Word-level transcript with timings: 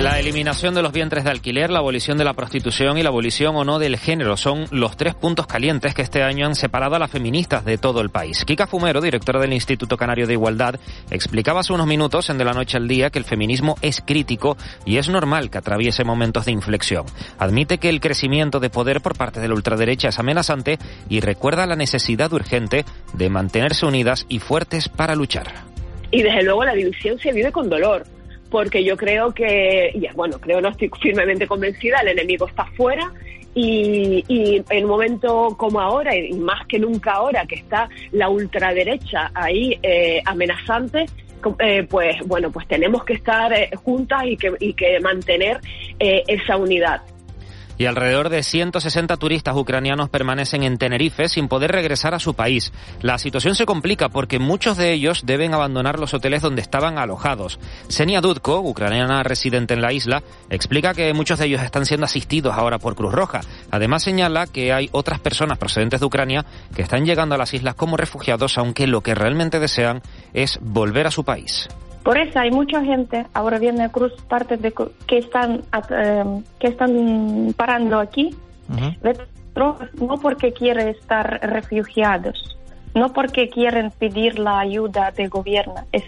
La 0.00 0.18
eliminación 0.18 0.74
de 0.74 0.80
los 0.80 0.92
vientres 0.92 1.24
de 1.24 1.30
alquiler, 1.30 1.68
la 1.68 1.80
abolición 1.80 2.16
de 2.16 2.24
la 2.24 2.32
prostitución 2.32 2.96
y 2.96 3.02
la 3.02 3.10
abolición 3.10 3.54
o 3.56 3.64
no 3.66 3.78
del 3.78 3.98
género 3.98 4.38
son 4.38 4.64
los 4.70 4.96
tres 4.96 5.14
puntos 5.14 5.46
calientes 5.46 5.92
que 5.92 6.00
este 6.00 6.22
año 6.22 6.46
han 6.46 6.54
separado 6.54 6.96
a 6.96 6.98
las 6.98 7.10
feministas 7.10 7.66
de 7.66 7.76
todo 7.76 8.00
el 8.00 8.08
país. 8.08 8.46
Kika 8.46 8.66
Fumero, 8.66 9.02
directora 9.02 9.40
del 9.40 9.52
Instituto 9.52 9.98
Canario 9.98 10.26
de 10.26 10.32
Igualdad, 10.32 10.76
explicaba 11.10 11.60
hace 11.60 11.74
unos 11.74 11.86
minutos 11.86 12.30
en 12.30 12.38
De 12.38 12.46
la 12.46 12.54
Noche 12.54 12.78
al 12.78 12.88
Día 12.88 13.10
que 13.10 13.18
el 13.18 13.26
feminismo 13.26 13.76
es 13.82 14.00
crítico 14.00 14.56
y 14.86 14.96
es 14.96 15.10
normal 15.10 15.50
que 15.50 15.58
atraviese 15.58 16.02
momentos 16.02 16.46
de 16.46 16.52
inflexión. 16.52 17.04
Admite 17.38 17.76
que 17.76 17.90
el 17.90 18.00
crecimiento 18.00 18.58
de 18.58 18.70
poder 18.70 19.02
por 19.02 19.18
parte 19.18 19.38
de 19.38 19.48
la 19.48 19.54
ultraderecha 19.54 20.08
es 20.08 20.18
amenazante 20.18 20.78
y 21.10 21.20
recuerda 21.20 21.66
la 21.66 21.76
necesidad 21.76 22.32
urgente 22.32 22.86
de 23.12 23.28
mantenerse 23.28 23.84
unidas 23.84 24.24
y 24.30 24.38
fuertes 24.38 24.88
para 24.88 25.14
luchar. 25.14 25.52
Y 26.10 26.22
desde 26.22 26.42
luego 26.42 26.64
la 26.64 26.72
división 26.72 27.18
se 27.18 27.32
vive 27.32 27.52
con 27.52 27.68
dolor 27.68 28.06
porque 28.50 28.84
yo 28.84 28.96
creo 28.96 29.32
que, 29.32 29.92
bueno, 30.14 30.38
creo, 30.40 30.60
no 30.60 30.68
estoy 30.70 30.90
firmemente 31.00 31.46
convencida, 31.46 32.00
el 32.00 32.08
enemigo 32.08 32.46
está 32.46 32.66
fuera 32.76 33.12
y, 33.54 34.62
en 34.68 34.84
un 34.84 34.90
momento 34.90 35.54
como 35.56 35.80
ahora, 35.80 36.16
y 36.16 36.32
más 36.34 36.66
que 36.66 36.78
nunca 36.78 37.12
ahora, 37.12 37.46
que 37.46 37.56
está 37.56 37.88
la 38.12 38.28
ultraderecha 38.28 39.30
ahí 39.34 39.78
eh, 39.82 40.22
amenazante, 40.24 41.06
eh, 41.58 41.86
pues 41.88 42.16
bueno, 42.26 42.50
pues 42.50 42.66
tenemos 42.68 43.04
que 43.04 43.14
estar 43.14 43.52
eh, 43.52 43.70
juntas 43.82 44.24
y 44.24 44.36
que, 44.36 44.52
y 44.60 44.74
que 44.74 45.00
mantener 45.00 45.60
esa 45.98 46.56
unidad 46.56 47.02
y 47.80 47.86
alrededor 47.86 48.28
de 48.28 48.42
160 48.42 49.16
turistas 49.16 49.56
ucranianos 49.56 50.10
permanecen 50.10 50.64
en 50.64 50.76
Tenerife 50.76 51.30
sin 51.30 51.48
poder 51.48 51.72
regresar 51.72 52.12
a 52.12 52.18
su 52.18 52.34
país. 52.34 52.74
La 53.00 53.16
situación 53.16 53.54
se 53.54 53.64
complica 53.64 54.10
porque 54.10 54.38
muchos 54.38 54.76
de 54.76 54.92
ellos 54.92 55.22
deben 55.24 55.54
abandonar 55.54 55.98
los 55.98 56.12
hoteles 56.12 56.42
donde 56.42 56.60
estaban 56.60 56.98
alojados. 56.98 57.58
Senia 57.88 58.20
Dudko, 58.20 58.60
ucraniana 58.60 59.22
residente 59.22 59.72
en 59.72 59.80
la 59.80 59.94
isla, 59.94 60.22
explica 60.50 60.92
que 60.92 61.14
muchos 61.14 61.38
de 61.38 61.46
ellos 61.46 61.62
están 61.62 61.86
siendo 61.86 62.04
asistidos 62.04 62.54
ahora 62.54 62.78
por 62.78 62.96
Cruz 62.96 63.14
Roja. 63.14 63.40
Además 63.70 64.02
señala 64.02 64.46
que 64.46 64.74
hay 64.74 64.90
otras 64.92 65.18
personas 65.18 65.56
procedentes 65.56 66.00
de 66.00 66.06
Ucrania 66.06 66.44
que 66.76 66.82
están 66.82 67.06
llegando 67.06 67.34
a 67.34 67.38
las 67.38 67.54
islas 67.54 67.76
como 67.76 67.96
refugiados, 67.96 68.58
aunque 68.58 68.86
lo 68.86 69.00
que 69.00 69.14
realmente 69.14 69.58
desean 69.58 70.02
es 70.34 70.58
volver 70.60 71.06
a 71.06 71.10
su 71.10 71.24
país. 71.24 71.66
Por 72.02 72.16
eso 72.16 72.38
hay 72.38 72.50
mucha 72.50 72.82
gente, 72.82 73.26
ahora 73.34 73.58
viene 73.58 73.84
a 73.84 73.88
Cruz, 73.90 74.12
parte 74.28 74.56
de 74.56 74.72
que 75.06 75.18
están, 75.18 75.62
eh, 75.90 76.42
que 76.58 76.68
están 76.68 77.54
parando 77.56 77.98
aquí, 77.98 78.34
no 80.00 80.16
porque 80.22 80.52
quieren 80.52 80.88
estar 80.88 81.40
refugiados, 81.42 82.56
no 82.94 83.12
porque 83.12 83.48
quieren 83.50 83.90
pedir 83.90 84.38
la 84.38 84.60
ayuda 84.60 85.10
del 85.10 85.28
gobierno, 85.28 85.74
es 85.92 86.04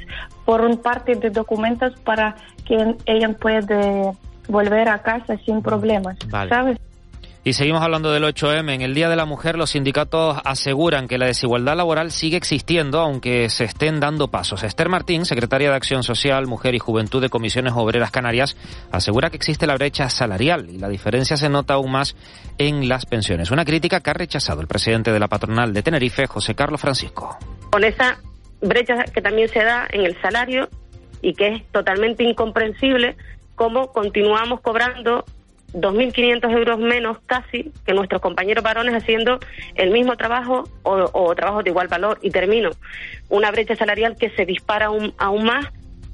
por 0.47 0.62
un 0.62 0.79
parte 0.79 1.15
de 1.17 1.31
documentos 1.31 1.93
para 2.01 2.37
que 2.65 2.97
ellos 3.06 3.37
puedan 3.41 4.17
volver 4.49 4.89
a 4.89 4.99
casa 5.03 5.37
sin 5.45 5.61
problemas, 5.62 6.17
¿sabes? 6.49 6.79
Y 7.45 7.55
seguimos 7.55 7.83
hablando 7.83 8.12
del 8.12 8.23
8M. 8.23 8.73
En 8.73 8.83
el 8.83 8.95
Día 8.95 9.09
de 9.09 9.17
la 9.17 9.25
Mujer 9.25 9.59
los 9.59 9.71
sindicatos 9.71 10.39
aseguran 10.45 11.09
que 11.09 11.19
la 11.19 11.27
desigualdad 11.27 11.77
laboral 11.77 12.12
sigue 12.12 12.37
existiendo 12.37 13.01
aunque 13.01 13.51
se 13.51 13.65
estén 13.65 13.99
dando 13.99 14.29
pasos. 14.29 14.62
Esther 14.62 14.89
Martín, 14.89 15.25
secretaria 15.25 15.71
de 15.71 15.75
Acción 15.75 16.05
Social, 16.05 16.47
Mujer 16.47 16.77
y 16.77 16.79
Juventud 16.79 17.21
de 17.21 17.31
Comisiones 17.31 17.73
Obreras 17.75 18.12
Canarias, 18.12 18.57
asegura 18.93 19.29
que 19.29 19.39
existe 19.39 19.67
la 19.67 19.75
brecha 19.75 20.09
salarial 20.09 20.71
y 20.71 20.79
la 20.79 20.89
diferencia 20.89 21.37
se 21.37 21.49
nota 21.49 21.75
aún 21.75 21.91
más 21.91 22.15
en 22.59 22.89
las 22.89 23.07
pensiones. 23.07 23.51
Una 23.51 23.65
crítica 23.65 23.99
que 23.99 24.11
ha 24.11 24.15
rechazado 24.15 24.61
el 24.61 24.69
presidente 24.69 25.11
de 25.11 25.19
la 25.19 25.27
patronal 25.27 25.75
de 25.75 25.83
Tenerife, 25.83 26.29
José 26.29 26.55
Carlos 26.55 26.81
Francisco. 26.81 27.37
Con 27.73 27.83
esa 27.83 28.19
brecha 28.61 29.03
que 29.12 29.21
también 29.21 29.49
se 29.49 29.65
da 29.65 29.89
en 29.91 30.03
el 30.06 30.17
salario 30.23 30.69
y 31.21 31.34
que 31.34 31.49
es 31.49 31.73
totalmente 31.73 32.23
incomprensible 32.23 33.17
cómo 33.56 33.89
continuamos 33.89 34.61
cobrando 34.61 35.25
2.500 35.75 36.50
euros 36.56 36.78
menos 36.78 37.19
casi 37.27 37.72
que 37.87 37.94
nuestros 37.94 38.21
compañeros 38.21 38.62
varones 38.62 38.94
haciendo 38.94 39.38
el 39.75 39.91
mismo 39.91 40.16
trabajo 40.16 40.65
o, 40.83 41.34
trabajo 41.34 41.62
de 41.62 41.71
igual 41.71 41.88
valor. 41.88 42.19
Y 42.22 42.31
termino, 42.31 42.71
una 43.28 43.50
brecha 43.50 43.75
salarial 43.77 44.16
que 44.16 44.31
se 44.31 44.44
dispara 44.44 44.87
aún, 44.87 45.15
aún 45.19 45.44
más 45.44 45.66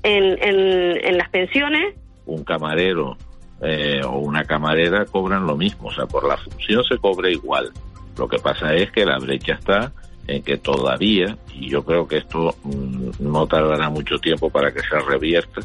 en, 0.03 0.39
en, 0.43 1.19
las 1.19 1.29
pensiones. 1.31 1.95
Un 2.27 2.45
camarero 2.45 3.17
eh, 3.61 4.01
o 4.05 4.19
una 4.19 4.45
camarera 4.45 5.05
cobran 5.07 5.47
lo 5.47 5.57
mismo, 5.57 5.89
o 5.89 5.93
sea, 5.93 6.07
por 6.07 6.27
la 6.27 6.37
función 6.37 6.85
se 6.85 6.99
cobra 6.99 7.31
igual. 7.31 7.73
Lo 8.17 8.29
que 8.29 8.39
pasa 8.39 8.75
es 8.75 8.91
que 8.93 9.05
la 9.05 9.19
brecha 9.19 9.55
está 9.55 9.93
en 10.27 10.43
que 10.43 10.59
todavía, 10.59 11.37
y 11.55 11.69
yo 11.69 11.85
creo 11.85 12.07
que 12.07 12.19
esto 12.19 12.55
mm, 12.63 13.11
no 13.21 13.47
tardará 13.47 13.89
mucho 13.91 14.19
tiempo 14.19 14.51
para 14.51 14.73
que 14.73 14.81
se 14.81 14.99
revierta, 15.01 15.63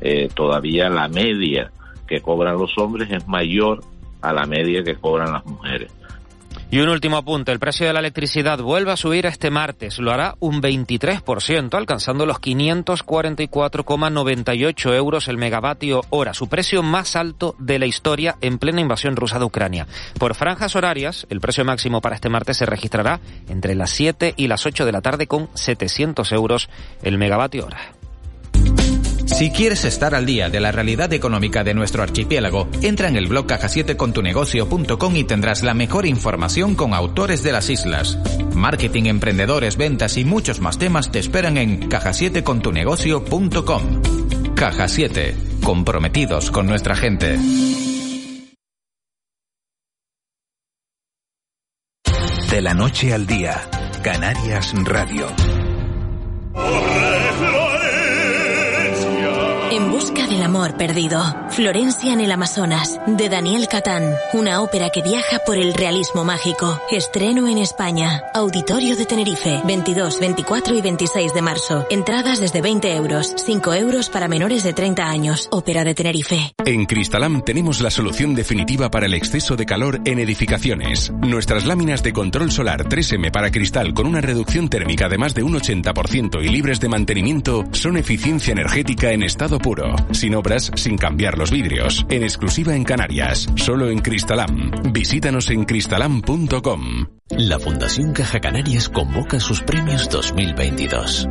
eh, 0.00 0.28
todavía 0.34 0.88
la 0.88 1.08
media 1.08 1.70
que 2.06 2.20
cobran 2.20 2.58
los 2.58 2.76
hombres 2.78 3.10
es 3.10 3.26
mayor 3.26 3.82
a 4.20 4.32
la 4.32 4.46
media 4.46 4.82
que 4.82 4.96
cobran 4.96 5.32
las 5.32 5.44
mujeres. 5.46 5.92
Y 6.70 6.78
un 6.80 6.88
último 6.88 7.18
apunte, 7.18 7.52
el 7.52 7.60
precio 7.60 7.86
de 7.86 7.92
la 7.92 8.00
electricidad 8.00 8.58
vuelve 8.58 8.90
a 8.90 8.96
subir 8.96 9.26
este 9.26 9.50
martes, 9.50 10.00
lo 10.00 10.10
hará 10.10 10.34
un 10.40 10.60
23%, 10.60 11.72
alcanzando 11.72 12.26
los 12.26 12.40
544,98 12.40 14.94
euros 14.94 15.28
el 15.28 15.38
megavatio 15.38 16.00
hora, 16.10 16.34
su 16.34 16.48
precio 16.48 16.82
más 16.82 17.14
alto 17.14 17.54
de 17.60 17.78
la 17.78 17.86
historia 17.86 18.34
en 18.40 18.58
plena 18.58 18.80
invasión 18.80 19.14
rusa 19.14 19.38
de 19.38 19.44
Ucrania. 19.44 19.86
Por 20.18 20.34
franjas 20.34 20.74
horarias, 20.74 21.28
el 21.30 21.40
precio 21.40 21.64
máximo 21.64 22.00
para 22.00 22.16
este 22.16 22.28
martes 22.28 22.56
se 22.56 22.66
registrará 22.66 23.20
entre 23.48 23.76
las 23.76 23.90
7 23.90 24.34
y 24.36 24.48
las 24.48 24.66
8 24.66 24.84
de 24.84 24.92
la 24.92 25.00
tarde 25.00 25.28
con 25.28 25.48
700 25.54 26.32
euros 26.32 26.68
el 27.02 27.18
megavatio 27.18 27.66
hora. 27.66 27.92
Si 29.26 29.50
quieres 29.50 29.84
estar 29.84 30.14
al 30.14 30.26
día 30.26 30.48
de 30.48 30.60
la 30.60 30.72
realidad 30.72 31.12
económica 31.12 31.64
de 31.64 31.74
nuestro 31.74 32.02
archipiélago, 32.02 32.68
entra 32.82 33.08
en 33.08 33.16
el 33.16 33.26
blog 33.26 33.46
caja7contunegocio.com 33.46 35.16
y 35.16 35.24
tendrás 35.24 35.62
la 35.62 35.74
mejor 35.74 36.06
información 36.06 36.74
con 36.74 36.94
autores 36.94 37.42
de 37.42 37.52
las 37.52 37.70
islas. 37.70 38.18
Marketing, 38.54 39.04
emprendedores, 39.04 39.76
ventas 39.76 40.16
y 40.18 40.24
muchos 40.24 40.60
más 40.60 40.78
temas 40.78 41.10
te 41.10 41.18
esperan 41.18 41.56
en 41.56 41.88
caja7contunegocio.com. 41.88 44.02
Caja 44.54 44.88
7, 44.88 45.36
comprometidos 45.62 46.50
con 46.50 46.66
nuestra 46.66 46.94
gente. 46.94 47.38
De 52.50 52.62
la 52.62 52.74
noche 52.74 53.12
al 53.12 53.26
día, 53.26 53.68
Canarias 54.04 54.72
Radio. 54.84 55.26
En 59.74 59.90
busca 59.90 60.28
del 60.28 60.40
amor 60.40 60.76
perdido. 60.76 61.20
Florencia 61.48 62.12
en 62.12 62.20
el 62.20 62.30
Amazonas, 62.30 63.00
de 63.08 63.28
Daniel 63.28 63.66
Catán. 63.66 64.04
Una 64.32 64.62
ópera 64.62 64.90
que 64.90 65.02
viaja 65.02 65.40
por 65.40 65.58
el 65.58 65.74
realismo 65.74 66.24
mágico. 66.24 66.80
Estreno 66.92 67.48
en 67.48 67.58
España. 67.58 68.22
Auditorio 68.34 68.94
de 68.94 69.04
Tenerife. 69.04 69.60
22, 69.66 70.20
24 70.20 70.76
y 70.76 70.80
26 70.80 71.34
de 71.34 71.42
marzo. 71.42 71.86
Entradas 71.90 72.38
desde 72.38 72.62
20 72.62 72.94
euros. 72.94 73.34
5 73.36 73.74
euros 73.74 74.10
para 74.10 74.28
menores 74.28 74.62
de 74.62 74.74
30 74.74 75.10
años. 75.10 75.48
Ópera 75.50 75.82
de 75.82 75.94
Tenerife. 75.94 76.54
En 76.64 76.86
Cristalam 76.86 77.42
tenemos 77.42 77.80
la 77.80 77.90
solución 77.90 78.36
definitiva 78.36 78.92
para 78.92 79.06
el 79.06 79.14
exceso 79.14 79.56
de 79.56 79.66
calor 79.66 80.00
en 80.04 80.20
edificaciones. 80.20 81.10
Nuestras 81.20 81.64
láminas 81.64 82.04
de 82.04 82.12
control 82.12 82.52
solar 82.52 82.84
3M 82.84 83.32
para 83.32 83.50
cristal 83.50 83.92
con 83.92 84.06
una 84.06 84.20
reducción 84.20 84.68
térmica 84.68 85.08
de 85.08 85.18
más 85.18 85.34
de 85.34 85.42
un 85.42 85.54
80% 85.54 86.44
y 86.44 86.48
libres 86.48 86.78
de 86.78 86.88
mantenimiento 86.88 87.64
son 87.72 87.96
eficiencia 87.96 88.52
energética 88.52 89.10
en 89.10 89.24
estado 89.24 89.58
puro, 89.64 89.96
sin 90.12 90.34
obras, 90.34 90.70
sin 90.74 90.98
cambiar 90.98 91.38
los 91.38 91.50
vidrios, 91.50 92.04
en 92.10 92.22
exclusiva 92.22 92.76
en 92.76 92.84
Canarias, 92.84 93.48
solo 93.56 93.88
en 93.88 94.00
Cristalam. 94.00 94.70
Visítanos 94.92 95.48
en 95.48 95.64
cristalam.com. 95.64 97.06
La 97.30 97.58
Fundación 97.58 98.12
Caja 98.12 98.40
Canarias 98.40 98.90
convoca 98.90 99.40
sus 99.40 99.62
premios 99.62 100.10
2022. 100.10 101.26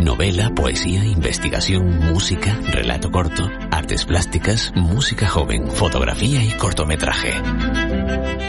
Novela, 0.00 0.50
poesía, 0.56 1.04
investigación, 1.04 2.00
música, 2.12 2.58
relato 2.72 3.12
corto, 3.12 3.48
artes 3.70 4.04
plásticas, 4.04 4.72
música 4.74 5.28
joven, 5.28 5.70
fotografía 5.70 6.42
y 6.42 6.50
cortometraje. 6.50 7.32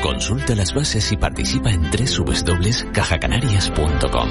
Consulta 0.01 0.55
las 0.55 0.73
bases 0.73 1.11
y 1.11 1.17
participa 1.17 1.69
en 1.69 1.83
www.cajacanarias.com. 1.83 4.29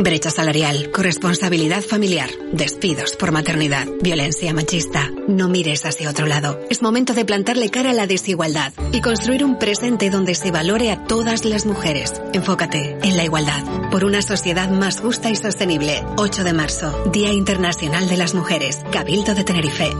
Brecha 0.00 0.30
salarial, 0.30 0.90
corresponsabilidad 0.92 1.82
familiar, 1.82 2.30
despidos 2.52 3.16
por 3.16 3.32
maternidad, 3.32 3.86
violencia 4.00 4.54
machista. 4.54 5.10
No 5.28 5.50
mires 5.50 5.84
hacia 5.84 6.08
otro 6.08 6.26
lado. 6.26 6.58
Es 6.70 6.80
momento 6.80 7.12
de 7.12 7.26
plantarle 7.26 7.68
cara 7.68 7.90
a 7.90 7.92
la 7.92 8.06
desigualdad 8.06 8.72
y 8.92 9.02
construir 9.02 9.44
un 9.44 9.58
presente 9.58 10.08
donde 10.08 10.34
se 10.34 10.50
valore 10.50 10.90
a 10.90 11.04
todas 11.04 11.44
las 11.44 11.66
mujeres. 11.66 12.14
Enfócate 12.32 12.96
en 13.02 13.18
la 13.18 13.24
igualdad 13.24 13.62
por 13.90 14.04
una 14.06 14.22
sociedad 14.22 14.70
más 14.70 15.02
justa 15.02 15.28
y 15.28 15.36
sostenible. 15.36 16.02
8 16.16 16.44
de 16.44 16.54
marzo, 16.54 17.04
Día 17.12 17.30
Internacional 17.30 18.08
de 18.08 18.16
las 18.16 18.34
Mujeres, 18.34 18.78
Cabildo 18.90 19.34
de 19.34 19.44
Tenerife. 19.44 19.90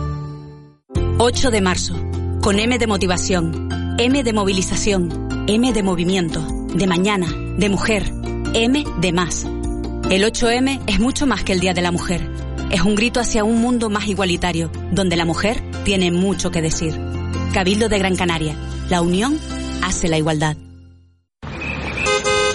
8 1.19 1.51
de 1.51 1.61
marzo, 1.61 1.95
con 2.41 2.59
M 2.59 2.79
de 2.79 2.87
motivación, 2.87 3.69
M 3.99 4.23
de 4.23 4.33
movilización, 4.33 5.45
M 5.47 5.75
de 5.75 5.83
movimiento, 5.83 6.41
de 6.75 6.87
mañana 6.87 7.27
de 7.59 7.69
mujer, 7.69 8.11
M 8.55 8.83
de 9.03 9.13
más. 9.13 9.47
El 10.11 10.25
8M 10.25 10.83
es 10.89 10.99
mucho 10.99 11.25
más 11.25 11.45
que 11.45 11.53
el 11.53 11.61
Día 11.61 11.73
de 11.73 11.83
la 11.83 11.93
Mujer. 11.93 12.29
Es 12.73 12.81
un 12.81 12.97
grito 12.97 13.21
hacia 13.21 13.45
un 13.45 13.61
mundo 13.61 13.91
más 13.91 14.09
igualitario, 14.09 14.69
donde 14.91 15.15
la 15.15 15.25
mujer 15.25 15.63
tiene 15.85 16.11
mucho 16.11 16.51
que 16.51 16.61
decir. 16.61 17.01
Cabildo 17.55 17.89
de 17.89 18.01
Gran 18.01 18.17
Canaria. 18.17 18.57
La 18.89 19.03
unión 19.03 19.39
hace 19.85 20.09
la 20.09 20.19
igualdad. 20.19 20.57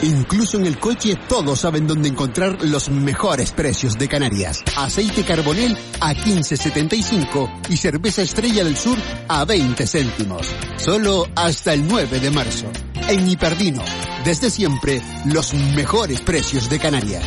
Incluso 0.03 0.57
en 0.57 0.65
el 0.65 0.77
coche 0.77 1.15
todos 1.29 1.61
saben 1.61 1.87
dónde 1.87 2.09
encontrar 2.09 2.61
los 2.61 2.89
mejores 2.89 3.53
precios 3.53 3.97
de 3.97 4.09
Canarias. 4.09 4.61
Aceite 4.75 5.23
carbonel 5.23 5.77
a 6.01 6.13
15.75 6.13 7.69
y 7.69 7.77
cerveza 7.77 8.21
estrella 8.21 8.65
del 8.65 8.75
sur 8.75 8.97
a 9.29 9.45
20 9.45 9.87
céntimos. 9.87 10.53
Solo 10.75 11.25
hasta 11.33 11.73
el 11.73 11.87
9 11.87 12.19
de 12.19 12.31
marzo. 12.31 12.69
En 13.07 13.29
Hiperdino, 13.29 13.83
desde 14.23 14.49
siempre, 14.49 14.99
los 15.25 15.53
mejores 15.53 16.21
precios 16.21 16.67
de 16.71 16.79
Canarias. 16.79 17.23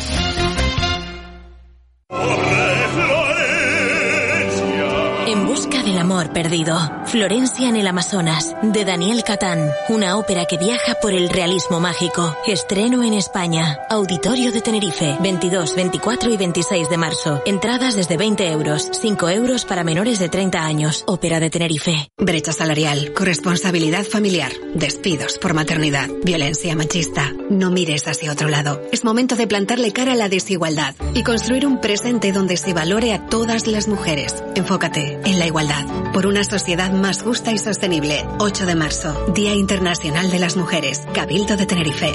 En 5.25 5.47
busca 5.47 5.81
del 5.81 5.97
amor 5.97 6.33
perdido. 6.33 6.98
Florencia 7.09 7.67
en 7.67 7.75
el 7.75 7.87
Amazonas, 7.87 8.55
de 8.61 8.85
Daniel 8.85 9.23
Catán. 9.23 9.71
Una 9.87 10.17
ópera 10.17 10.45
que 10.45 10.59
viaja 10.59 10.93
por 11.01 11.11
el 11.11 11.27
realismo 11.29 11.79
mágico. 11.79 12.37
Estreno 12.45 13.01
en 13.01 13.15
España. 13.15 13.79
Auditorio 13.89 14.51
de 14.51 14.61
Tenerife, 14.61 15.17
22, 15.19 15.75
24 15.75 16.29
y 16.29 16.37
26 16.37 16.87
de 16.87 16.97
marzo. 16.97 17.41
Entradas 17.47 17.95
desde 17.95 18.15
20 18.15 18.51
euros, 18.51 18.89
5 18.91 19.27
euros 19.29 19.65
para 19.65 19.83
menores 19.83 20.19
de 20.19 20.29
30 20.29 20.63
años. 20.63 21.03
Ópera 21.07 21.39
de 21.39 21.49
Tenerife. 21.49 22.11
Brecha 22.15 22.51
salarial, 22.53 23.11
corresponsabilidad 23.13 24.03
familiar, 24.03 24.51
despidos 24.75 25.39
por 25.39 25.55
maternidad, 25.55 26.09
violencia 26.23 26.75
machista. 26.75 27.33
No 27.49 27.71
mires 27.71 28.07
hacia 28.07 28.31
otro 28.31 28.49
lado. 28.49 28.83
Es 28.91 29.03
momento 29.03 29.35
de 29.35 29.47
plantarle 29.47 29.93
cara 29.93 30.11
a 30.11 30.15
la 30.15 30.29
desigualdad 30.29 30.93
y 31.15 31.23
construir 31.23 31.65
un 31.65 31.81
presente 31.81 32.31
donde 32.31 32.55
se 32.55 32.75
valore 32.75 33.13
a 33.13 33.25
todas 33.25 33.65
las 33.65 33.87
mujeres. 33.87 34.43
Enfócate 34.53 35.19
en 35.25 35.39
la 35.39 35.47
igualdad. 35.47 35.85
Por 36.13 36.27
una 36.27 36.43
sociedad 36.43 36.98
más 36.99 37.23
justa 37.23 37.51
y 37.51 37.57
sostenible. 37.57 38.25
8 38.39 38.65
de 38.65 38.75
marzo, 38.75 39.25
Día 39.33 39.53
Internacional 39.53 40.29
de 40.29 40.39
las 40.39 40.55
Mujeres. 40.55 41.01
Cabildo 41.13 41.57
de 41.57 41.65
Tenerife. 41.65 42.11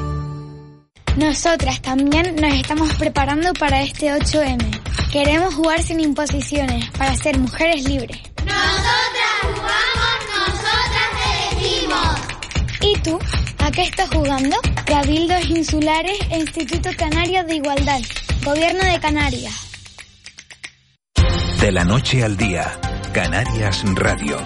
Nosotras 1.16 1.80
también 1.80 2.34
nos 2.36 2.52
estamos 2.54 2.92
preparando 2.94 3.52
para 3.54 3.82
este 3.82 4.12
8M. 4.12 4.84
Queremos 5.12 5.54
jugar 5.54 5.80
sin 5.80 6.00
imposiciones 6.00 6.90
para 6.90 7.14
ser 7.14 7.38
mujeres 7.38 7.88
libres. 7.88 8.18
Nosotras 8.44 9.40
jugamos, 9.42 10.16
nosotras 10.36 11.60
elegimos. 11.60 12.34
¿Y 12.80 13.00
tú? 13.00 13.18
¿A 13.64 13.70
qué 13.70 13.82
estás 13.82 14.10
jugando? 14.10 14.56
Cabildos 14.84 15.48
Insulares 15.50 16.18
e 16.30 16.38
Instituto 16.38 16.90
Canario 16.98 17.44
de 17.44 17.56
Igualdad. 17.56 18.00
Gobierno 18.44 18.84
de 18.84 18.98
Canarias. 18.98 19.54
De 21.60 21.72
la 21.72 21.84
noche 21.84 22.24
al 22.24 22.36
día, 22.36 22.78
Canarias 23.12 23.84
Radio. 23.94 24.36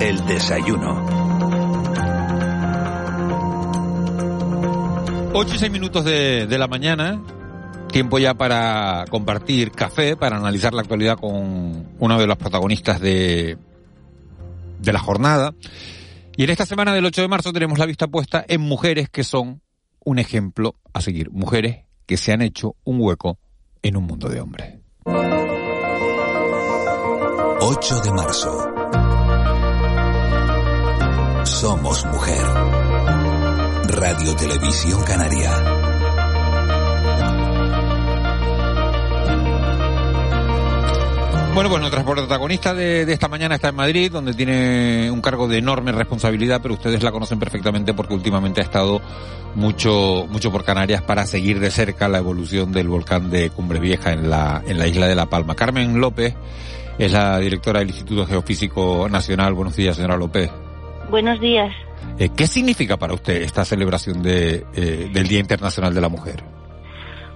El 0.00 0.24
desayuno. 0.26 1.04
8 5.32 5.54
y 5.54 5.58
6 5.58 5.70
minutos 5.70 6.04
de, 6.04 6.46
de, 6.46 6.58
la 6.58 6.66
mañana. 6.68 7.22
Tiempo 7.90 8.18
ya 8.18 8.34
para 8.34 9.04
compartir 9.10 9.72
café, 9.72 10.16
para 10.16 10.36
analizar 10.36 10.74
la 10.74 10.82
actualidad 10.82 11.16
con 11.16 11.88
una 11.98 12.18
de 12.18 12.26
las 12.26 12.36
protagonistas 12.36 13.00
de, 13.00 13.58
de 14.78 14.92
la 14.92 14.98
jornada. 14.98 15.54
Y 16.36 16.44
en 16.44 16.50
esta 16.50 16.66
semana 16.66 16.94
del 16.94 17.04
8 17.04 17.22
de 17.22 17.28
marzo 17.28 17.52
tenemos 17.52 17.78
la 17.78 17.86
vista 17.86 18.06
puesta 18.06 18.44
en 18.46 18.60
mujeres 18.60 19.08
que 19.08 19.24
son 19.24 19.62
un 20.04 20.18
ejemplo 20.18 20.76
a 20.92 21.00
seguir. 21.00 21.30
Mujeres 21.32 21.84
que 22.06 22.16
se 22.16 22.32
han 22.32 22.42
hecho 22.42 22.76
un 22.84 23.00
hueco 23.00 23.38
en 23.82 23.96
un 23.96 24.04
mundo 24.04 24.28
de 24.28 24.40
hombres. 24.40 24.78
8 27.60 28.00
de 28.00 28.12
marzo. 28.12 28.67
Somos 31.60 32.04
mujer. 32.04 32.40
Radio 33.88 34.36
Televisión 34.36 35.02
Canaria. 35.02 35.50
Bueno, 41.52 41.68
pues 41.68 41.80
nuestra 41.80 42.04
protagonista 42.04 42.72
de, 42.74 43.04
de, 43.04 43.12
esta 43.12 43.26
mañana 43.26 43.56
está 43.56 43.70
en 43.70 43.74
Madrid, 43.74 44.12
donde 44.12 44.34
tiene 44.34 45.10
un 45.10 45.20
cargo 45.20 45.48
de 45.48 45.58
enorme 45.58 45.90
responsabilidad, 45.90 46.60
pero 46.62 46.74
ustedes 46.74 47.02
la 47.02 47.10
conocen 47.10 47.40
perfectamente 47.40 47.92
porque 47.92 48.14
últimamente 48.14 48.60
ha 48.60 48.64
estado 48.64 49.02
mucho, 49.56 50.28
mucho 50.30 50.52
por 50.52 50.62
Canarias 50.62 51.02
para 51.02 51.26
seguir 51.26 51.58
de 51.58 51.72
cerca 51.72 52.06
la 52.06 52.18
evolución 52.18 52.70
del 52.70 52.86
volcán 52.86 53.30
de 53.30 53.50
Cumbre 53.50 53.80
Vieja 53.80 54.12
en 54.12 54.30
la, 54.30 54.62
en 54.64 54.78
la 54.78 54.86
isla 54.86 55.08
de 55.08 55.16
La 55.16 55.26
Palma. 55.26 55.56
Carmen 55.56 56.00
López 56.00 56.36
es 56.98 57.10
la 57.10 57.36
directora 57.40 57.80
del 57.80 57.88
Instituto 57.88 58.26
Geofísico 58.26 59.08
Nacional. 59.10 59.54
Buenos 59.54 59.74
días, 59.74 59.96
señora 59.96 60.16
López. 60.16 60.52
Buenos 61.10 61.40
días. 61.40 61.74
Eh, 62.18 62.28
¿Qué 62.36 62.46
significa 62.46 62.96
para 62.96 63.14
usted 63.14 63.42
esta 63.42 63.64
celebración 63.64 64.22
de, 64.22 64.64
eh, 64.74 65.08
del 65.12 65.26
Día 65.26 65.40
Internacional 65.40 65.94
de 65.94 66.00
la 66.00 66.08
Mujer? 66.08 66.42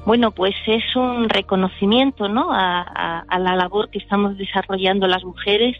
Bueno, 0.04 0.32
pues 0.32 0.54
es 0.66 0.84
un 0.96 1.28
reconocimiento 1.28 2.28
¿no? 2.28 2.52
A, 2.52 2.82
a, 2.82 3.20
a, 3.20 3.38
la 3.38 3.54
labor 3.54 3.88
que 3.90 3.98
estamos 3.98 4.36
desarrollando 4.36 5.06
las 5.06 5.24
mujeres, 5.24 5.76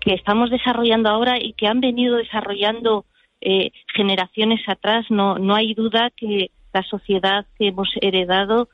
que 0.00 0.14
estamos 0.14 0.50
desarrollando 0.50 1.10
ahora 1.10 1.38
y 1.38 1.52
que 1.52 1.66
han 1.66 1.80
venido 1.80 2.16
desarrollando 2.16 3.04
eh, 3.40 3.70
generaciones 3.94 4.60
atrás. 4.66 5.06
No, 5.10 5.38
no 5.38 5.54
hay 5.54 5.74
duda 5.74 6.10
que 6.16 6.50
la 6.72 6.82
sociedad 6.82 7.46
que 7.58 7.68
hemos 7.68 7.88
heredado 8.00 8.68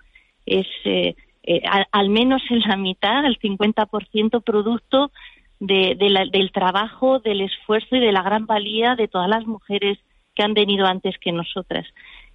es 0.46 0.66
eh, 0.84 1.16
eh, 1.42 1.60
al, 1.68 1.86
al, 1.92 2.08
menos 2.08 2.42
en 2.50 2.60
la 2.60 2.76
mitad, 2.76 3.24
el 3.26 3.38
50% 3.38 4.42
producto 4.42 5.10
de, 5.66 5.96
del 6.32 6.52
trabajo, 6.52 7.18
del 7.20 7.40
esfuerzo 7.40 7.96
y 7.96 8.00
de 8.00 8.12
la 8.12 8.22
gran 8.22 8.46
valía 8.46 8.94
de 8.94 9.08
todas 9.08 9.28
las 9.28 9.46
mujeres 9.46 9.98
que 10.34 10.42
han 10.42 10.54
venido 10.54 10.86
antes 10.86 11.16
que 11.18 11.32
nosotras. 11.32 11.86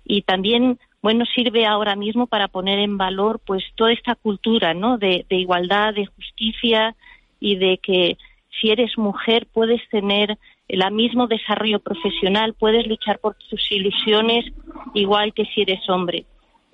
Y 0.06 0.22
también 0.24 0.80
bueno, 1.02 1.26
sirve 1.26 1.66
ahora 1.66 1.96
mismo 1.96 2.28
para 2.28 2.48
poner 2.48 2.80
en 2.80 2.98
valor 2.98 3.40
pues 3.46 3.64
toda 3.76 3.94
esta 3.94 4.16
cultura, 4.16 4.74
¿no? 4.74 4.98
De, 4.98 5.26
de, 5.30 5.36
igualdad, 5.38 5.94
de 5.94 6.06
justicia 6.08 6.96
y 7.40 7.56
de 7.56 7.78
que 7.78 8.18
si 8.60 8.70
eres 8.70 8.98
mujer 8.98 9.48
puedes 9.52 9.82
tener 9.90 10.38
el 10.68 10.92
mismo 10.92 11.28
desarrollo 11.28 11.80
profesional, 11.80 12.54
puedes 12.54 12.86
luchar 12.88 13.20
por 13.20 13.36
tus 13.36 13.72
ilusiones 13.72 14.46
igual 14.94 15.34
que 15.34 15.46
si 15.46 15.62
eres 15.62 15.88
hombre. 15.90 16.26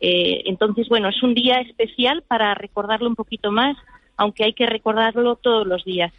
Eh, 0.01 0.43
entonces, 0.45 0.89
bueno, 0.89 1.09
es 1.09 1.21
un 1.23 1.33
día 1.33 1.61
especial 1.61 2.23
para 2.27 2.53
recordarlo 2.55 3.07
un 3.07 3.15
poquito 3.15 3.51
más, 3.51 3.77
aunque 4.17 4.43
hay 4.43 4.53
que 4.53 4.65
recordarlo 4.65 5.35
todos 5.35 5.65
los 5.65 5.85
días. 5.85 6.11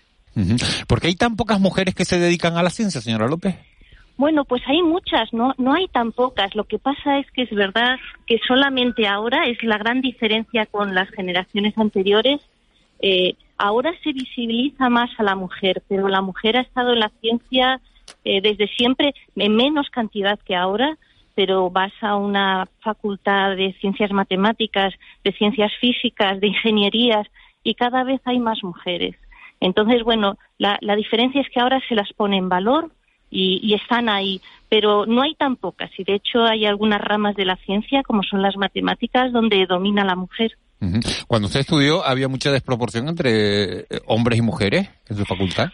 ¿Por 0.87 1.00
qué 1.00 1.09
hay 1.09 1.16
tan 1.16 1.37
pocas 1.37 1.61
mujeres 1.61 1.95
que 1.95 2.05
se 2.05 2.19
dedican 2.19 2.57
a 2.57 2.62
la 2.62 2.71
ciencia, 2.71 3.00
señora 3.00 3.26
López? 3.26 3.57
Bueno, 4.19 4.45
pues 4.45 4.62
hay 4.66 4.83
muchas, 4.83 5.33
no, 5.33 5.55
no 5.59 5.75
hay 5.75 5.88
tan 5.88 6.12
pocas. 6.12 6.55
Lo 6.55 6.64
que 6.64 6.78
pasa 6.78 7.19
es 7.19 7.31
que 7.33 7.43
es 7.43 7.50
verdad 7.50 7.97
que 8.26 8.38
solamente 8.47 9.07
ahora 9.07 9.47
es 9.47 9.62
la 9.62 9.76
gran 9.78 10.00
diferencia 10.00 10.66
con 10.66 10.95
las 10.95 11.09
generaciones 11.11 11.76
anteriores. 11.76 12.40
Eh, 13.00 13.35
ahora 13.59 13.93
se 14.02 14.12
visibiliza 14.12 14.88
más 14.88 15.11
a 15.19 15.23
la 15.23 15.35
mujer, 15.35 15.83
pero 15.88 16.09
la 16.09 16.23
mujer 16.23 16.57
ha 16.57 16.62
estado 16.62 16.95
en 16.95 17.00
la 17.00 17.12
ciencia 17.21 17.81
eh, 18.25 18.40
desde 18.40 18.69
siempre 18.69 19.14
en 19.37 19.55
menos 19.55 19.90
cantidad 19.90 20.38
que 20.38 20.57
ahora, 20.57 20.97
pero 21.35 21.71
vas 21.71 21.93
a 22.00 22.16
una 22.16 22.66
facultad 22.81 23.57
de 23.57 23.75
ciencias 23.81 24.11
matemáticas, 24.12 24.95
de 25.25 25.33
ciencias 25.33 25.73
físicas, 25.78 26.40
de 26.40 26.49
ingenierías 26.49 27.26
y 27.62 27.75
cada 27.75 28.02
vez 28.05 28.21
hay 28.25 28.38
más 28.38 28.62
mujeres. 28.62 29.14
Entonces, 29.61 30.03
bueno, 30.03 30.39
la, 30.59 30.79
la 30.81 30.97
diferencia 30.97 31.41
es 31.41 31.49
que 31.51 31.61
ahora 31.61 31.81
se 31.89 31.95
las 31.95 32.13
pone 32.13 32.37
en 32.37 32.49
valor 32.49 32.91
y, 33.31 33.61
y, 33.63 33.75
están 33.75 34.09
ahí, 34.09 34.41
pero 34.69 35.07
no 35.07 35.23
hay 35.23 35.35
tan 35.35 35.57
pocas 35.57 35.91
y 35.99 36.05
de 36.05 36.15
hecho 36.15 36.45
hay 36.45 36.65
algunas 36.65 37.01
ramas 37.01 37.35
de 37.35 37.45
la 37.45 37.57
ciencia 37.57 38.03
como 38.05 38.23
son 38.23 38.41
las 38.41 38.57
matemáticas 38.57 39.33
donde 39.33 39.67
domina 39.67 40.05
la 40.05 40.15
mujer. 40.15 40.53
Cuando 41.27 41.47
usted 41.47 41.61
estudió 41.61 42.05
había 42.05 42.29
mucha 42.29 42.53
desproporción 42.53 43.09
entre 43.09 43.81
eh, 43.81 43.87
hombres 44.07 44.39
y 44.39 44.43
mujeres 44.43 44.89
en 45.09 45.17
su 45.17 45.25
facultad. 45.25 45.71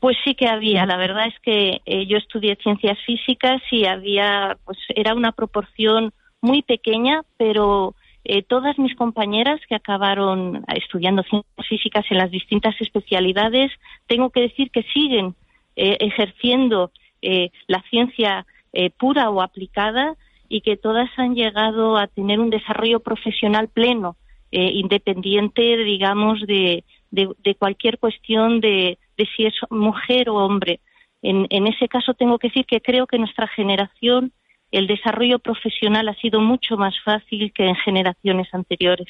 Pues 0.00 0.16
sí 0.24 0.34
que 0.34 0.48
había. 0.48 0.86
La 0.86 0.96
verdad 0.96 1.26
es 1.26 1.34
que 1.42 1.80
eh, 1.84 2.06
yo 2.06 2.16
estudié 2.16 2.56
ciencias 2.56 2.98
físicas 3.06 3.62
y 3.70 3.84
había, 3.84 4.56
pues 4.64 4.78
era 4.88 5.14
una 5.14 5.32
proporción 5.32 6.12
muy 6.40 6.62
pequeña, 6.62 7.22
pero 7.36 7.94
eh, 8.24 8.42
todas 8.42 8.78
mis 8.78 8.94
compañeras 8.96 9.60
que 9.68 9.74
acabaron 9.74 10.64
estudiando 10.74 11.22
ciencias 11.22 11.66
físicas 11.66 12.04
en 12.10 12.18
las 12.18 12.30
distintas 12.30 12.74
especialidades, 12.80 13.72
tengo 14.06 14.30
que 14.30 14.40
decir 14.40 14.70
que 14.70 14.82
siguen 14.94 15.34
eh, 15.76 15.96
ejerciendo 16.00 16.90
eh, 17.22 17.50
la 17.66 17.82
ciencia 17.88 18.44
eh, 18.72 18.90
pura 18.90 19.30
o 19.30 19.40
aplicada 19.40 20.16
y 20.48 20.60
que 20.60 20.76
todas 20.76 21.08
han 21.16 21.34
llegado 21.34 21.96
a 21.96 22.06
tener 22.08 22.40
un 22.40 22.50
desarrollo 22.50 23.00
profesional 23.00 23.68
pleno, 23.68 24.16
independiente, 24.52 25.76
digamos, 25.76 26.40
de, 26.40 26.82
de, 27.12 27.28
de, 27.38 27.54
cualquier 27.54 27.98
cuestión 27.98 28.60
de, 28.60 28.98
de 29.16 29.28
si 29.36 29.46
es 29.46 29.54
mujer 29.70 30.28
o 30.28 30.34
hombre. 30.34 30.80
en, 31.22 31.46
en 31.50 31.68
ese 31.68 31.86
caso 31.86 32.14
tengo 32.14 32.36
que 32.40 32.48
decir 32.48 32.66
que 32.66 32.80
creo 32.80 33.06
que 33.06 33.16
nuestra 33.16 33.46
generación 33.46 34.32
el 34.72 34.86
desarrollo 34.86 35.38
profesional 35.38 36.08
ha 36.08 36.14
sido 36.14 36.40
mucho 36.40 36.76
más 36.76 36.94
fácil 37.04 37.52
que 37.52 37.66
en 37.66 37.74
generaciones 37.76 38.48
anteriores. 38.52 39.08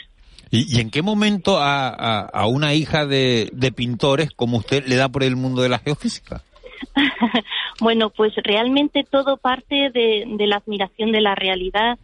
¿Y, 0.50 0.76
y 0.76 0.81
en 0.81 0.90
qué 0.90 1.02
momento 1.02 1.59
a, 1.59 1.88
a, 1.88 2.21
a 2.21 2.47
una 2.47 2.75
hija 2.75 3.07
de, 3.07 3.50
de 3.52 3.73
pintores 3.73 4.31
como 4.33 4.59
usted 4.59 4.87
le 4.87 4.97
da 4.97 5.09
por 5.09 5.23
el 5.23 5.37
mundo 5.37 5.62
de 5.62 5.69
la 5.69 5.79
geofísica? 5.79 6.43
bueno, 7.81 8.11
pues 8.11 8.33
realmente 8.37 9.05
todo 9.09 9.37
parte 9.37 9.90
de, 9.90 10.25
de 10.26 10.47
la 10.47 10.57
admiración 10.57 11.12
de 11.12 11.21
la 11.21 11.35
realidad 11.35 11.99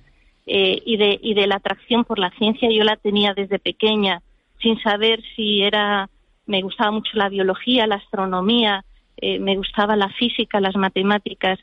eh, 0.46 0.80
y, 0.84 0.96
de, 0.96 1.18
y 1.22 1.34
de 1.34 1.46
la 1.46 1.56
atracción 1.56 2.04
por 2.04 2.18
la 2.18 2.30
ciencia. 2.38 2.68
Yo 2.70 2.84
la 2.84 2.96
tenía 2.96 3.34
desde 3.34 3.58
pequeña, 3.58 4.22
sin 4.60 4.80
saber 4.80 5.22
si 5.34 5.62
era, 5.62 6.08
me 6.46 6.62
gustaba 6.62 6.92
mucho 6.92 7.10
la 7.14 7.28
biología, 7.28 7.86
la 7.86 7.96
astronomía, 7.96 8.84
eh, 9.16 9.38
me 9.38 9.56
gustaba 9.56 9.96
la 9.96 10.10
física, 10.10 10.60
las 10.60 10.76
matemáticas. 10.76 11.58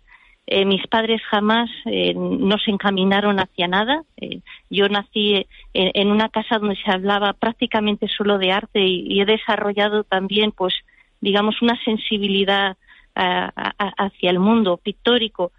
Eh, 0.45 0.65
mis 0.65 0.85
padres 0.87 1.21
jamás 1.29 1.69
eh, 1.85 2.13
no 2.15 2.57
se 2.57 2.71
encaminaron 2.71 3.39
hacia 3.39 3.67
nada. 3.67 4.03
Eh, 4.17 4.41
yo 4.69 4.89
nací 4.89 5.45
en, 5.73 5.91
en, 5.93 6.11
una 6.11 6.29
casa 6.29 6.59
donde 6.59 6.75
se 6.75 6.91
hablaba 6.91 7.33
prácticamente 7.33 8.07
solo 8.09 8.37
de 8.37 8.51
arte 8.51 8.81
y, 8.81 9.07
y 9.07 9.21
he 9.21 9.25
desarrollado 9.25 10.03
también, 10.03 10.51
pues, 10.51 10.73
digamos, 11.21 11.61
una 11.61 11.81
sensibilidad 11.85 12.75
a, 13.15 13.51
a, 13.55 14.05
hacia 14.05 14.29
el 14.29 14.39
mundo 14.39 14.77
pictórico. 14.77 15.51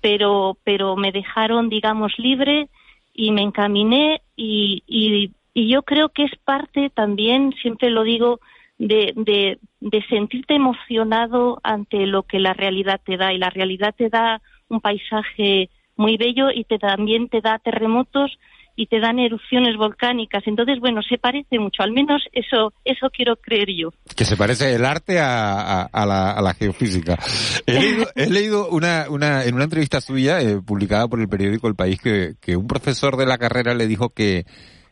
Pero, 0.00 0.56
pero 0.62 0.94
me 0.94 1.10
dejaron, 1.10 1.68
digamos, 1.68 2.16
libre 2.18 2.68
y 3.14 3.32
me 3.32 3.42
encaminé 3.42 4.22
y, 4.36 4.84
y, 4.86 5.32
y 5.52 5.68
yo 5.68 5.82
creo 5.82 6.10
que 6.10 6.22
es 6.22 6.36
parte 6.44 6.90
también, 6.90 7.52
siempre 7.60 7.90
lo 7.90 8.04
digo, 8.04 8.38
de, 8.78 9.12
de, 9.16 9.58
de, 9.80 10.02
sentirte 10.08 10.54
emocionado 10.54 11.60
ante 11.62 12.06
lo 12.06 12.22
que 12.22 12.38
la 12.38 12.52
realidad 12.52 13.00
te 13.04 13.16
da. 13.16 13.32
Y 13.32 13.38
la 13.38 13.50
realidad 13.50 13.94
te 13.96 14.08
da 14.08 14.40
un 14.68 14.80
paisaje 14.80 15.70
muy 15.96 16.16
bello 16.16 16.50
y 16.54 16.64
te, 16.64 16.78
también 16.78 17.28
te 17.28 17.40
da 17.40 17.58
terremotos 17.58 18.38
y 18.78 18.86
te 18.86 19.00
dan 19.00 19.18
erupciones 19.18 19.76
volcánicas. 19.76 20.44
Entonces, 20.46 20.78
bueno, 20.78 21.02
se 21.02 21.18
parece 21.18 21.58
mucho. 21.58 21.82
Al 21.82 21.90
menos 21.90 22.22
eso, 22.32 22.72
eso 22.84 23.10
quiero 23.12 23.34
creer 23.34 23.70
yo. 23.76 23.90
Que 24.16 24.24
se 24.24 24.36
parece 24.36 24.72
el 24.72 24.84
arte 24.84 25.18
a, 25.18 25.60
a, 25.60 25.82
a, 25.82 26.06
la, 26.06 26.30
a 26.30 26.40
la, 26.40 26.54
geofísica. 26.54 27.18
He 27.66 27.72
leído, 27.72 28.06
he 28.14 28.30
leído 28.30 28.68
una, 28.68 29.06
una, 29.10 29.44
en 29.44 29.56
una 29.56 29.64
entrevista 29.64 30.00
suya, 30.00 30.40
eh, 30.40 30.60
publicada 30.64 31.08
por 31.08 31.20
el 31.20 31.28
periódico 31.28 31.66
El 31.66 31.74
País, 31.74 32.00
que, 32.00 32.34
que 32.40 32.56
un 32.56 32.68
profesor 32.68 33.16
de 33.16 33.26
la 33.26 33.36
carrera 33.36 33.74
le 33.74 33.88
dijo 33.88 34.10
que, 34.10 34.44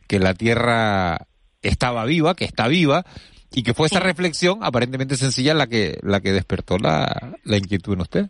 que 0.05 0.19
la 0.19 0.33
Tierra 0.33 1.27
estaba 1.61 2.03
viva, 2.03 2.35
que 2.35 2.43
está 2.43 2.67
viva, 2.67 3.05
y 3.53 3.63
que 3.63 3.73
fue 3.73 3.87
esa 3.87 3.99
reflexión 3.99 4.59
aparentemente 4.61 5.15
sencilla 5.15 5.53
la 5.53 5.67
que 5.67 5.97
la 6.03 6.21
que 6.21 6.31
despertó 6.31 6.77
la, 6.77 7.35
la 7.43 7.57
inquietud 7.57 7.93
en 7.93 8.01
usted. 8.01 8.25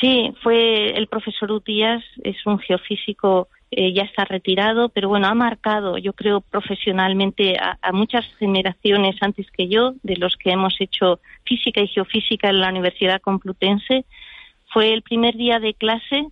Sí, 0.00 0.32
fue 0.42 0.96
el 0.96 1.08
profesor 1.08 1.50
Utías, 1.50 2.04
es 2.22 2.36
un 2.46 2.58
geofísico, 2.60 3.48
eh, 3.70 3.92
ya 3.92 4.04
está 4.04 4.24
retirado, 4.24 4.90
pero 4.90 5.08
bueno, 5.08 5.26
ha 5.26 5.34
marcado, 5.34 5.98
yo 5.98 6.12
creo, 6.12 6.40
profesionalmente 6.40 7.56
a, 7.58 7.78
a, 7.82 7.92
muchas 7.92 8.24
generaciones 8.38 9.16
antes 9.20 9.50
que 9.50 9.68
yo, 9.68 9.94
de 10.04 10.16
los 10.16 10.36
que 10.36 10.52
hemos 10.52 10.80
hecho 10.80 11.20
física 11.44 11.80
y 11.80 11.88
geofísica 11.88 12.48
en 12.48 12.60
la 12.60 12.68
Universidad 12.68 13.20
Complutense. 13.20 14.04
Fue 14.72 14.92
el 14.92 15.02
primer 15.02 15.34
día 15.36 15.58
de 15.58 15.74
clase 15.74 16.28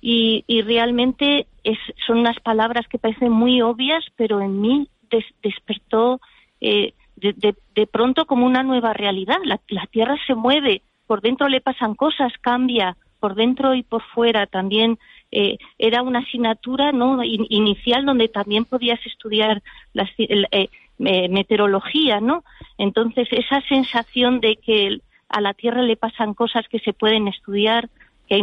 y, 0.00 0.44
y 0.48 0.62
realmente 0.62 1.46
es, 1.62 1.78
son 2.06 2.18
unas 2.18 2.40
palabras 2.40 2.88
que 2.88 2.98
parecen 2.98 3.30
muy 3.30 3.62
obvias, 3.62 4.04
pero 4.16 4.40
en 4.40 4.60
mí 4.60 4.88
des, 5.10 5.24
despertó 5.42 6.20
eh, 6.60 6.92
de, 7.20 7.32
de, 7.34 7.54
de, 7.74 7.86
pronto 7.86 8.26
como 8.26 8.46
una 8.46 8.62
nueva 8.62 8.92
realidad. 8.92 9.38
La, 9.44 9.60
la, 9.68 9.86
Tierra 9.86 10.16
se 10.26 10.34
mueve, 10.34 10.82
por 11.06 11.20
dentro 11.20 11.48
le 11.48 11.60
pasan 11.60 11.94
cosas, 11.94 12.32
cambia, 12.40 12.96
por 13.20 13.34
dentro 13.34 13.74
y 13.74 13.82
por 13.82 14.02
fuera 14.02 14.46
también. 14.46 14.98
Eh, 15.32 15.58
era 15.78 16.02
una 16.02 16.20
asignatura 16.20 16.90
no 16.90 17.22
In, 17.22 17.46
inicial 17.50 18.04
donde 18.04 18.28
también 18.28 18.64
podías 18.64 18.98
estudiar 19.06 19.62
la, 19.92 20.08
eh, 20.18 20.68
meteorología, 20.98 22.20
¿no? 22.20 22.42
Entonces 22.78 23.28
esa 23.30 23.60
sensación 23.68 24.40
de 24.40 24.56
que 24.56 24.98
a 25.28 25.40
la 25.40 25.54
Tierra 25.54 25.82
le 25.82 25.96
pasan 25.96 26.34
cosas 26.34 26.66
que 26.68 26.80
se 26.80 26.92
pueden 26.92 27.28
estudiar, 27.28 27.88
que 28.30 28.36
hay 28.36 28.42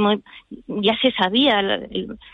ya 0.68 0.98
se 1.02 1.12
sabía 1.14 1.88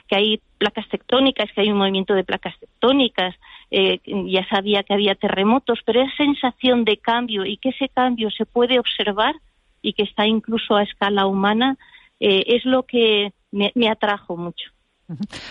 que 0.07 0.15
hay 0.15 0.41
placas 0.57 0.89
tectónicas, 0.89 1.51
que 1.53 1.61
hay 1.61 1.71
un 1.71 1.77
movimiento 1.77 2.15
de 2.15 2.23
placas 2.23 2.57
tectónicas, 2.59 3.35
eh, 3.69 3.99
ya 4.05 4.47
sabía 4.49 4.81
que 4.81 4.95
había 4.95 5.13
terremotos, 5.13 5.79
pero 5.85 6.01
esa 6.01 6.15
sensación 6.17 6.83
de 6.83 6.97
cambio 6.97 7.45
y 7.45 7.57
que 7.57 7.69
ese 7.69 7.89
cambio 7.89 8.31
se 8.31 8.47
puede 8.47 8.79
observar 8.79 9.35
y 9.83 9.93
que 9.93 10.01
está 10.01 10.25
incluso 10.25 10.75
a 10.75 10.81
escala 10.81 11.27
humana 11.27 11.77
eh, 12.19 12.43
es 12.47 12.65
lo 12.65 12.83
que 12.83 13.33
me, 13.51 13.71
atrajo 13.87 14.35
mucho. 14.35 14.71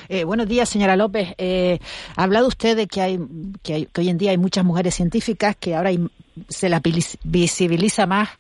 Eh, 0.09 0.25
buenos 0.25 0.49
días, 0.49 0.69
señora 0.69 0.97
López. 0.97 1.35
Eh, 1.39 1.79
ha 2.17 2.25
hablado 2.25 2.49
usted 2.49 2.77
de 2.77 2.89
que, 2.89 3.21
que, 3.63 3.75
hay, 3.75 3.87
que 3.87 4.01
hoy 4.01 4.09
en 4.09 4.19
día 4.19 4.33
hay 4.33 4.39
muchas 4.39 4.65
mujeres 4.65 4.95
científicas, 4.97 5.55
que 5.55 5.77
ahora 5.77 5.91
hay, 5.91 6.05
se 6.49 6.69
las 6.69 6.83
visibiliza 7.23 8.07
más. 8.07 8.31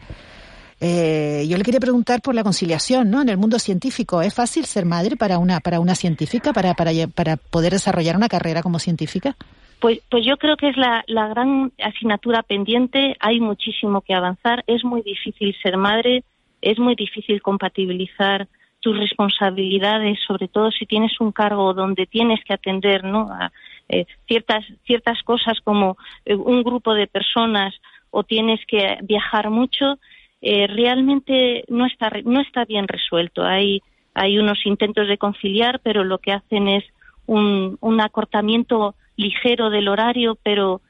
Eh, 0.84 1.46
yo 1.48 1.56
le 1.56 1.62
quería 1.62 1.78
preguntar 1.78 2.20
por 2.20 2.34
la 2.34 2.42
conciliación, 2.42 3.08
¿no? 3.08 3.22
En 3.22 3.28
el 3.28 3.36
mundo 3.36 3.60
científico, 3.60 4.20
¿es 4.20 4.34
fácil 4.34 4.64
ser 4.64 4.84
madre 4.84 5.14
para 5.14 5.38
una 5.38 5.60
para 5.60 5.78
una 5.78 5.94
científica, 5.94 6.52
para 6.52 6.74
para, 6.74 6.90
para 7.14 7.36
poder 7.36 7.72
desarrollar 7.72 8.16
una 8.16 8.28
carrera 8.28 8.62
como 8.62 8.80
científica? 8.80 9.36
Pues, 9.78 10.00
pues 10.10 10.26
yo 10.26 10.36
creo 10.38 10.56
que 10.56 10.70
es 10.70 10.76
la, 10.76 11.04
la 11.06 11.28
gran 11.28 11.70
asignatura 11.80 12.42
pendiente. 12.42 13.16
Hay 13.20 13.38
muchísimo 13.38 14.00
que 14.00 14.12
avanzar. 14.12 14.64
Es 14.66 14.82
muy 14.84 15.02
difícil 15.02 15.54
ser 15.62 15.76
madre. 15.76 16.24
Es 16.60 16.80
muy 16.80 16.96
difícil 16.96 17.40
compatibilizar 17.42 18.48
tus 18.80 18.98
responsabilidades, 18.98 20.18
sobre 20.26 20.48
todo 20.48 20.72
si 20.72 20.86
tienes 20.86 21.20
un 21.20 21.30
cargo 21.30 21.72
donde 21.74 22.06
tienes 22.06 22.40
que 22.44 22.54
atender 22.54 23.04
¿no? 23.04 23.28
a 23.30 23.52
eh, 23.88 24.06
ciertas, 24.26 24.64
ciertas 24.84 25.22
cosas 25.22 25.60
como 25.62 25.96
eh, 26.24 26.34
un 26.34 26.64
grupo 26.64 26.92
de 26.92 27.06
personas 27.06 27.72
o 28.10 28.24
tienes 28.24 28.60
que 28.66 28.98
viajar 29.02 29.50
mucho, 29.50 29.98
eh, 30.42 30.66
realmente 30.66 31.64
no 31.68 31.86
está, 31.86 32.10
no 32.24 32.40
está 32.40 32.64
bien 32.64 32.88
resuelto. 32.88 33.44
Hay, 33.44 33.80
hay 34.12 34.38
unos 34.38 34.58
intentos 34.66 35.06
de 35.06 35.16
conciliar, 35.16 35.80
pero 35.84 36.02
lo 36.02 36.18
que 36.18 36.32
hacen 36.32 36.66
es 36.66 36.84
un, 37.26 38.00
acortamiento 38.00 38.96
ligero 39.16 39.70
del 39.70 39.86
horario, 39.86 40.36
pero 40.42 40.80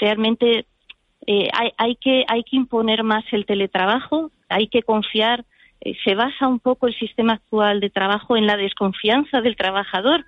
realmente 0.00 0.66
eh, 1.26 1.48
hay, 1.52 1.70
hay, 1.78 1.96
que, 1.96 2.24
hay 2.26 2.42
que 2.42 2.56
imponer 2.56 3.04
más 3.04 3.24
el 3.30 3.46
teletrabajo, 3.46 4.32
hay 4.48 4.66
que 4.66 4.82
confiar. 4.82 5.44
Eh, 5.80 5.94
se 6.04 6.16
basa 6.16 6.48
un 6.48 6.58
poco 6.58 6.88
el 6.88 6.98
sistema 6.98 7.34
actual 7.34 7.78
de 7.78 7.90
trabajo 7.90 8.36
en 8.36 8.46
la 8.48 8.56
desconfianza 8.56 9.40
del 9.40 9.54
trabajador. 9.54 10.24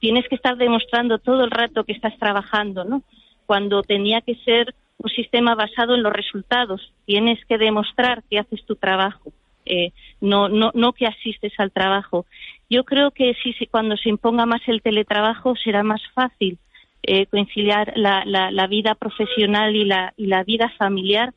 Tienes 0.00 0.26
que 0.28 0.36
estar 0.36 0.56
demostrando 0.56 1.18
todo 1.18 1.44
el 1.44 1.50
rato 1.50 1.84
que 1.84 1.92
estás 1.92 2.16
trabajando, 2.18 2.84
¿no? 2.84 3.02
Cuando 3.44 3.82
tenía 3.82 4.22
que 4.22 4.36
ser 4.36 4.74
un 5.02 5.10
sistema 5.10 5.54
basado 5.54 5.94
en 5.94 6.02
los 6.02 6.12
resultados. 6.12 6.92
Tienes 7.04 7.44
que 7.46 7.58
demostrar 7.58 8.22
que 8.30 8.38
haces 8.38 8.64
tu 8.64 8.76
trabajo. 8.76 9.32
Eh, 9.64 9.92
no, 10.20 10.92
que 10.92 11.06
asistes 11.06 11.52
al 11.58 11.70
trabajo. 11.70 12.26
Yo 12.68 12.84
creo 12.84 13.12
que 13.12 13.34
si, 13.42 13.52
si 13.52 13.66
cuando 13.66 13.96
se 13.96 14.08
imponga 14.08 14.44
más 14.44 14.60
el 14.66 14.82
teletrabajo 14.82 15.54
será 15.54 15.84
más 15.84 16.00
fácil 16.14 16.58
eh, 17.04 17.26
conciliar 17.26 17.92
la, 17.96 18.24
la, 18.24 18.50
la, 18.50 18.66
vida 18.66 18.96
profesional 18.96 19.76
y 19.76 19.84
la, 19.84 20.14
y 20.16 20.26
la 20.26 20.42
vida 20.42 20.68
familiar, 20.78 21.32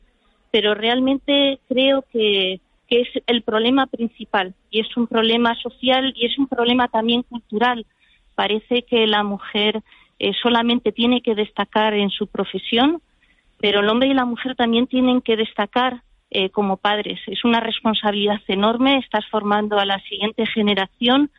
pero 0.50 0.74
realmente 0.74 1.60
creo 1.68 2.04
que, 2.12 2.60
que 2.88 3.02
es 3.02 3.08
el 3.26 3.42
problema 3.42 3.86
principal 3.86 4.54
y 4.70 4.80
es 4.80 4.96
un 4.96 5.06
problema 5.06 5.54
social 5.56 6.12
y 6.16 6.26
es 6.26 6.38
un 6.38 6.46
problema 6.46 6.88
también 6.88 7.22
cultural. 7.22 7.86
Parece 8.34 8.82
que 8.82 9.06
la 9.06 9.22
mujer 9.22 9.82
eh, 10.18 10.32
solamente 10.42 10.92
tiene 10.92 11.20
que 11.20 11.34
destacar 11.34 11.94
en 11.94 12.10
su 12.10 12.26
profesión, 12.26 13.02
pero 13.60 13.80
el 13.80 13.88
hombre 13.88 14.08
y 14.08 14.14
la 14.14 14.24
mujer 14.24 14.54
también 14.54 14.86
tienen 14.86 15.20
que 15.20 15.36
destacar 15.36 16.02
eh, 16.30 16.50
como 16.50 16.76
padres. 16.76 17.20
Es 17.26 17.44
una 17.44 17.60
responsabilidad 17.60 18.40
enorme, 18.48 18.98
estás 18.98 19.24
formando 19.30 19.78
a 19.78 19.84
la 19.84 20.00
siguiente 20.00 20.44
generación 20.46 21.30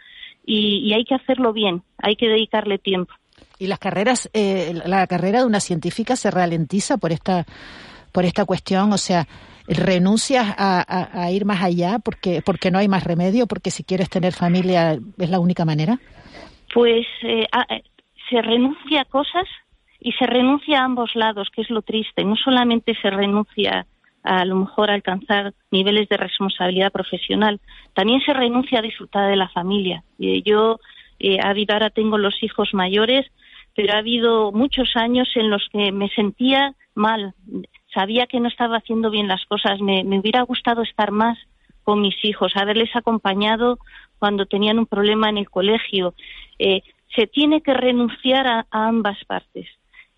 y, 0.45 0.79
y 0.79 0.93
hay 0.93 1.03
que 1.03 1.15
hacerlo 1.15 1.53
bien, 1.53 1.83
hay 1.97 2.15
que 2.15 2.27
dedicarle 2.27 2.77
tiempo. 2.77 3.13
Y 3.59 3.67
las 3.67 3.79
carreras, 3.79 4.29
eh, 4.33 4.73
la 4.85 5.05
carrera 5.07 5.39
de 5.39 5.45
una 5.45 5.59
científica 5.59 6.15
se 6.15 6.31
ralentiza 6.31 6.97
por 6.97 7.11
esta, 7.11 7.45
por 8.11 8.23
esta 8.25 8.45
cuestión, 8.45 8.93
o 8.93 8.97
sea, 8.97 9.27
renuncias 9.67 10.55
a, 10.57 10.79
a, 10.79 11.23
a, 11.23 11.31
ir 11.31 11.43
más 11.43 11.61
allá 11.61 11.99
porque, 11.99 12.41
porque 12.41 12.71
no 12.71 12.79
hay 12.79 12.87
más 12.87 13.03
remedio, 13.03 13.47
porque 13.47 13.71
si 13.71 13.83
quieres 13.83 14.09
tener 14.09 14.33
familia 14.33 14.97
es 15.17 15.29
la 15.29 15.39
única 15.39 15.65
manera. 15.65 15.99
Pues 16.73 17.05
eh, 17.23 17.45
a, 17.51 17.65
se 18.29 18.41
renuncia 18.41 19.01
a 19.01 19.05
cosas 19.05 19.45
y 19.99 20.11
se 20.13 20.25
renuncia 20.25 20.79
a 20.79 20.85
ambos 20.85 21.15
lados, 21.15 21.49
que 21.53 21.61
es 21.61 21.69
lo 21.69 21.81
triste. 21.81 22.23
No 22.23 22.35
solamente 22.35 22.95
se 23.01 23.09
renuncia 23.09 23.85
a, 24.23 24.41
a 24.41 24.45
lo 24.45 24.55
mejor 24.55 24.89
a 24.89 24.93
alcanzar 24.93 25.53
niveles 25.71 26.09
de 26.09 26.17
responsabilidad 26.17 26.91
profesional, 26.91 27.59
también 27.93 28.21
se 28.21 28.33
renuncia 28.33 28.79
a 28.79 28.83
disfrutar 28.83 29.29
de 29.29 29.35
la 29.35 29.49
familia. 29.49 30.03
Eh, 30.19 30.41
yo 30.43 30.79
eh, 31.19 31.39
ahora 31.41 31.89
tengo 31.89 32.17
los 32.17 32.41
hijos 32.43 32.73
mayores, 32.73 33.25
pero 33.75 33.93
ha 33.93 33.99
habido 33.99 34.51
muchos 34.51 34.95
años 34.95 35.29
en 35.35 35.49
los 35.49 35.67
que 35.71 35.91
me 35.91 36.09
sentía 36.09 36.73
mal, 36.95 37.33
sabía 37.93 38.27
que 38.27 38.39
no 38.39 38.47
estaba 38.47 38.77
haciendo 38.77 39.09
bien 39.09 39.27
las 39.27 39.45
cosas, 39.45 39.79
me, 39.81 40.03
me 40.03 40.19
hubiera 40.19 40.41
gustado 40.41 40.81
estar 40.81 41.11
más 41.11 41.37
con 41.83 42.01
mis 42.01 42.15
hijos, 42.25 42.51
haberles 42.55 42.93
acompañado 42.95 43.79
cuando 44.19 44.45
tenían 44.45 44.77
un 44.77 44.87
problema 44.87 45.29
en 45.29 45.37
el 45.37 45.49
colegio. 45.49 46.13
Eh, 46.59 46.81
se 47.15 47.27
tiene 47.27 47.61
que 47.61 47.73
renunciar 47.73 48.45
a, 48.45 48.67
ambas 48.71 49.17
partes. 49.25 49.67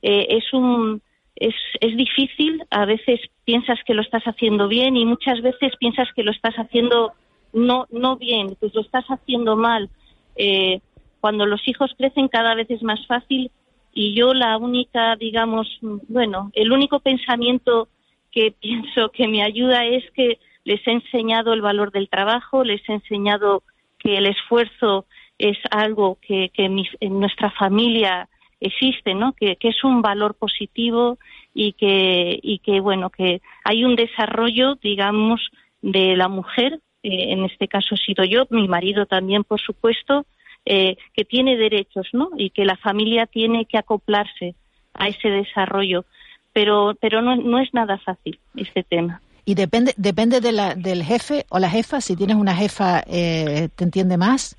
Eh, 0.01 0.27
es 0.29 0.53
un 0.53 1.01
es, 1.35 1.55
es 1.79 1.95
difícil, 1.95 2.63
a 2.69 2.85
veces 2.85 3.21
piensas 3.45 3.79
que 3.85 3.93
lo 3.93 4.01
estás 4.01 4.23
haciendo 4.23 4.67
bien 4.67 4.97
y 4.97 5.05
muchas 5.05 5.41
veces 5.41 5.71
piensas 5.79 6.09
que 6.13 6.23
lo 6.23 6.31
estás 6.31 6.55
haciendo 6.55 7.13
no 7.53 7.87
no 7.91 8.17
bien, 8.17 8.55
pues 8.59 8.73
lo 8.75 8.81
estás 8.81 9.05
haciendo 9.05 9.55
mal. 9.55 9.89
Eh, 10.35 10.81
cuando 11.19 11.45
los 11.45 11.65
hijos 11.67 11.93
crecen 11.97 12.27
cada 12.27 12.55
vez 12.55 12.69
es 12.69 12.83
más 12.83 13.05
fácil 13.07 13.51
y 13.93 14.13
yo 14.13 14.33
la 14.33 14.57
única, 14.57 15.15
digamos, 15.15 15.67
bueno, 15.81 16.51
el 16.53 16.71
único 16.71 16.99
pensamiento 16.99 17.87
que 18.31 18.51
pienso 18.61 19.09
que 19.09 19.27
me 19.27 19.43
ayuda 19.43 19.85
es 19.85 20.03
que 20.11 20.39
les 20.63 20.85
he 20.85 20.91
enseñado 20.91 21.53
el 21.53 21.61
valor 21.61 21.91
del 21.91 22.09
trabajo, 22.09 22.63
les 22.63 22.87
he 22.89 22.93
enseñado 22.93 23.63
que 23.97 24.17
el 24.17 24.27
esfuerzo 24.27 25.05
es 25.37 25.57
algo 25.71 26.17
que, 26.21 26.51
en 26.53 27.19
nuestra 27.19 27.49
familia 27.51 28.27
existe, 28.59 29.13
¿no? 29.13 29.33
Que, 29.33 29.57
es 29.59 29.83
un 29.83 30.01
valor 30.01 30.35
positivo 30.35 31.17
y 31.53 31.73
que, 31.73 32.39
y 32.41 32.59
que, 32.59 32.79
bueno, 32.79 33.09
que 33.09 33.41
hay 33.63 33.83
un 33.83 33.95
desarrollo, 33.95 34.75
digamos, 34.75 35.41
de 35.81 36.15
la 36.15 36.27
mujer, 36.27 36.79
eh, 37.03 37.31
en 37.31 37.45
este 37.45 37.67
caso 37.67 37.95
he 37.95 37.97
sido 37.97 38.23
yo, 38.25 38.45
mi 38.49 38.67
marido 38.67 39.05
también, 39.05 39.43
por 39.43 39.61
supuesto, 39.61 40.25
eh, 40.65 40.97
que 41.13 41.25
tiene 41.25 41.57
derechos, 41.57 42.07
¿no? 42.13 42.29
Y 42.37 42.49
que 42.49 42.65
la 42.65 42.75
familia 42.77 43.25
tiene 43.25 43.65
que 43.65 43.77
acoplarse 43.77 44.55
a 44.93 45.07
ese 45.07 45.29
desarrollo. 45.29 46.05
Pero, 46.51 46.95
pero 46.99 47.21
no, 47.21 47.35
no 47.35 47.59
es 47.59 47.73
nada 47.73 47.97
fácil 47.99 48.39
este 48.55 48.83
tema. 48.83 49.21
Y 49.45 49.55
depende, 49.55 49.93
depende 49.97 50.41
de 50.41 50.51
la, 50.51 50.75
del 50.75 51.03
jefe 51.03 51.45
o 51.49 51.59
la 51.59 51.69
jefa. 51.69 52.01
Si 52.01 52.15
tienes 52.15 52.35
una 52.35 52.55
jefa, 52.55 53.01
eh, 53.07 53.69
¿te 53.75 53.83
entiende 53.83 54.17
más? 54.17 54.57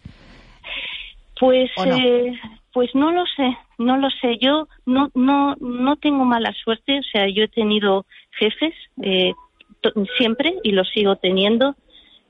Pues, 1.38 1.70
eh, 1.86 2.32
pues 2.72 2.90
no 2.94 3.12
lo 3.12 3.24
sé, 3.36 3.56
no 3.80 3.96
lo 3.96 4.10
sé. 4.10 4.38
Yo 4.38 4.68
no, 4.86 5.10
no, 5.14 5.56
no 5.60 5.96
tengo 5.96 6.24
mala 6.24 6.52
suerte. 6.64 7.00
O 7.00 7.02
sea, 7.02 7.28
yo 7.28 7.44
he 7.44 7.48
tenido 7.48 8.06
jefes 8.32 8.74
eh, 9.02 9.32
siempre 10.16 10.54
y 10.62 10.72
los 10.72 10.88
sigo 10.90 11.16
teniendo. 11.16 11.74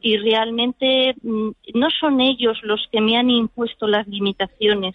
Y 0.00 0.16
realmente 0.16 1.14
mm, 1.22 1.50
no 1.74 1.90
son 1.90 2.20
ellos 2.20 2.58
los 2.62 2.88
que 2.90 3.00
me 3.00 3.16
han 3.16 3.30
impuesto 3.30 3.86
las 3.86 4.06
limitaciones. 4.06 4.94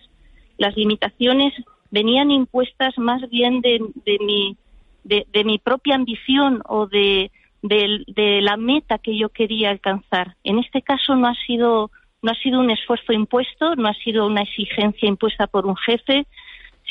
Las 0.58 0.76
limitaciones 0.76 1.54
venían 1.92 2.32
impuestas 2.32 2.98
más 2.98 3.30
bien 3.30 3.62
de, 3.62 3.80
de 4.06 4.18
mi, 4.20 4.58
de, 5.04 5.28
de 5.32 5.44
mi 5.44 5.60
propia 5.60 5.96
ambición 5.96 6.62
o 6.68 6.88
de, 6.88 7.32
de, 7.68 8.42
la 8.42 8.58
meta 8.58 8.98
que 8.98 9.18
yo 9.18 9.30
quería 9.30 9.70
alcanzar. 9.70 10.36
En 10.44 10.60
este 10.60 10.82
caso 10.82 11.16
no 11.16 11.28
ha 11.28 11.36
sido 11.46 11.92
no 12.22 12.32
ha 12.32 12.36
sido 12.36 12.60
un 12.60 12.72
esfuerzo 12.72 13.14
impuesto, 13.14 13.76
no 13.76 13.88
ha 13.88 13.94
sido 13.94 14.26
una 14.26 14.42
exigencia 14.42 15.08
impuesta 15.08 15.46
por 15.46 15.68
un 15.68 15.76
jefe, 15.76 16.26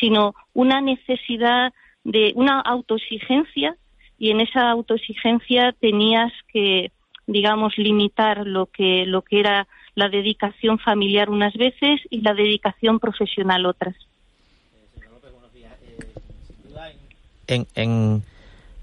sino 0.05 0.35
una 0.53 0.83
necesidad 0.83 1.73
de 2.05 2.33
una 2.37 2.61
autoexigencia 2.61 3.75
y 4.19 4.33
en 4.33 4.43
esa 4.43 4.71
autoexigencia 4.71 5.75
tenías 5.81 6.31
que 6.53 6.93
digamos 7.27 7.79
limitar 7.79 8.47
lo 8.47 8.67
que 8.67 9.07
lo 9.07 9.23
que 9.23 9.41
era 9.41 9.67
la 9.95 10.11
dedicación 10.11 10.79
familiar 10.79 11.31
unas 11.31 11.55
veces 11.55 12.03
y 12.11 12.21
la 12.21 12.35
dedicación 12.35 13.01
profesional 13.01 13.65
otras. 13.65 13.95
En, 17.47 17.67
en, 17.75 18.23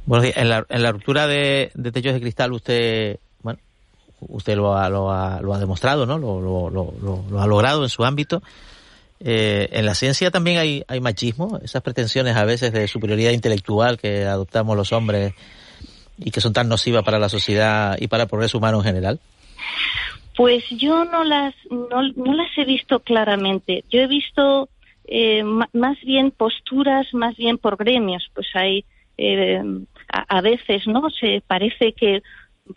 bueno, 0.08 0.26
en 0.36 0.50
la, 0.50 0.66
en 0.70 0.82
la 0.82 0.92
ruptura 0.92 1.28
de, 1.28 1.72
techos 1.94 2.14
de 2.14 2.22
cristal 2.22 2.52
usted, 2.54 3.20
bueno, 3.44 3.60
usted 4.22 4.56
lo 4.56 4.76
ha, 4.76 4.90
lo 4.90 5.12
ha, 5.12 5.40
lo 5.42 5.54
ha 5.54 5.60
demostrado, 5.60 6.06
¿no? 6.06 6.18
Lo, 6.18 6.42
lo, 6.42 6.70
lo, 6.70 7.24
lo, 7.30 7.42
ha 7.42 7.48
logrado 7.48 7.84
en 7.84 7.90
su 7.90 8.04
ámbito. 8.04 8.42
Eh, 9.24 9.70
en 9.72 9.86
la 9.86 9.94
ciencia 9.94 10.32
también 10.32 10.58
hay, 10.58 11.00
machismo, 11.00 11.60
esas 11.64 11.84
pretensiones 11.84 12.36
a 12.36 12.46
veces 12.46 12.74
de 12.74 12.88
superioridad 12.88 13.32
intelectual 13.32 13.98
que 14.00 14.26
adoptamos 14.26 14.76
los 14.76 14.92
hombres 14.94 15.34
y 16.18 16.32
que 16.32 16.42
son 16.42 16.54
tan 16.54 16.68
nocivas 16.68 17.04
para 17.04 17.20
la 17.20 17.30
sociedad 17.30 17.98
y 18.00 18.08
para 18.08 18.24
el 18.24 18.30
progreso 18.30 18.58
humano 18.58 18.78
en 18.78 18.84
general. 18.84 19.20
Pues 20.36 20.64
yo 20.72 21.06
no 21.06 21.24
las, 21.24 21.54
no, 21.70 22.02
no 22.16 22.34
las 22.34 22.58
he 22.58 22.66
visto 22.66 23.00
claramente. 23.02 23.84
Yo 23.90 24.02
he 24.02 24.08
visto 24.08 24.70
eh, 25.06 25.44
más 25.44 26.00
bien 26.02 26.32
posturas, 26.32 27.14
más 27.14 27.36
bien 27.36 27.58
por 27.58 27.78
gremios. 27.78 28.30
Pues 28.34 28.48
hay 28.54 28.86
eh, 29.18 29.62
a, 30.08 30.42
veces, 30.42 30.88
¿no? 30.88 31.10
Se 31.10 31.44
parece 31.46 31.94
que 31.94 32.24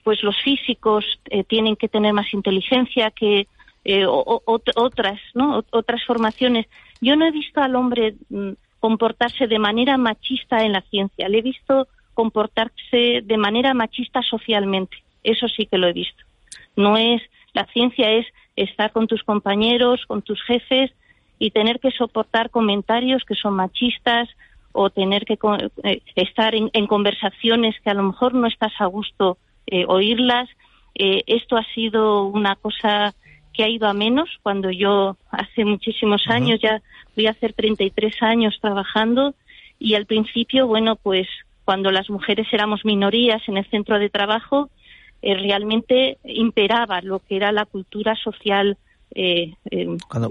pues 0.03 0.23
los 0.23 0.37
físicos 0.43 1.05
eh, 1.31 1.45
tienen 1.45 1.77
que 1.77 1.89
tener 1.89 2.13
más 2.13 2.33
inteligencia 2.35 3.11
que 3.11 3.47
eh, 3.85 4.07
otras, 4.07 5.21
¿no? 5.35 5.65
Otras 5.71 6.05
formaciones. 6.05 6.67
Yo 7.01 7.17
no 7.17 7.27
he 7.27 7.31
visto 7.31 7.61
al 7.61 7.77
hombre 7.77 8.15
mm, 8.31 8.53
comportarse 8.81 9.47
de 9.47 9.59
manera 9.59 9.97
machista 9.99 10.65
en 10.65 10.73
la 10.73 10.83
ciencia. 10.83 11.29
Le 11.29 11.39
he 11.39 11.43
visto 11.43 11.89
comportarse 12.15 13.23
de 13.23 13.37
manera 13.37 13.75
machista 13.75 14.23
socialmente. 14.23 14.97
Eso 15.23 15.49
sí 15.49 15.67
que 15.67 15.79
lo 15.79 15.89
he 15.89 15.93
visto. 15.93 16.25
No 16.77 16.97
es 16.97 17.23
la 17.55 17.67
ciencia 17.67 18.11
es 18.11 18.27
estar 18.57 18.93
con 18.93 19.07
tus 19.07 19.23
compañeros, 19.23 20.05
con 20.07 20.23
tus 20.23 20.43
jefes 20.43 20.91
y 21.39 21.51
tener 21.51 21.81
que 21.81 21.93
soportar 21.93 22.51
comentarios 22.51 23.25
que 23.25 23.35
son 23.35 23.55
machistas 23.55 24.29
o 24.73 24.91
tener 24.91 25.25
que 25.25 25.39
eh, 25.85 26.03
estar 26.17 26.55
en, 26.55 26.87
conversaciones 26.87 27.77
que 27.81 27.91
a 27.91 27.95
lo 27.95 28.03
mejor 28.03 28.35
no 28.35 28.49
estás 28.49 28.73
a 28.81 28.87
gusto 28.87 29.39
eh, 29.67 29.85
oírlas. 29.87 30.49
Eh, 30.97 31.23
esto 31.27 31.57
ha 31.57 31.65
sido 31.75 32.25
una 32.25 32.57
cosa 32.57 33.15
que 33.55 33.65
ha 33.65 33.69
ido 33.69 33.89
a 33.89 33.95
menos 33.95 34.29
cuando 34.43 34.71
yo 34.71 35.17
hace 35.31 35.65
muchísimos 35.65 36.27
años, 36.29 36.61
ya 36.61 36.83
voy 37.17 37.27
a 37.27 37.31
hacer 37.31 37.53
33 37.55 38.23
años 38.23 38.59
trabajando. 38.61 39.35
Y 39.79 39.95
al 39.95 40.07
principio, 40.07 40.67
bueno, 40.67 40.97
pues 40.97 41.27
cuando 41.65 41.91
las 41.91 42.11
mujeres 42.11 42.47
éramos 42.53 42.85
minorías 42.85 43.43
en 43.49 43.57
el 43.57 43.65
centro 43.71 43.99
de 43.99 44.11
trabajo, 44.11 44.69
realmente 45.23 46.19
imperaba 46.25 47.01
lo 47.01 47.21
que 47.21 47.37
era 47.37 47.53
la 47.53 47.65
cultura 47.65 48.15
social 48.17 48.77
eh, 49.17 49.55
eh, 49.71 49.97
cuando, 50.09 50.29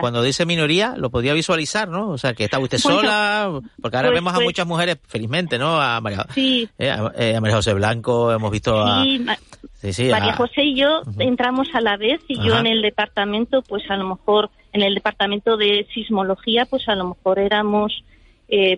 cuando, 0.00 0.22
dice 0.22 0.44
minoría, 0.44 0.94
lo 0.98 1.08
podía 1.08 1.32
visualizar, 1.32 1.88
¿no? 1.88 2.10
O 2.10 2.18
sea, 2.18 2.34
que 2.34 2.44
está 2.44 2.58
usted 2.58 2.76
sola, 2.76 3.60
porque 3.80 3.96
ahora 3.96 4.10
pues, 4.10 4.18
vemos 4.18 4.34
a 4.34 4.36
pues 4.36 4.46
muchas 4.46 4.66
mujeres, 4.66 4.98
felizmente, 5.08 5.58
¿no? 5.58 5.80
A 5.80 5.98
María, 6.02 6.26
eh, 6.36 6.90
a, 6.90 7.40
María 7.40 7.56
José 7.56 7.72
Blanco, 7.72 8.30
hemos 8.30 8.50
visto 8.50 8.78
a... 8.78 9.02
María 9.02 10.34
José 10.36 10.62
y 10.64 10.76
yo 10.76 11.00
entramos 11.18 11.68
a 11.72 11.80
la 11.80 11.96
vez 11.96 12.20
y 12.28 12.36
yo 12.40 12.58
en 12.58 12.66
el 12.66 12.82
departamento, 12.82 13.62
pues 13.62 13.90
a 13.90 13.96
lo 13.96 14.06
mejor, 14.06 14.50
en 14.74 14.82
el 14.82 14.94
departamento 14.94 15.56
de 15.56 15.86
sismología, 15.94 16.66
pues 16.66 16.88
a 16.88 16.94
lo 16.94 17.08
mejor 17.08 17.38
éramos, 17.38 18.04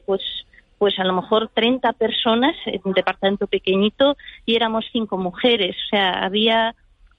pues 0.06 0.22
pues 0.78 0.98
a 0.98 1.04
lo 1.04 1.14
mejor 1.14 1.50
30 1.54 1.92
personas 1.94 2.54
en 2.66 2.80
un 2.84 2.92
departamento 2.92 3.46
pequeñito 3.46 4.16
y 4.44 4.54
éramos 4.54 4.84
cinco 4.92 5.16
mujeres. 5.16 5.74
O 5.86 5.88
sea, 5.88 6.24
había 6.24 6.74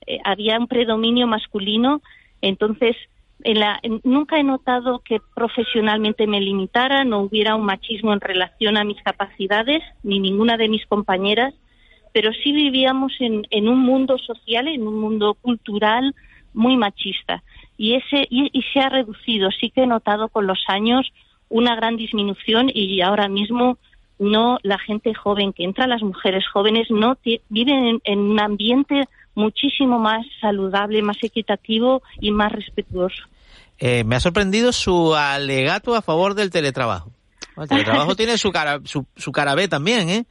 eh, 0.08 0.20
había 0.24 0.60
un 0.60 0.68
predominio 0.68 1.28
masculino, 1.28 2.02
entonces 2.42 2.96
en 3.44 3.60
la, 3.60 3.80
nunca 4.04 4.40
he 4.40 4.44
notado 4.44 5.00
que 5.00 5.20
profesionalmente 5.36 6.26
me 6.26 6.42
limitara, 6.42 7.04
no 7.04 7.20
hubiera 7.20 7.56
un 7.56 7.66
machismo 7.66 8.14
en 8.14 8.22
relación 8.22 8.78
a 8.78 8.84
mis 8.84 9.02
capacidades, 9.04 9.84
ni 10.04 10.20
ninguna 10.20 10.58
de 10.58 10.70
mis 10.70 10.86
compañeras, 10.86 11.54
pero 12.14 12.32
sí 12.32 12.54
vivíamos 12.54 13.14
en, 13.20 13.46
en 13.50 13.68
un 13.68 13.80
mundo 13.80 14.18
social, 14.18 14.68
en 14.68 14.88
un 14.88 15.00
mundo 15.00 15.36
cultural 15.36 16.16
muy 16.54 16.78
machista. 16.78 17.44
Y, 17.78 17.96
ese, 17.96 18.26
y, 18.30 18.50
y, 18.54 18.64
se 18.74 18.80
ha 18.80 18.90
reducido, 18.90 19.52
sí 19.52 19.70
que 19.70 19.84
he 19.84 19.88
notado 19.88 20.30
con 20.30 20.48
los 20.48 20.64
años 20.68 21.12
una 21.50 21.76
gran 21.76 21.98
disminución 21.98 22.72
y 22.74 23.02
ahora 23.02 23.28
mismo 23.28 23.78
no 24.18 24.60
la 24.64 24.80
gente 24.80 25.14
joven 25.14 25.52
que 25.52 25.66
entra, 25.66 25.88
las 25.88 26.02
mujeres 26.02 26.48
jóvenes 26.48 26.90
no 26.90 27.18
viven 27.50 28.02
en 28.06 28.20
un 28.20 28.40
ambiente 28.40 29.04
muchísimo 29.36 30.00
más 30.00 30.26
saludable, 30.42 31.02
más 31.02 31.18
equitativo 31.22 32.02
y 32.20 32.32
más 32.32 32.52
respetuoso. 32.52 33.24
Eh, 33.78 34.04
me 34.06 34.16
ha 34.16 34.20
sorprendido 34.20 34.72
su 34.72 35.14
alegato 35.16 35.96
a 35.96 36.02
favor 36.02 36.34
del 36.34 36.50
teletrabajo. 36.50 37.12
El 37.58 37.68
teletrabajo 37.68 38.16
tiene 38.16 38.38
su 38.38 38.52
cara, 38.52 38.82
su, 38.86 39.32
cara 39.32 39.56
B 39.56 39.68
también, 39.68 40.10
¿eh? 40.10 40.26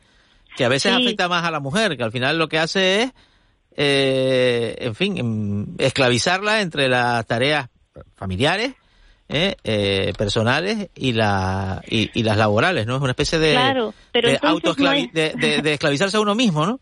Que 0.56 0.64
a 0.64 0.68
veces 0.68 0.92
afecta 0.92 1.28
más 1.28 1.44
a 1.44 1.50
la 1.50 1.60
mujer, 1.60 1.96
que 1.96 2.04
al 2.04 2.12
final 2.12 2.38
lo 2.38 2.48
que 2.48 2.58
hace 2.58 3.02
es, 3.02 3.12
eh, 3.76 4.76
en 4.78 4.94
fin, 4.94 5.18
em, 5.18 5.66
esclavizarla 5.78 6.60
entre 6.60 6.88
las 6.88 7.26
tareas 7.26 7.68
familiares, 8.14 8.72
¿eh? 9.28 9.56
eh 9.64 10.12
personales 10.16 10.90
y, 10.94 11.12
la, 11.12 11.82
y, 11.88 12.22
las 12.22 12.36
laborales, 12.36 12.86
¿no? 12.86 12.96
Es 12.96 13.02
una 13.02 13.10
especie 13.10 13.40
de, 13.40 13.92
de, 14.12 15.60
de 15.62 15.72
esclavizarse 15.72 16.16
a 16.16 16.20
uno 16.20 16.36
mismo, 16.36 16.64
¿no? 16.66 16.78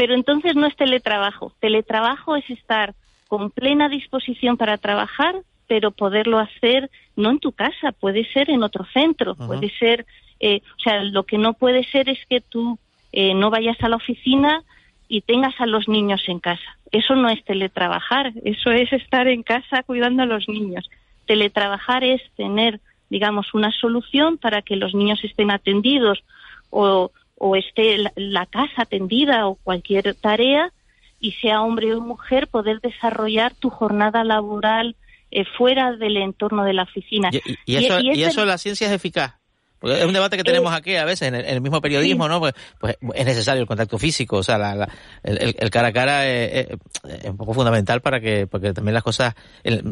Pero 0.00 0.14
entonces 0.14 0.56
no 0.56 0.64
es 0.64 0.74
teletrabajo. 0.76 1.52
Teletrabajo 1.60 2.34
es 2.34 2.48
estar 2.48 2.94
con 3.28 3.50
plena 3.50 3.90
disposición 3.90 4.56
para 4.56 4.78
trabajar, 4.78 5.34
pero 5.66 5.90
poderlo 5.90 6.38
hacer 6.38 6.90
no 7.16 7.28
en 7.28 7.38
tu 7.38 7.52
casa, 7.52 7.92
puede 7.92 8.24
ser 8.32 8.48
en 8.48 8.62
otro 8.62 8.86
centro, 8.94 9.34
puede 9.34 9.68
ser, 9.78 10.06
eh, 10.40 10.62
o 10.78 10.80
sea, 10.82 11.04
lo 11.04 11.24
que 11.24 11.36
no 11.36 11.52
puede 11.52 11.84
ser 11.84 12.08
es 12.08 12.18
que 12.30 12.40
tú 12.40 12.78
eh, 13.12 13.34
no 13.34 13.50
vayas 13.50 13.76
a 13.82 13.90
la 13.90 13.96
oficina, 13.96 14.62
y 15.06 15.20
tengas 15.20 15.60
a 15.60 15.66
los 15.66 15.86
niños 15.86 16.22
en 16.28 16.38
casa. 16.38 16.78
Eso 16.92 17.14
no 17.14 17.28
es 17.28 17.44
teletrabajar, 17.44 18.32
eso 18.44 18.70
es 18.70 18.90
estar 18.94 19.28
en 19.28 19.42
casa 19.42 19.82
cuidando 19.82 20.22
a 20.22 20.26
los 20.26 20.48
niños. 20.48 20.88
Teletrabajar 21.26 22.04
es 22.04 22.22
tener, 22.36 22.80
digamos, 23.10 23.52
una 23.52 23.70
solución 23.72 24.38
para 24.38 24.62
que 24.62 24.76
los 24.76 24.94
niños 24.94 25.22
estén 25.24 25.50
atendidos 25.50 26.22
o, 26.70 27.10
o 27.42 27.56
esté 27.56 27.96
la, 27.96 28.12
la 28.16 28.46
casa 28.46 28.82
atendida 28.82 29.46
o 29.46 29.54
cualquier 29.54 30.14
tarea 30.14 30.72
y 31.18 31.32
sea 31.32 31.62
hombre 31.62 31.94
o 31.94 32.00
mujer 32.00 32.48
poder 32.48 32.80
desarrollar 32.80 33.54
tu 33.54 33.70
jornada 33.70 34.24
laboral 34.24 34.94
eh, 35.30 35.44
fuera 35.56 35.92
del 35.96 36.18
entorno 36.18 36.64
de 36.64 36.74
la 36.74 36.82
oficina. 36.82 37.30
Y, 37.32 37.40
y 37.64 37.76
eso, 37.76 38.00
y, 38.00 38.22
eso 38.22 38.44
la 38.44 38.58
ciencia 38.58 38.86
es 38.88 38.92
eficaz. 38.92 39.34
Porque 39.78 39.98
es 39.98 40.04
un 40.04 40.12
debate 40.12 40.36
que 40.36 40.44
tenemos 40.44 40.74
aquí 40.74 40.96
a 40.96 41.06
veces 41.06 41.28
en 41.28 41.34
el, 41.34 41.46
en 41.46 41.54
el 41.54 41.60
mismo 41.62 41.80
periodismo, 41.80 42.28
¿no? 42.28 42.38
Pues, 42.38 42.52
pues, 42.78 42.98
es 43.14 43.24
necesario 43.24 43.62
el 43.62 43.66
contacto 43.66 43.96
físico, 43.96 44.36
o 44.36 44.42
sea, 44.42 44.58
la, 44.58 44.74
la, 44.74 44.88
el, 45.22 45.56
el, 45.58 45.70
cara 45.70 45.88
a 45.88 45.92
cara 45.94 46.26
es, 46.26 46.68
es, 47.04 47.30
un 47.30 47.38
poco 47.38 47.54
fundamental 47.54 48.02
para 48.02 48.20
que, 48.20 48.46
porque 48.46 48.74
también 48.74 48.92
las 48.92 49.02
cosas, 49.02 49.34
el, 49.64 49.82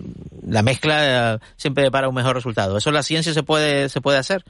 la 0.47 0.61
mezcla 0.61 1.37
eh, 1.37 1.39
siempre 1.57 1.91
para 1.91 2.11
un 2.11 2.15
mejor 2.15 2.37
resultado. 2.37 2.77
¿Eso 2.77 2.91
la 2.91 3.03
ciencia 3.03 3.33
se 3.33 3.43
puede, 3.43 3.89
se 3.89 4.03
puede 4.03 4.19
hacer? 4.19 4.45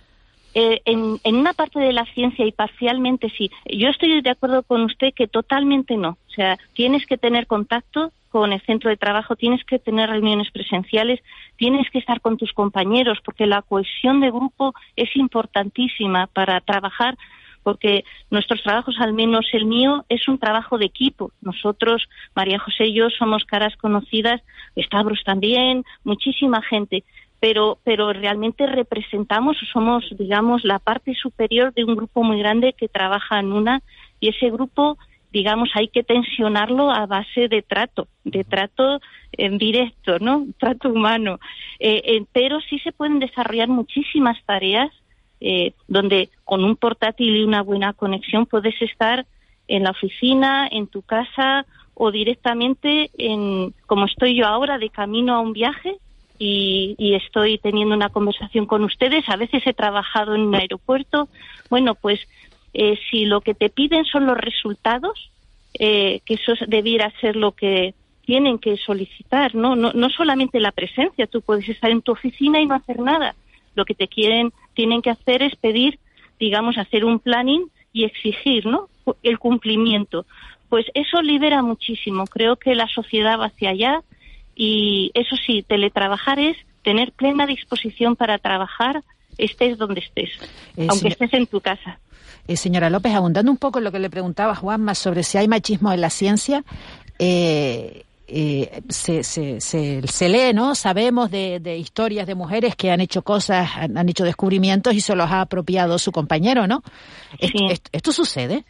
Eh, 0.55 0.81
en, 0.87 1.21
una 1.37 1.53
parte 1.53 1.79
de 1.79 1.93
la 1.93 2.05
ciencia 2.07 2.47
y 2.47 2.53
parcialmente 2.53 3.31
sí. 3.37 3.51
Yo 3.67 3.89
estoy 3.89 4.21
de 4.23 4.31
acuerdo 4.31 4.63
con 4.63 4.83
usted 4.83 5.13
que 5.15 5.29
totalmente 5.29 5.97
no. 5.97 6.19
O 6.27 6.31
sea, 6.31 6.57
tienes 6.73 7.07
que 7.07 7.19
tener 7.19 7.47
contacto 7.47 8.13
con 8.31 8.53
el 8.53 8.61
centro 8.63 8.91
de 8.91 8.97
trabajo, 8.97 9.37
tienes 9.37 9.65
que 9.65 9.79
tener 9.79 10.11
reuniones 10.11 10.51
presenciales, 10.51 11.21
tienes 11.57 11.89
que 11.91 11.99
estar 11.99 12.21
con 12.21 12.37
tus 12.37 12.53
compañeros, 12.53 13.19
porque 13.25 13.47
la 13.47 13.63
cohesión 13.63 14.21
de 14.21 14.31
grupo 14.31 14.75
es 14.97 15.15
importantísima 15.17 16.27
para 16.27 16.61
trabajar, 16.61 17.17
porque 17.63 18.05
nuestros 18.31 18.63
trabajos, 18.63 18.97
al 18.99 19.13
menos 19.13 19.47
el 19.53 19.67
mío, 19.67 20.05
es 20.09 20.27
un 20.29 20.39
trabajo 20.39 20.79
de 20.79 20.87
equipo. 20.87 21.33
Nosotros, 21.41 22.09
María 22.35 22.59
José 22.59 22.87
y 22.87 22.95
yo, 22.95 23.11
somos 23.11 23.45
caras 23.45 23.77
conocidas, 23.77 24.43
Stavros 24.77 25.23
también, 25.25 25.85
muchísima 26.05 26.63
gente. 26.63 27.05
Pero, 27.41 27.79
pero 27.85 28.13
realmente 28.13 28.67
representamos, 28.67 29.57
somos, 29.73 30.05
digamos, 30.19 30.65
la 30.65 30.79
parte 30.79 31.15
superior 31.15 31.73
de 31.73 31.85
un 31.85 31.95
grupo 31.95 32.23
muy 32.23 32.39
grande 32.39 32.73
que 32.73 32.89
trabaja 32.89 33.39
en 33.39 33.53
una, 33.53 33.83
y 34.19 34.29
ese 34.31 34.51
grupo 34.51 34.99
digamos, 35.31 35.71
hay 35.75 35.89
que 35.89 36.03
tensionarlo 36.03 36.91
a 36.91 37.07
base 37.07 37.49
de 37.49 37.63
trato, 37.63 38.09
de 38.25 38.45
trato 38.45 39.01
en 39.33 39.59
directo, 39.59 40.19
¿no? 40.19 40.47
Trato 40.59 40.89
humano. 40.89 41.39
Eh, 41.79 42.03
eh, 42.05 42.25
pero 42.33 42.61
sí 42.61 42.79
se 42.79 42.93
pueden 42.93 43.19
desarrollar 43.19 43.69
muchísimas 43.69 44.43
tareas 44.45 44.91
eh, 45.41 45.73
donde 45.87 46.31
con 46.45 46.65
un 46.65 46.77
portátil 46.77 47.37
y 47.37 47.45
una 47.45 47.63
buena 47.63 47.93
conexión 47.93 48.47
puedes 48.47 48.81
estar 48.83 49.27
en 49.69 49.85
la 49.85 49.91
oficina, 49.91 50.67
en 50.71 50.87
tu 50.87 51.03
casa 51.03 51.67
o 51.95 52.11
directamente 52.11 53.11
en, 53.19 53.75
como 53.87 54.07
estoy 54.07 54.35
yo 54.35 54.47
ahora, 54.47 54.79
de 54.79 54.89
camino 54.89 55.35
a 55.35 55.41
un 55.41 55.53
viaje 55.53 55.97
y, 56.39 56.95
y, 56.99 57.15
estoy 57.15 57.59
teniendo 57.59 57.95
una 57.95 58.11
conversación 58.11 58.67
con 58.67 58.85
ustedes. 58.85 59.29
A 59.29 59.37
veces 59.37 59.67
he 59.67 59.75
trabajado 59.75 60.35
en 60.35 60.43
un 60.43 60.55
aeropuerto. 60.55 61.29
Bueno, 61.69 61.95
pues 61.95 62.21
eh, 62.75 62.99
si 63.11 63.25
lo 63.25 63.41
que 63.41 63.55
te 63.55 63.71
piden 63.71 64.05
son 64.05 64.27
los 64.27 64.37
resultados, 64.37 65.31
eh, 65.75 66.21
que 66.25 66.35
eso 66.35 66.53
debiera 66.67 67.13
ser 67.21 67.37
lo 67.37 67.53
que 67.53 67.95
tienen 68.25 68.59
que 68.59 68.77
solicitar, 68.77 69.55
¿no? 69.55 69.75
¿no? 69.75 69.93
No 69.93 70.11
solamente 70.11 70.61
la 70.61 70.73
presencia, 70.73 71.27
tú 71.27 71.41
puedes 71.41 71.69
estar 71.69 71.91
en 71.91 72.03
tu 72.03 72.13
oficina 72.13 72.61
y 72.61 72.67
no 72.67 72.75
hacer 72.75 73.01
nada. 73.01 73.35
Lo 73.75 73.85
que 73.85 73.95
te 73.95 74.09
quieren, 74.09 74.53
tienen 74.75 75.03
que 75.03 75.11
hacer 75.11 75.43
es 75.43 75.57
pedir, 75.57 75.99
digamos, 76.39 76.77
hacer 76.79 77.05
un 77.05 77.21
planning 77.21 77.71
y 77.93 78.05
exigir, 78.05 78.67
¿no? 78.67 78.89
El 79.23 79.39
cumplimiento. 79.39 80.27
Pues 80.69 80.87
eso 80.93 81.23
libera 81.23 81.63
muchísimo. 81.63 82.27
Creo 82.27 82.57
que 82.57 82.75
la 82.75 82.87
sociedad 82.89 83.41
va 83.41 83.47
hacia 83.47 83.71
allá 83.71 84.03
y 84.61 85.13
eso 85.15 85.37
sí, 85.47 85.63
teletrabajar 85.63 86.41
es 86.41 86.57
tener 86.83 87.13
plena 87.13 87.47
disposición 87.47 88.17
para 88.17 88.39
trabajar, 88.39 89.05
estés 89.39 89.79
donde 89.79 90.01
estés, 90.01 90.31
eh, 90.77 90.89
aunque 90.91 91.09
estés 91.09 91.33
en 91.33 91.47
tu 91.47 91.61
casa. 91.61 92.01
Eh, 92.49 92.57
señora 92.57 92.91
López, 92.91 93.15
abundando 93.15 93.53
un 93.53 93.57
poco 93.57 93.79
en 93.79 93.85
lo 93.85 93.93
que 93.93 94.01
le 94.01 94.11
preguntaba 94.11 94.57
Juanma 94.57 94.97
sobre 94.97 95.23
si 95.23 95.39
hay 95.39 95.47
machismo 95.47 95.93
en 95.93 96.01
la 96.01 96.11
ciencia, 96.11 96.65
eh, 97.21 98.03
eh, 98.27 98.83
se, 98.89 99.23
se, 99.23 99.61
se, 99.61 100.03
se, 100.09 100.29
lee, 100.29 100.53
¿no? 100.53 100.75
Sabemos 100.75 101.31
de, 101.31 101.61
de, 101.61 101.79
historias 101.79 102.27
de 102.27 102.35
mujeres 102.35 102.75
que 102.75 102.91
han 102.91 103.01
hecho 103.01 103.23
cosas, 103.23 103.71
han, 103.77 103.97
han, 103.97 104.09
hecho 104.09 104.25
descubrimientos 104.25 104.93
y 104.93 105.01
se 105.01 105.15
los 105.15 105.31
ha 105.31 105.43
apropiado 105.43 105.99
su 105.99 106.11
compañero, 106.11 106.67
¿no? 106.67 106.83
Sí. 107.41 107.67
¿Esto, 107.71 107.91
esto, 107.93 108.13
sucede? 108.13 108.65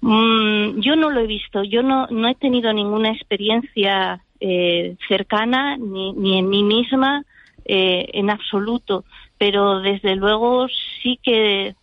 Mm, 0.00 0.80
yo 0.80 0.94
no 0.94 1.10
lo 1.10 1.20
he 1.20 1.26
visto. 1.26 1.64
Yo 1.64 1.82
no, 1.82 2.06
no 2.06 2.28
he 2.28 2.34
tenido 2.36 2.72
ninguna 2.72 3.10
experiencia 3.10 4.22
eh, 4.44 4.96
cercana 5.06 5.76
ni, 5.76 6.12
ni 6.14 6.38
en 6.38 6.48
mí 6.48 6.64
misma 6.64 7.24
eh, 7.64 8.08
en 8.12 8.28
absoluto. 8.28 9.04
Pero 9.38 9.80
desde 9.80 10.16
luego 10.16 10.66
sí 11.02 11.18
que 11.22 11.76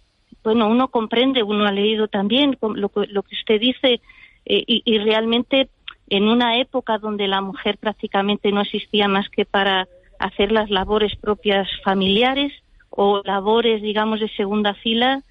bueno, 0.43 0.67
uno 0.67 0.89
comprende, 0.89 1.43
uno 1.43 1.65
ha 1.65 1.71
leído 1.71 2.07
también 2.07 2.57
lo, 2.61 2.91
lo 2.93 3.23
que 3.23 3.35
usted 3.35 3.59
dice 3.59 4.01
eh, 4.45 4.63
y, 4.65 4.81
y, 4.85 4.97
realmente 4.97 5.69
en 6.09 6.27
una 6.27 6.57
época 6.57 6.97
donde 6.97 7.27
la 7.27 7.41
mujer 7.41 7.77
prácticamente 7.77 8.51
no 8.51 8.61
existía 8.61 9.07
más 9.07 9.29
que 9.29 9.45
para 9.45 9.87
hacer 10.17 10.51
las 10.51 10.69
labores 10.69 11.15
propias 11.15 11.67
familiares 11.83 12.51
o 12.89 13.21
labores, 13.23 13.81
digamos, 13.81 14.19
de 14.19 14.29
segunda 14.29 14.73
fila, 14.73 15.21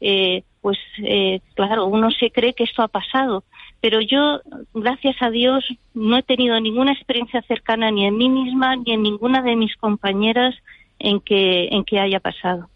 eh, 0.00 0.42
pues 0.60 0.78
eh, 0.98 1.40
claro, 1.54 1.86
uno 1.86 2.10
se 2.10 2.30
cree 2.30 2.54
que 2.54 2.64
esto 2.64 2.82
ha 2.82 2.88
pasado. 2.88 3.44
Pero 3.80 4.00
yo, 4.00 4.40
gracias 4.74 5.16
a 5.20 5.30
Dios, 5.30 5.64
no 5.94 6.16
he 6.16 6.22
tenido 6.22 6.58
ninguna 6.60 6.92
experiencia 6.92 7.42
cercana 7.42 7.90
ni 7.90 8.06
en 8.06 8.16
mí 8.16 8.28
misma 8.28 8.76
ni 8.76 8.92
en 8.92 9.02
ninguna 9.02 9.42
de 9.42 9.56
mis 9.56 9.76
compañeras 9.76 10.54
en 10.98 11.20
que, 11.20 11.68
en 11.68 11.84
que 11.84 12.00
haya 12.00 12.20
pasado 12.20 12.68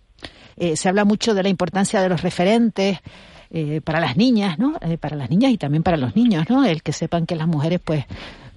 eh, 0.60 0.76
se 0.76 0.88
habla 0.88 1.04
mucho 1.04 1.34
de 1.34 1.42
la 1.42 1.48
importancia 1.48 2.02
de 2.02 2.08
los 2.08 2.22
referentes 2.22 2.98
eh, 3.50 3.80
para 3.82 3.98
las 3.98 4.16
niñas, 4.16 4.58
¿no? 4.58 4.76
Eh, 4.82 4.98
para 4.98 5.16
las 5.16 5.30
niñas 5.30 5.50
y 5.52 5.58
también 5.58 5.82
para 5.82 5.96
los 5.96 6.14
niños, 6.14 6.48
¿no? 6.48 6.64
El 6.64 6.82
que 6.82 6.92
sepan 6.92 7.26
que 7.26 7.34
las 7.34 7.48
mujeres, 7.48 7.80
pues, 7.82 8.04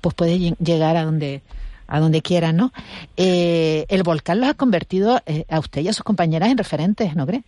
pues 0.02 0.14
pueden 0.14 0.56
llegar 0.56 0.98
a 0.98 1.06
donde 1.06 1.42
a 1.88 2.00
donde 2.00 2.22
quieran, 2.22 2.58
¿no? 2.58 2.72
Eh, 3.18 3.86
el 3.88 4.04
volcán 4.04 4.40
los 4.40 4.50
ha 4.50 4.54
convertido 4.54 5.22
a 5.50 5.60
usted 5.60 5.82
y 5.82 5.88
a 5.90 5.94
sus 5.94 6.04
compañeras 6.04 6.50
en 6.50 6.58
referentes, 6.58 7.16
¿no 7.16 7.26
cree? 7.28 7.44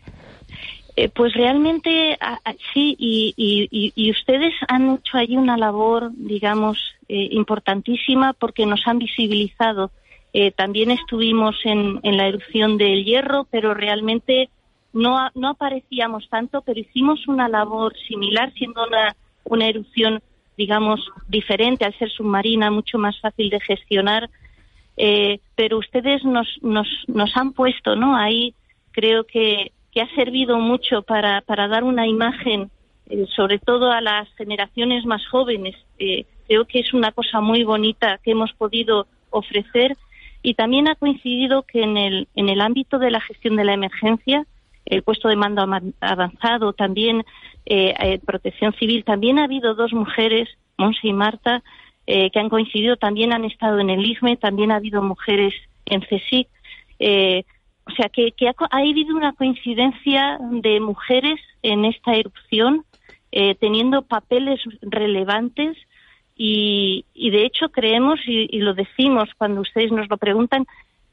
Pues 1.14 1.34
realmente 1.34 2.18
sí, 2.74 2.96
y, 2.98 3.94
y, 3.96 4.12
ustedes 4.12 4.54
han 4.68 4.96
hecho 4.96 5.18
ahí 5.18 5.36
una 5.36 5.58
labor, 5.58 6.12
digamos, 6.14 6.78
importantísima 7.08 8.34
porque 8.34 8.66
nos 8.66 8.88
han 8.88 9.00
visibilizado 9.00 9.92
eh, 10.38 10.52
también 10.52 10.92
estuvimos 10.92 11.56
en, 11.64 12.02
en, 12.04 12.18
la 12.18 12.28
erupción 12.28 12.78
del 12.78 13.06
hierro, 13.06 13.48
pero 13.50 13.74
realmente 13.74 14.50
no, 14.92 15.18
no 15.34 15.52
aparecíamos 15.52 16.28
tanto, 16.28 16.62
pero 16.62 16.78
hicimos 16.78 17.26
una 17.30 17.48
labor 17.48 17.96
similar, 18.06 18.52
siendo 18.52 18.86
una, 18.86 19.16
una 19.46 19.70
erupción, 19.70 20.22
digamos, 20.58 21.00
diferente 21.30 21.86
al 21.86 21.98
ser 21.98 22.10
submarina, 22.10 22.70
mucho 22.70 22.98
más 22.98 23.18
fácil 23.22 23.50
de 23.50 23.62
gestionar. 23.62 24.30
Eh, 24.98 25.40
pero 25.56 25.78
ustedes 25.78 26.26
nos, 26.26 26.50
nos, 26.62 26.90
nos 27.08 27.32
han 27.38 27.54
puesto, 27.54 27.96
¿no? 27.96 28.18
Ahí 28.18 28.54
creo 28.92 29.24
que, 29.24 29.72
que 29.96 30.02
ha 30.02 30.14
servido 30.14 30.60
mucho 30.60 31.04
para, 31.04 31.40
para 31.40 31.70
dar 31.70 31.86
una 31.86 32.06
imagen, 32.06 32.70
eh, 33.10 33.26
sobre 33.34 33.60
todo 33.60 33.92
a 33.92 34.02
las 34.02 34.28
generaciones 34.36 35.06
más 35.06 35.26
jóvenes. 35.26 35.74
Eh, 35.98 36.26
creo 36.48 36.66
que 36.66 36.80
es 36.82 36.94
una 36.94 37.14
cosa 37.14 37.40
muy 37.40 37.64
bonita 37.64 38.20
que 38.22 38.32
hemos 38.32 38.52
podido 38.52 39.08
ofrecer 39.30 39.96
y 40.44 40.54
también 40.56 40.90
ha 40.90 40.96
coincidido 40.96 41.64
que 41.64 41.82
en 41.82 41.96
el, 41.96 42.28
en 42.36 42.50
el 42.50 42.60
ámbito 42.60 43.00
de 43.00 43.10
la 43.10 43.22
gestión 43.22 43.56
de 43.56 43.64
la 43.64 43.74
emergencia, 43.74 44.46
el 44.86 45.02
puesto 45.02 45.30
de 45.30 45.38
mando 45.38 45.66
avanzado, 46.02 46.74
también 46.74 47.24
eh, 47.66 47.96
eh, 47.98 48.20
protección 48.20 48.74
civil, 48.74 49.06
también 49.06 49.40
ha 49.40 49.46
habido 49.46 49.76
dos 49.76 49.94
mujeres, 49.94 50.50
Monse 50.78 51.08
y 51.08 51.14
Marta, 51.14 51.64
que 52.06 52.32
han 52.36 52.50
coincidido, 52.50 52.98
también 52.98 53.34
han 53.34 53.46
estado 53.46 53.80
en 53.80 53.90
el 53.90 54.06
IGME, 54.06 54.38
también 54.38 54.72
ha 54.72 54.76
habido 54.76 55.02
mujeres 55.02 55.56
en 55.88 56.02
CSIC. 56.02 56.48
Eh, 57.00 57.46
o 57.88 57.92
sea, 57.92 58.10
que, 58.10 58.32
que 58.32 58.48
ha, 58.48 58.54
ha, 58.72 58.78
habido 58.78 59.16
una 59.16 59.34
coincidencia 59.34 60.40
de 60.42 60.80
mujeres 60.80 61.40
en 61.62 61.86
esta 61.86 62.16
erupción, 62.16 62.84
eh, 63.32 63.56
teniendo 63.56 64.02
papeles 64.02 64.60
relevantes 64.82 65.78
y, 66.36 67.06
y 67.14 67.30
de 67.30 67.46
hecho 67.46 67.70
creemos, 67.70 68.20
y, 68.26 68.48
y, 68.50 68.60
lo 68.60 68.74
decimos 68.74 69.30
cuando 69.38 69.62
ustedes 69.62 69.92
nos 69.92 70.10
lo 70.10 70.18
preguntan, 70.18 70.66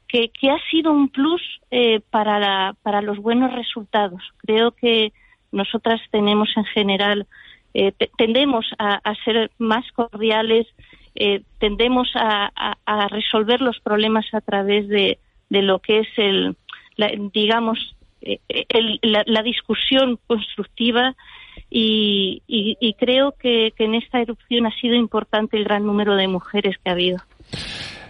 que, 0.07 0.29
que 0.29 0.51
ha 0.51 0.57
sido 0.69 0.91
un 0.91 1.09
plus 1.09 1.41
eh, 1.71 2.01
para, 2.09 2.39
la, 2.39 2.75
para 2.83 3.01
los 3.01 3.17
buenos 3.17 3.53
resultados. 3.53 4.21
Creo 4.37 4.71
que 4.71 5.11
nosotras 5.51 6.01
tenemos 6.11 6.49
en 6.55 6.65
general, 6.65 7.27
eh, 7.73 7.93
tendemos 8.17 8.65
a, 8.77 9.01
ser 9.23 9.49
más 9.57 9.89
cordiales, 9.91 10.67
eh, 11.15 11.43
tendemos 11.59 12.11
a, 12.15 12.75
a, 12.85 13.07
resolver 13.07 13.61
los 13.61 13.79
problemas 13.79 14.25
a 14.33 14.41
través 14.41 14.87
de, 14.87 15.19
de 15.49 15.61
lo 15.61 15.79
que 15.79 15.99
es 15.99 16.07
el, 16.17 16.55
la, 16.95 17.11
digamos, 17.33 17.95
eh, 18.21 18.39
el, 18.47 18.99
la, 19.01 19.23
la, 19.25 19.43
discusión 19.43 20.19
constructiva 20.27 21.15
y, 21.69 22.41
y, 22.47 22.93
creo 22.93 23.33
que, 23.33 23.73
que 23.75 23.85
en 23.85 23.95
esta 23.95 24.21
erupción 24.21 24.65
ha 24.65 24.71
sido 24.79 24.95
importante 24.95 25.57
el 25.57 25.63
gran 25.63 25.85
número 25.85 26.15
de 26.15 26.27
mujeres 26.27 26.77
que 26.83 26.89
ha 26.89 26.93
habido. 26.93 27.17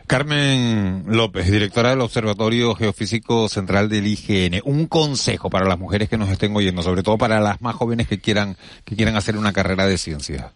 Carmen 0.06 1.06
López, 1.08 1.50
directora 1.50 1.92
del 1.92 2.02
Observatorio 2.02 2.76
Geofísico 2.76 3.48
Central 3.48 3.90
del 3.90 4.06
IGN. 4.06 4.62
Un 4.66 4.88
consejo 4.88 5.50
para 5.50 5.66
las 5.66 5.80
mujeres 5.80 6.10
que 6.10 6.18
nos 6.18 6.30
estén 6.30 6.56
oyendo, 6.56 6.84
sobre 6.84 7.04
todo 7.04 7.18
para 7.18 7.40
las 7.40 7.62
más 7.62 7.76
jóvenes 7.76 8.08
que 8.08 8.20
quieran, 8.20 8.58
que 8.86 8.96
quieran 8.96 9.16
hacer 9.16 9.38
una 9.38 9.54
carrera 9.54 9.88
de 9.88 9.98
ciencia. 9.98 10.52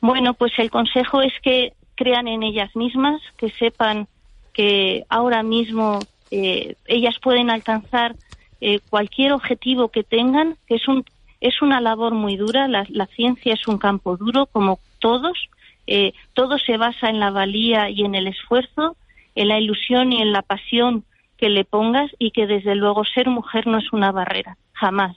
Bueno, 0.00 0.34
pues 0.34 0.52
el 0.58 0.70
consejo 0.70 1.20
es 1.20 1.32
que 1.42 1.72
crean 1.96 2.28
en 2.28 2.42
ellas 2.42 2.74
mismas, 2.76 3.20
que 3.36 3.50
sepan 3.50 4.06
que 4.52 5.04
ahora 5.08 5.42
mismo 5.42 5.98
eh, 6.36 6.74
ellas 6.86 7.16
pueden 7.22 7.48
alcanzar 7.48 8.16
eh, 8.60 8.80
cualquier 8.90 9.32
objetivo 9.32 9.90
que 9.90 10.02
tengan, 10.02 10.56
que 10.66 10.74
es 10.74 10.88
un 10.88 11.04
es 11.40 11.62
una 11.62 11.80
labor 11.80 12.12
muy 12.12 12.36
dura. 12.36 12.66
La, 12.66 12.84
la 12.88 13.06
ciencia 13.06 13.54
es 13.54 13.68
un 13.68 13.78
campo 13.78 14.16
duro, 14.16 14.46
como 14.46 14.80
todos, 14.98 15.38
eh, 15.86 16.12
todo 16.32 16.58
se 16.58 16.76
basa 16.76 17.08
en 17.08 17.20
la 17.20 17.30
valía 17.30 17.88
y 17.88 18.04
en 18.04 18.16
el 18.16 18.26
esfuerzo, 18.26 18.96
en 19.36 19.48
la 19.48 19.60
ilusión 19.60 20.12
y 20.12 20.22
en 20.22 20.32
la 20.32 20.42
pasión 20.42 21.04
que 21.36 21.50
le 21.50 21.64
pongas 21.64 22.10
y 22.18 22.32
que 22.32 22.48
desde 22.48 22.74
luego 22.74 23.04
ser 23.04 23.28
mujer 23.28 23.68
no 23.68 23.78
es 23.78 23.92
una 23.92 24.10
barrera, 24.10 24.56
jamás. 24.72 25.16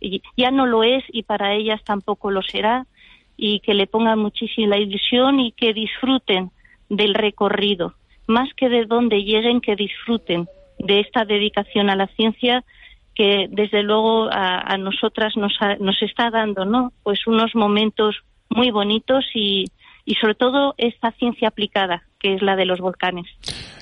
Y 0.00 0.22
ya 0.36 0.50
no 0.50 0.66
lo 0.66 0.82
es 0.82 1.04
y 1.08 1.22
para 1.22 1.54
ellas 1.54 1.84
tampoco 1.84 2.32
lo 2.32 2.42
será 2.42 2.86
y 3.36 3.60
que 3.60 3.74
le 3.74 3.86
pongan 3.86 4.18
muchísima 4.18 4.78
ilusión 4.78 5.38
y 5.38 5.52
que 5.52 5.72
disfruten 5.74 6.50
del 6.88 7.14
recorrido, 7.14 7.94
más 8.26 8.52
que 8.54 8.68
de 8.68 8.86
donde 8.86 9.22
lleguen, 9.22 9.60
que 9.60 9.76
disfruten 9.76 10.48
de 10.78 11.00
esta 11.00 11.24
dedicación 11.24 11.90
a 11.90 11.96
la 11.96 12.06
ciencia 12.08 12.64
que 13.14 13.46
desde 13.50 13.82
luego 13.82 14.28
a, 14.30 14.60
a 14.60 14.76
nosotras 14.76 15.36
nos, 15.36 15.52
nos 15.80 16.00
está 16.02 16.30
dando, 16.30 16.64
¿no? 16.64 16.92
Pues 17.02 17.26
unos 17.26 17.54
momentos 17.54 18.16
muy 18.50 18.70
bonitos 18.70 19.24
y, 19.34 19.64
y 20.04 20.14
sobre 20.16 20.34
todo 20.34 20.74
esta 20.76 21.10
ciencia 21.12 21.48
aplicada, 21.48 22.02
que 22.20 22.34
es 22.34 22.42
la 22.42 22.56
de 22.56 22.66
los 22.66 22.78
volcanes. 22.78 23.26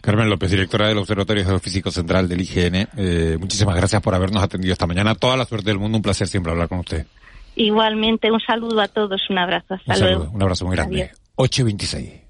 Carmen 0.01 0.31
López, 0.31 0.51
directora 0.51 0.89
del 0.89 0.99
Observatorio 0.99 1.45
Geofísico 1.45 1.91
Central 1.91 2.29
del 2.29 2.41
IGN, 2.43 2.89
eh, 2.97 3.37
muchísimas 3.39 3.77
gracias 3.77 4.01
por 4.03 4.15
habernos 4.15 4.43
atendido 4.43 4.73
esta 4.73 4.87
mañana. 4.87 5.15
Toda 5.15 5.37
la 5.37 5.45
suerte 5.45 5.71
del 5.71 5.79
mundo, 5.79 5.99
un 5.99 6.03
placer 6.03 6.27
siempre 6.29 6.53
hablar 6.53 6.69
con 6.69 6.79
usted. 6.79 7.07
Igualmente, 7.57 8.31
un 8.31 8.41
saludo 8.41 8.81
a 8.81 8.89
todos, 8.89 9.21
un 9.31 9.39
abrazo, 9.39 9.75
hasta 9.75 9.95
un 9.95 10.01
luego. 10.01 10.31
un 10.33 10.43
abrazo 10.43 10.65
muy 10.67 10.77
grande. 10.77 11.11
8 11.37 11.63
y 11.63 11.65
26. 11.65 12.24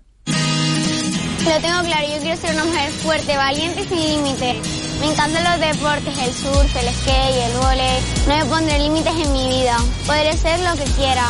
Lo 1.44 1.60
tengo 1.60 1.82
claro, 1.82 2.06
yo 2.08 2.18
quiero 2.22 2.40
ser 2.40 2.54
una 2.54 2.64
mujer 2.64 2.90
fuerte, 2.90 3.36
valiente 3.36 3.82
y 3.82 3.84
sin 3.84 3.98
límites. 3.98 4.56
Me 5.00 5.10
encantan 5.10 5.44
los 5.44 5.60
deportes, 5.60 6.18
el 6.18 6.32
surf, 6.32 6.76
el 6.76 6.94
skate, 6.94 7.36
el 7.46 7.56
volei. 7.58 8.00
No 8.26 8.36
me 8.36 8.44
pondré 8.46 8.78
límites 8.78 9.12
en 9.12 9.32
mi 9.32 9.48
vida. 9.48 9.76
Podré 10.06 10.36
ser 10.36 10.60
lo 10.60 10.74
que 10.74 10.84
quiera. 10.92 11.28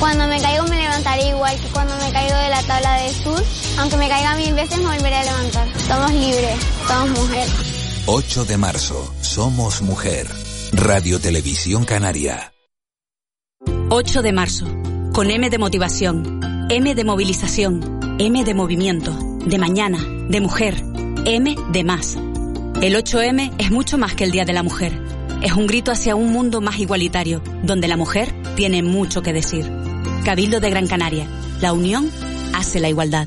Cuando 0.00 0.26
me 0.26 0.40
caigo 0.40 0.64
me 0.64 0.76
levantaré 0.76 1.28
igual 1.28 1.60
que 1.60 1.68
cuando 1.68 1.94
me 1.96 2.10
caigo 2.10 2.36
de 2.36 2.48
la 2.48 2.62
tabla 2.62 2.94
de 2.94 3.12
sur. 3.12 3.44
Aunque 3.78 3.96
me 3.96 4.08
caiga 4.08 4.34
mil 4.34 4.54
veces 4.54 4.78
me 4.78 4.96
volveré 4.96 5.16
a 5.16 5.24
levantar. 5.24 5.68
Somos 5.86 6.12
libres, 6.12 6.56
somos 6.88 7.10
mujer. 7.10 7.48
8 8.06 8.44
de 8.46 8.56
marzo, 8.56 9.14
Somos 9.20 9.82
Mujer. 9.82 10.26
Radio 10.72 11.20
Televisión 11.20 11.84
Canaria. 11.84 12.52
8 13.90 14.22
de 14.22 14.32
marzo, 14.32 14.66
con 15.12 15.30
M 15.30 15.50
de 15.50 15.58
motivación, 15.58 16.40
M 16.70 16.94
de 16.94 17.04
movilización, 17.04 18.16
M 18.18 18.44
de 18.44 18.54
movimiento, 18.54 19.12
de 19.44 19.58
mañana, 19.58 19.98
de 20.28 20.40
mujer, 20.40 20.82
M 21.24 21.56
de 21.72 21.84
más. 21.84 22.16
El 22.80 22.94
8M 22.94 23.52
es 23.58 23.70
mucho 23.70 23.98
más 23.98 24.14
que 24.14 24.24
el 24.24 24.30
Día 24.30 24.44
de 24.44 24.52
la 24.52 24.62
Mujer 24.62 25.10
es 25.42 25.54
un 25.54 25.66
grito 25.66 25.90
hacia 25.90 26.16
un 26.16 26.32
mundo 26.32 26.60
más 26.60 26.78
igualitario, 26.78 27.42
donde 27.62 27.88
la 27.88 27.96
mujer 27.96 28.32
tiene 28.56 28.82
mucho 28.82 29.22
que 29.22 29.32
decir. 29.32 29.70
Cabildo 30.24 30.60
de 30.60 30.70
Gran 30.70 30.86
Canaria. 30.86 31.26
La 31.60 31.72
unión 31.72 32.10
hace 32.52 32.78
la 32.78 32.90
igualdad. 32.90 33.26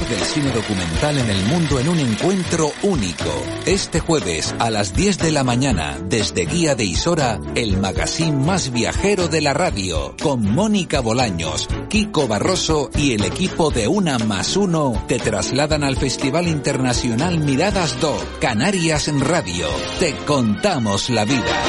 del 0.00 0.20
cine 0.20 0.50
documental 0.50 1.18
en 1.18 1.30
el 1.30 1.44
mundo 1.44 1.78
en 1.78 1.88
un 1.88 2.00
encuentro 2.00 2.72
único. 2.82 3.30
Este 3.64 4.00
jueves 4.00 4.52
a 4.58 4.68
las 4.68 4.94
10 4.94 5.18
de 5.18 5.30
la 5.30 5.44
mañana, 5.44 5.98
desde 6.04 6.46
Guía 6.46 6.74
de 6.74 6.84
Isora, 6.84 7.38
el 7.54 7.76
magazine 7.76 8.36
más 8.36 8.72
viajero 8.72 9.28
de 9.28 9.40
la 9.40 9.54
radio, 9.54 10.16
con 10.20 10.50
Mónica 10.52 11.00
Bolaños, 11.00 11.68
Kiko 11.88 12.26
Barroso 12.26 12.90
y 12.96 13.12
el 13.12 13.24
equipo 13.24 13.70
de 13.70 13.86
Una 13.86 14.18
más 14.18 14.56
Uno, 14.56 15.04
te 15.06 15.18
trasladan 15.18 15.84
al 15.84 15.96
Festival 15.96 16.48
Internacional 16.48 17.38
Miradas 17.38 18.00
Do, 18.00 18.16
Canarias 18.40 19.06
en 19.06 19.20
Radio. 19.20 19.68
Te 20.00 20.16
contamos 20.26 21.08
la 21.08 21.24
vida. 21.24 21.62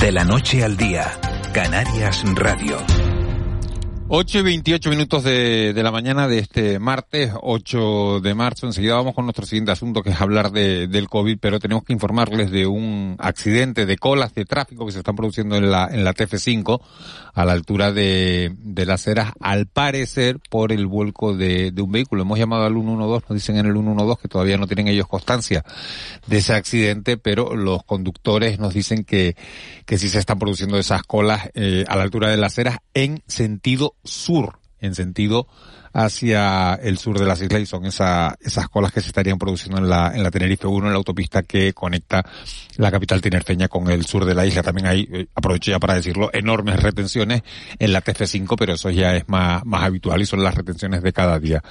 De 0.00 0.12
la 0.12 0.24
noche 0.24 0.64
al 0.64 0.76
día, 0.76 1.18
Canarias 1.58 2.22
Radio. 2.36 3.07
8 4.10 4.38
y 4.38 4.42
28 4.42 4.88
minutos 4.88 5.22
de, 5.22 5.74
de, 5.74 5.82
la 5.82 5.92
mañana 5.92 6.28
de 6.28 6.38
este 6.38 6.78
martes 6.78 7.30
8 7.42 8.20
de 8.20 8.34
marzo. 8.34 8.66
Enseguida 8.66 8.94
vamos 8.94 9.14
con 9.14 9.26
nuestro 9.26 9.44
siguiente 9.44 9.70
asunto 9.70 10.02
que 10.02 10.08
es 10.08 10.20
hablar 10.20 10.50
de, 10.50 10.86
del 10.86 11.10
COVID, 11.10 11.36
pero 11.38 11.60
tenemos 11.60 11.84
que 11.84 11.92
informarles 11.92 12.50
de 12.50 12.66
un 12.66 13.16
accidente 13.18 13.84
de 13.84 13.98
colas 13.98 14.34
de 14.34 14.46
tráfico 14.46 14.86
que 14.86 14.92
se 14.92 15.00
están 15.00 15.14
produciendo 15.14 15.56
en 15.56 15.70
la, 15.70 15.88
en 15.92 16.04
la 16.04 16.14
TF5 16.14 16.80
a 17.34 17.44
la 17.44 17.52
altura 17.52 17.92
de, 17.92 18.56
de 18.58 18.86
las 18.86 19.06
eras, 19.06 19.32
al 19.40 19.66
parecer 19.66 20.40
por 20.48 20.72
el 20.72 20.86
vuelco 20.86 21.36
de, 21.36 21.70
de 21.70 21.82
un 21.82 21.92
vehículo. 21.92 22.22
Hemos 22.22 22.38
llamado 22.38 22.64
al 22.64 22.72
112, 22.72 23.26
nos 23.28 23.34
dicen 23.34 23.58
en 23.58 23.66
el 23.66 23.74
112 23.74 24.22
que 24.22 24.28
todavía 24.28 24.56
no 24.56 24.66
tienen 24.66 24.88
ellos 24.88 25.06
constancia 25.06 25.62
de 26.26 26.38
ese 26.38 26.54
accidente, 26.54 27.18
pero 27.18 27.54
los 27.54 27.84
conductores 27.84 28.58
nos 28.58 28.72
dicen 28.72 29.04
que, 29.04 29.36
que 29.84 29.98
sí 29.98 30.08
se 30.08 30.18
están 30.18 30.38
produciendo 30.38 30.78
esas 30.78 31.02
colas 31.02 31.50
eh, 31.54 31.84
a 31.88 31.96
la 31.96 32.04
altura 32.04 32.30
de 32.30 32.38
las 32.38 32.58
eras 32.58 32.78
en 32.94 33.22
sentido 33.26 33.96
sur, 34.04 34.58
en 34.80 34.94
sentido 34.94 35.46
hacia 35.92 36.74
el 36.74 36.98
sur 36.98 37.18
de 37.18 37.26
las 37.26 37.40
islas 37.40 37.62
y 37.62 37.66
son 37.66 37.86
esa, 37.86 38.36
esas 38.40 38.68
colas 38.68 38.92
que 38.92 39.00
se 39.00 39.08
estarían 39.08 39.38
produciendo 39.38 39.78
en 39.78 39.88
la, 39.88 40.12
en 40.14 40.22
la 40.22 40.30
Tenerife 40.30 40.66
1, 40.66 40.86
en 40.86 40.92
la 40.92 40.98
autopista 40.98 41.42
que 41.42 41.72
conecta 41.72 42.24
la 42.76 42.90
capital 42.90 43.20
tinerfeña 43.20 43.68
con 43.68 43.90
el 43.90 44.06
sur 44.06 44.24
de 44.24 44.34
la 44.34 44.46
isla. 44.46 44.62
También 44.62 44.86
hay, 44.86 45.08
eh, 45.12 45.26
aprovecho 45.34 45.70
ya 45.70 45.78
para 45.78 45.94
decirlo, 45.94 46.30
enormes 46.32 46.82
retenciones 46.82 47.42
en 47.78 47.92
la 47.92 48.02
TF5, 48.02 48.54
pero 48.58 48.74
eso 48.74 48.90
ya 48.90 49.16
es 49.16 49.28
más, 49.28 49.64
más 49.64 49.82
habitual 49.82 50.20
y 50.20 50.26
son 50.26 50.42
las 50.42 50.54
retenciones 50.54 51.02
de 51.02 51.12
cada 51.12 51.38
día. 51.38 51.62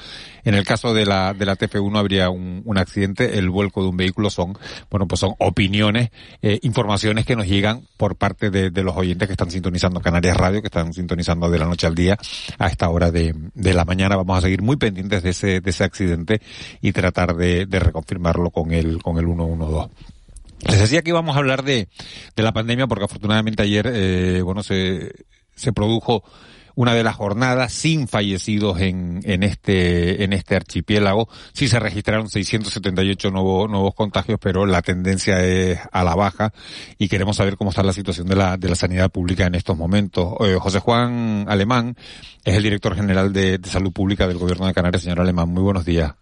En 0.44 0.54
el 0.54 0.64
caso 0.64 0.94
de 0.94 1.06
la, 1.06 1.34
de 1.34 1.46
la 1.46 1.58
TF1 1.58 1.98
habría 1.98 2.30
un, 2.30 2.62
un 2.64 2.78
accidente, 2.78 3.38
el 3.38 3.50
vuelco 3.50 3.82
de 3.82 3.90
un 3.90 3.98
vehículo 3.98 4.30
son, 4.30 4.58
bueno, 4.90 5.06
pues 5.06 5.20
son 5.20 5.34
opiniones, 5.40 6.10
eh, 6.42 6.60
informaciones 6.62 7.26
que 7.26 7.36
nos 7.36 7.48
llegan 7.48 7.82
por 7.98 8.16
parte 8.16 8.50
de, 8.50 8.70
de, 8.70 8.84
los 8.84 8.96
oyentes 8.96 9.28
que 9.28 9.34
están 9.34 9.52
sintonizando 9.52 10.00
Canarias 10.00 10.38
Radio, 10.38 10.62
que 10.62 10.68
están 10.68 10.94
sintonizando 10.94 11.50
de 11.50 11.60
la 11.60 11.66
noche 11.66 11.86
al 11.86 11.96
día 11.96 12.18
a 12.60 12.68
esta 12.68 12.88
hora 12.90 13.12
de, 13.12 13.36
de 13.54 13.74
la 13.74 13.84
mañana. 13.84 14.07
Vamos 14.16 14.38
a 14.38 14.42
seguir 14.42 14.62
muy 14.62 14.78
pendientes 14.78 15.24
de 15.24 15.30
ese, 15.32 15.62
de 15.62 15.70
ese 15.70 15.84
accidente 15.84 16.42
y 16.82 16.92
tratar 16.92 17.36
de, 17.36 17.66
de 17.66 17.80
reconfirmarlo 17.80 18.52
con 18.52 18.72
el, 18.72 19.02
con 19.02 19.18
el 19.18 19.26
112. 19.26 19.90
Les 20.68 20.80
decía 20.80 21.02
que 21.02 21.10
íbamos 21.12 21.36
a 21.36 21.40
hablar 21.40 21.64
de, 21.64 21.88
de 22.36 22.44
la 22.44 22.54
pandemia 22.54 22.88
porque 22.88 23.06
afortunadamente 23.06 23.64
ayer, 23.64 23.90
eh, 23.94 24.42
bueno, 24.42 24.64
se, 24.64 25.12
se 25.56 25.74
produjo 25.74 26.24
una 26.78 26.94
de 26.94 27.04
las 27.04 27.16
jornadas 27.16 27.74
sin 27.74 28.08
fallecidos 28.08 28.80
en, 28.82 29.22
en 29.24 29.42
este, 29.42 30.24
en 30.24 30.32
este 30.32 30.56
archipiélago. 30.56 31.28
Sí 31.52 31.68
se 31.68 31.80
registraron 31.80 32.30
678 32.30 33.32
nuevos, 33.32 33.68
nuevos 33.68 33.96
contagios, 33.96 34.38
pero 34.40 34.68
la 34.68 34.84
tendencia 34.84 35.44
es 35.44 35.80
a 35.92 36.04
la 36.04 36.14
baja 36.14 36.54
y 37.00 37.10
queremos 37.10 37.38
saber 37.38 37.58
cómo 37.58 37.72
está 37.72 37.82
la 37.82 37.94
situación 37.94 38.28
de 38.28 38.36
la, 38.36 38.58
de 38.58 38.70
la 38.70 38.76
sanidad 38.76 39.10
pública 39.10 39.48
en 39.48 39.56
estos 39.56 39.76
momentos. 39.76 40.36
Eh, 40.42 40.56
José 40.60 40.78
Juan 40.78 41.46
Alemán 41.48 41.96
es 42.46 42.54
el 42.54 42.62
director 42.62 42.96
general 42.96 43.34
de, 43.34 43.58
de 43.58 43.70
Salud 43.70 43.92
Pública 43.92 44.28
del 44.28 44.38
Gobierno 44.38 44.68
de 44.68 44.76
Canarias. 44.76 45.02
Señor 45.02 45.22
Alemán, 45.22 45.50
muy 45.50 45.64
buenos 45.64 45.84
días. 45.84 46.14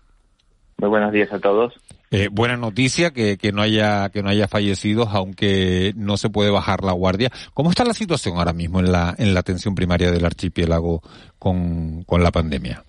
Muy 0.78 0.90
buenos 0.90 1.12
días 1.12 1.34
a 1.34 1.40
todos. 1.40 1.74
Eh, 2.18 2.30
buena 2.32 2.56
noticia 2.56 3.12
que, 3.12 3.38
no 3.54 3.62
haya 3.62 4.08
que 4.10 4.24
no 4.24 4.30
haya 4.30 4.48
fallecidos, 4.48 5.10
aunque 5.12 5.92
no 5.98 6.16
se 6.16 6.30
puede 6.30 6.50
bajar 6.50 6.82
la 6.82 6.94
guardia. 6.94 7.30
¿Cómo 7.54 7.72
está 7.72 7.84
la 7.84 7.94
situación 7.94 8.38
ahora 8.38 8.54
mismo 8.54 8.80
en 8.80 8.90
la 8.90 9.14
en 9.18 9.34
la 9.34 9.42
atención 9.42 9.76
primaria 9.76 10.12
del 10.12 10.24
archipiélago 10.24 11.02
con, 11.38 12.06
con 12.06 12.24
la 12.24 12.32
pandemia? 12.32 12.86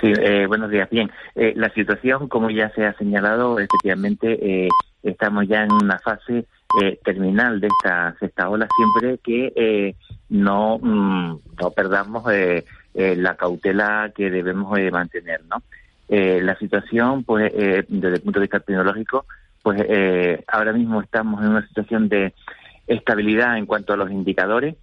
Sí, 0.00 0.12
eh, 0.20 0.46
buenos 0.46 0.70
días. 0.70 0.88
Bien, 0.88 1.10
eh, 1.34 1.52
la 1.56 1.68
situación, 1.70 2.28
como 2.28 2.48
ya 2.48 2.70
se 2.76 2.86
ha 2.86 2.92
señalado, 2.92 3.58
efectivamente 3.58 4.66
eh, 4.66 4.68
estamos 5.02 5.48
ya 5.48 5.64
en 5.64 5.72
una 5.72 5.98
fase 5.98 6.46
eh, 6.80 7.00
terminal 7.04 7.60
de 7.60 7.66
esta 7.66 8.14
sexta 8.20 8.48
ola, 8.48 8.68
siempre 8.76 9.18
que 9.18 9.96
no, 10.28 10.78
mm, 10.78 11.40
no 11.60 11.70
perdamos 11.72 12.22
la 12.94 13.34
cautela 13.34 14.12
que 14.14 14.30
debemos 14.30 14.78
mantener, 14.92 15.40
¿no? 15.50 15.60
Eh, 16.14 16.42
la 16.42 16.54
situación, 16.58 17.24
pues, 17.24 17.50
eh, 17.54 17.86
desde 17.88 18.16
el 18.16 18.20
punto 18.20 18.38
de 18.38 18.44
vista 18.44 18.60
tecnológico, 18.60 19.24
pues 19.62 19.82
eh, 19.88 20.44
ahora 20.46 20.74
mismo 20.74 21.00
estamos 21.00 21.42
en 21.42 21.48
una 21.48 21.66
situación 21.66 22.10
de 22.10 22.34
estabilidad 22.86 23.56
en 23.56 23.64
cuanto 23.64 23.94
a 23.94 23.96
los 23.96 24.10
indicadores. 24.10 24.76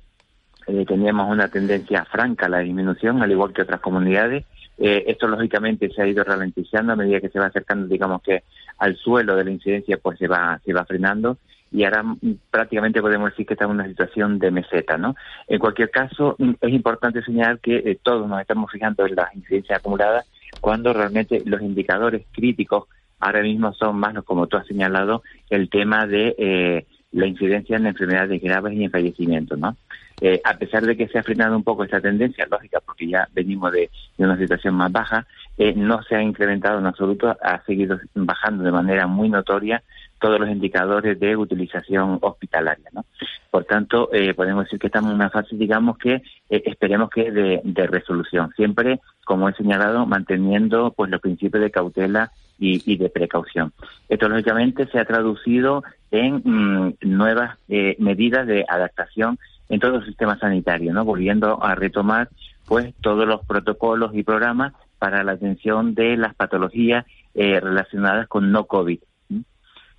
Eh, 0.66 0.86
teníamos 0.88 1.32
una 1.32 1.48
tendencia 1.48 2.04
franca 2.06 2.48
a 2.48 2.50
la 2.50 2.60
disminución, 2.62 3.22
al 3.22 3.32
igual 3.32 3.54
que 3.54 3.62
otras 3.62 3.80
comunidades. 3.80 4.44
Eh, 4.80 5.04
esto 5.06 5.28
lógicamente 5.28 5.92
se 5.92 6.02
ha 6.02 6.08
ido 6.08 6.24
ralentizando 6.24 6.94
a 6.94 6.96
medida 6.96 7.22
que 7.22 7.30
se 7.30 7.38
va 7.38 7.46
acercando, 7.46 7.86
digamos 7.86 8.24
que 8.24 8.42
al 8.80 8.96
suelo 8.96 9.36
de 9.36 9.44
la 9.44 9.52
incidencia, 9.52 9.98
pues 9.98 10.18
se 10.18 10.28
va 10.28 10.60
se 10.66 10.74
va 10.74 10.84
frenando 10.84 11.38
y 11.72 11.84
ahora 11.84 12.02
mm, 12.02 12.18
prácticamente 12.50 13.02
podemos 13.02 13.30
decir 13.30 13.46
que 13.46 13.54
estamos 13.54 13.76
en 13.76 13.82
una 13.82 13.90
situación 13.90 14.40
de 14.40 14.52
meseta, 14.52 14.98
¿no? 14.98 15.16
En 15.48 15.60
cualquier 15.60 15.92
caso, 15.92 16.36
mm, 16.40 16.54
es 16.62 16.74
importante 16.74 17.22
señalar 17.22 17.60
que 17.60 17.78
eh, 17.78 18.00
todos 18.02 18.28
nos 18.28 18.42
estamos 18.42 18.72
fijando 18.72 19.06
en 19.06 19.16
las 19.16 19.36
incidencias 19.36 19.80
acumuladas 19.80 20.26
cuando 20.60 20.94
realmente 20.94 21.42
los 21.46 21.62
indicadores 21.62 22.26
críticos 22.32 22.86
ahora 23.20 23.42
mismo 23.42 23.74
son 23.74 23.98
más, 23.98 24.14
como 24.24 24.48
tú 24.48 24.58
has 24.58 24.68
señalado, 24.68 25.24
el 25.50 25.70
tema 25.70 26.08
de 26.08 26.36
eh, 26.38 26.86
la 27.12 27.28
incidencia 27.28 27.78
en 27.78 27.88
enfermedades 27.88 28.42
graves 28.42 28.74
y 28.74 28.84
en 28.84 28.92
fallecimientos, 28.92 29.58
¿no? 29.58 29.76
Eh, 30.22 30.42
a 30.44 30.58
pesar 30.58 30.86
de 30.86 30.98
que 30.98 31.08
se 31.08 31.18
ha 31.18 31.24
frenado 31.24 31.56
un 31.56 31.64
poco 31.64 31.84
esta 31.84 32.02
tendencia, 32.02 32.46
lógica, 32.50 32.82
porque 32.86 33.08
ya 33.08 33.28
venimos 33.34 33.72
de, 33.72 33.90
de 34.18 34.26
una 34.26 34.38
situación 34.38 34.76
más 34.76 34.92
baja, 34.92 35.26
eh, 35.58 35.74
no 35.76 36.04
se 36.04 36.16
ha 36.16 36.22
incrementado 36.22 36.80
en 36.80 36.86
absoluto, 36.86 37.38
ha 37.42 37.64
seguido 37.66 38.00
bajando 38.16 38.64
de 38.64 38.72
manera 38.72 39.08
muy 39.08 39.30
notoria 39.30 39.82
todos 40.20 40.40
los 40.40 40.50
indicadores 40.50 41.20
de 41.20 41.36
utilización 41.36 42.20
hospitalaria. 42.22 42.90
¿no? 42.92 43.06
Por 43.52 43.66
tanto, 43.66 44.10
eh, 44.14 44.34
podemos 44.34 44.66
decir 44.66 44.80
que 44.80 44.88
estamos 44.88 45.12
en 45.12 45.16
una 45.16 45.30
fase, 45.30 45.56
digamos 45.56 45.98
que 45.98 46.16
eh, 46.50 46.64
esperemos 46.66 47.10
que 47.10 47.32
de, 47.32 47.62
de, 47.64 47.88
resolución, 47.88 48.52
siempre, 48.56 49.00
como 49.26 49.50
he 49.50 49.54
señalado, 49.54 50.06
manteniendo 50.06 50.94
pues 50.96 51.10
los 51.10 51.22
principios 51.22 51.64
de 51.64 51.72
cautela 51.72 52.32
y, 52.60 52.98
de 52.98 53.10
precaución. 53.10 53.72
Esto, 54.10 54.28
lógicamente, 54.28 54.86
se 54.88 55.00
ha 55.00 55.06
traducido 55.06 55.84
en 56.12 56.42
mmm, 56.44 56.94
nuevas 57.02 57.58
eh, 57.70 57.96
medidas 58.00 58.46
de 58.48 58.66
adaptación 58.68 59.40
en 59.70 59.80
todo 59.80 59.98
el 59.98 60.06
sistema 60.06 60.38
sanitario, 60.38 60.94
¿no? 60.94 61.06
Volviendo 61.06 61.64
a 61.64 61.76
retomar, 61.76 62.30
pues, 62.68 62.94
todos 63.02 63.26
los 63.26 63.46
protocolos 63.46 64.14
y 64.14 64.24
programas 64.24 64.74
para 64.98 65.24
la 65.24 65.34
atención 65.34 65.96
de 65.96 66.18
las 66.18 66.36
patologías 66.36 67.06
eh, 67.34 67.60
relacionadas 67.60 68.28
con 68.28 68.52
no 68.52 68.66
COVID. 68.66 69.00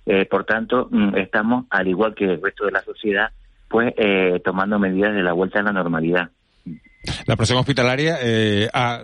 Eh, 0.05 0.25
por 0.25 0.45
tanto, 0.45 0.87
mm, 0.89 1.15
estamos, 1.17 1.65
al 1.69 1.87
igual 1.87 2.15
que 2.15 2.25
el 2.25 2.41
resto 2.41 2.65
de 2.65 2.71
la 2.71 2.81
sociedad, 2.81 3.31
pues 3.69 3.93
eh, 3.97 4.41
tomando 4.43 4.79
medidas 4.79 5.13
de 5.13 5.23
la 5.23 5.33
vuelta 5.33 5.59
a 5.59 5.63
la 5.63 5.71
normalidad. 5.71 6.29
La 7.25 7.35
presión 7.35 7.59
hospitalaria 7.59 8.17
eh, 8.21 8.67
ha, 8.73 9.03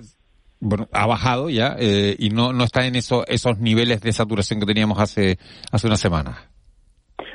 bueno, 0.59 0.87
ha 0.91 1.05
bajado 1.05 1.49
ya 1.49 1.75
eh, 1.79 2.15
y 2.17 2.29
no, 2.29 2.53
no 2.53 2.63
está 2.63 2.85
en 2.85 2.95
eso, 2.95 3.25
esos 3.27 3.59
niveles 3.59 4.01
de 4.01 4.11
saturación 4.11 4.59
que 4.59 4.65
teníamos 4.65 4.99
hace, 4.99 5.37
hace 5.71 5.87
unas 5.87 5.99
semanas. 5.99 6.49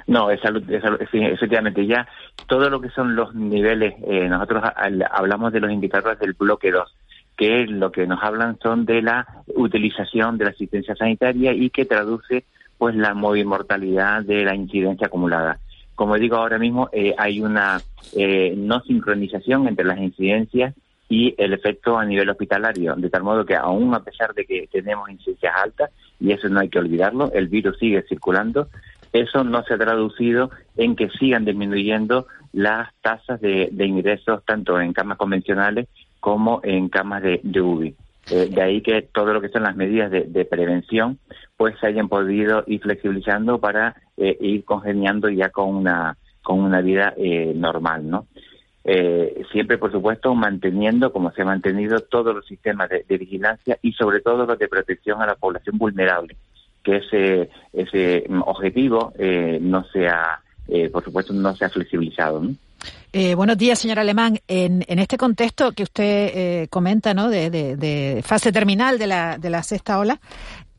No, 0.06 0.30
es 0.30 0.40
salud, 0.40 0.68
es 0.68 0.82
salud, 0.82 0.98
sí, 1.10 1.18
efectivamente, 1.20 1.86
ya 1.86 2.06
todo 2.46 2.68
lo 2.68 2.80
que 2.80 2.90
son 2.90 3.14
los 3.14 3.34
niveles, 3.34 3.94
eh, 4.06 4.28
nosotros 4.28 4.62
hablamos 5.10 5.52
de 5.52 5.60
los 5.60 5.70
indicadores 5.70 6.18
del 6.18 6.34
bloque 6.34 6.70
2, 6.70 6.96
que 7.36 7.66
lo 7.66 7.90
que 7.92 8.06
nos 8.06 8.22
hablan 8.22 8.58
son 8.60 8.84
de 8.84 9.00
la 9.02 9.26
utilización 9.54 10.38
de 10.38 10.44
la 10.46 10.50
asistencia 10.50 10.94
sanitaria 10.96 11.52
y 11.52 11.70
que 11.70 11.84
traduce 11.84 12.44
pues 12.82 12.96
la 12.96 13.14
mortalidad 13.14 14.24
de 14.24 14.44
la 14.44 14.56
incidencia 14.56 15.06
acumulada. 15.06 15.60
Como 15.94 16.18
digo 16.18 16.34
ahora 16.34 16.58
mismo, 16.58 16.88
eh, 16.90 17.14
hay 17.16 17.40
una 17.40 17.80
eh, 18.16 18.54
no 18.56 18.80
sincronización 18.80 19.68
entre 19.68 19.84
las 19.84 19.98
incidencias 20.00 20.74
y 21.08 21.32
el 21.38 21.52
efecto 21.52 21.96
a 21.96 22.04
nivel 22.04 22.28
hospitalario, 22.28 22.96
de 22.96 23.08
tal 23.08 23.22
modo 23.22 23.46
que 23.46 23.54
aún 23.54 23.94
a 23.94 24.02
pesar 24.02 24.34
de 24.34 24.44
que 24.46 24.66
tenemos 24.66 25.08
incidencias 25.08 25.54
altas, 25.62 25.92
y 26.18 26.32
eso 26.32 26.48
no 26.48 26.58
hay 26.58 26.70
que 26.70 26.80
olvidarlo, 26.80 27.30
el 27.32 27.46
virus 27.46 27.78
sigue 27.78 28.02
circulando, 28.08 28.66
eso 29.12 29.44
no 29.44 29.62
se 29.62 29.74
ha 29.74 29.78
traducido 29.78 30.50
en 30.76 30.96
que 30.96 31.08
sigan 31.10 31.44
disminuyendo 31.44 32.26
las 32.52 32.92
tasas 33.00 33.40
de, 33.40 33.70
ingresos 33.78 34.44
tanto 34.44 34.80
en 34.80 34.92
camas 34.92 35.18
convencionales 35.18 35.86
como 36.18 36.58
en 36.64 36.88
camas 36.88 37.22
de, 37.22 37.40
de. 37.44 37.94
Eh, 38.30 38.48
de 38.50 38.62
ahí 38.62 38.82
que 38.82 39.02
todo 39.02 39.32
lo 39.32 39.40
que 39.40 39.48
son 39.48 39.64
las 39.64 39.74
medidas 39.74 40.10
de, 40.10 40.22
de, 40.22 40.44
prevención 40.44 41.18
pues 41.56 41.74
se 41.80 41.88
hayan 41.88 42.08
podido 42.08 42.62
ir 42.68 42.80
flexibilizando 42.80 43.58
para 43.58 43.96
eh, 44.16 44.36
ir 44.40 44.64
congeniando 44.64 45.28
ya 45.28 45.50
con 45.50 45.74
una 45.74 46.16
con 46.42 46.60
una 46.60 46.80
vida 46.80 47.14
eh, 47.16 47.52
normal, 47.54 48.08
¿no? 48.08 48.26
Eh, 48.84 49.44
siempre, 49.52 49.78
por 49.78 49.92
supuesto, 49.92 50.34
manteniendo, 50.34 51.12
como 51.12 51.30
se 51.32 51.42
ha 51.42 51.44
mantenido, 51.44 52.00
todos 52.00 52.34
los 52.34 52.46
sistemas 52.46 52.90
de, 52.90 53.04
vigilancia 53.16 53.78
y 53.80 53.92
sobre 53.92 54.20
todo 54.20 54.44
los 54.44 54.58
de 54.58 54.68
protección 54.68 55.22
a 55.22 55.26
la 55.26 55.36
población 55.36 55.78
vulnerable, 55.78 56.36
que 56.82 56.96
ese, 56.96 57.50
ese 57.72 58.26
objetivo 58.44 59.12
eh, 59.18 59.58
no 59.60 59.84
sea, 59.84 60.40
eh, 60.68 60.88
por 60.90 61.04
supuesto, 61.04 61.32
no 61.32 61.54
se 61.56 61.64
ha 61.64 61.70
flexibilizado. 61.70 62.40
¿no? 62.40 62.54
Eh, 63.12 63.34
buenos 63.34 63.58
días, 63.58 63.78
señor 63.78 63.98
Alemán. 63.98 64.38
En, 64.48 64.84
en 64.88 64.98
este 64.98 65.16
contexto 65.16 65.72
que 65.72 65.82
usted 65.82 66.30
eh, 66.34 66.68
comenta, 66.70 67.14
¿no? 67.14 67.28
De, 67.28 67.50
de, 67.50 67.76
de, 67.76 68.22
fase 68.24 68.52
terminal 68.52 68.98
de 68.98 69.06
la, 69.06 69.38
de 69.38 69.50
la 69.50 69.62
sexta 69.62 69.98
ola, 69.98 70.18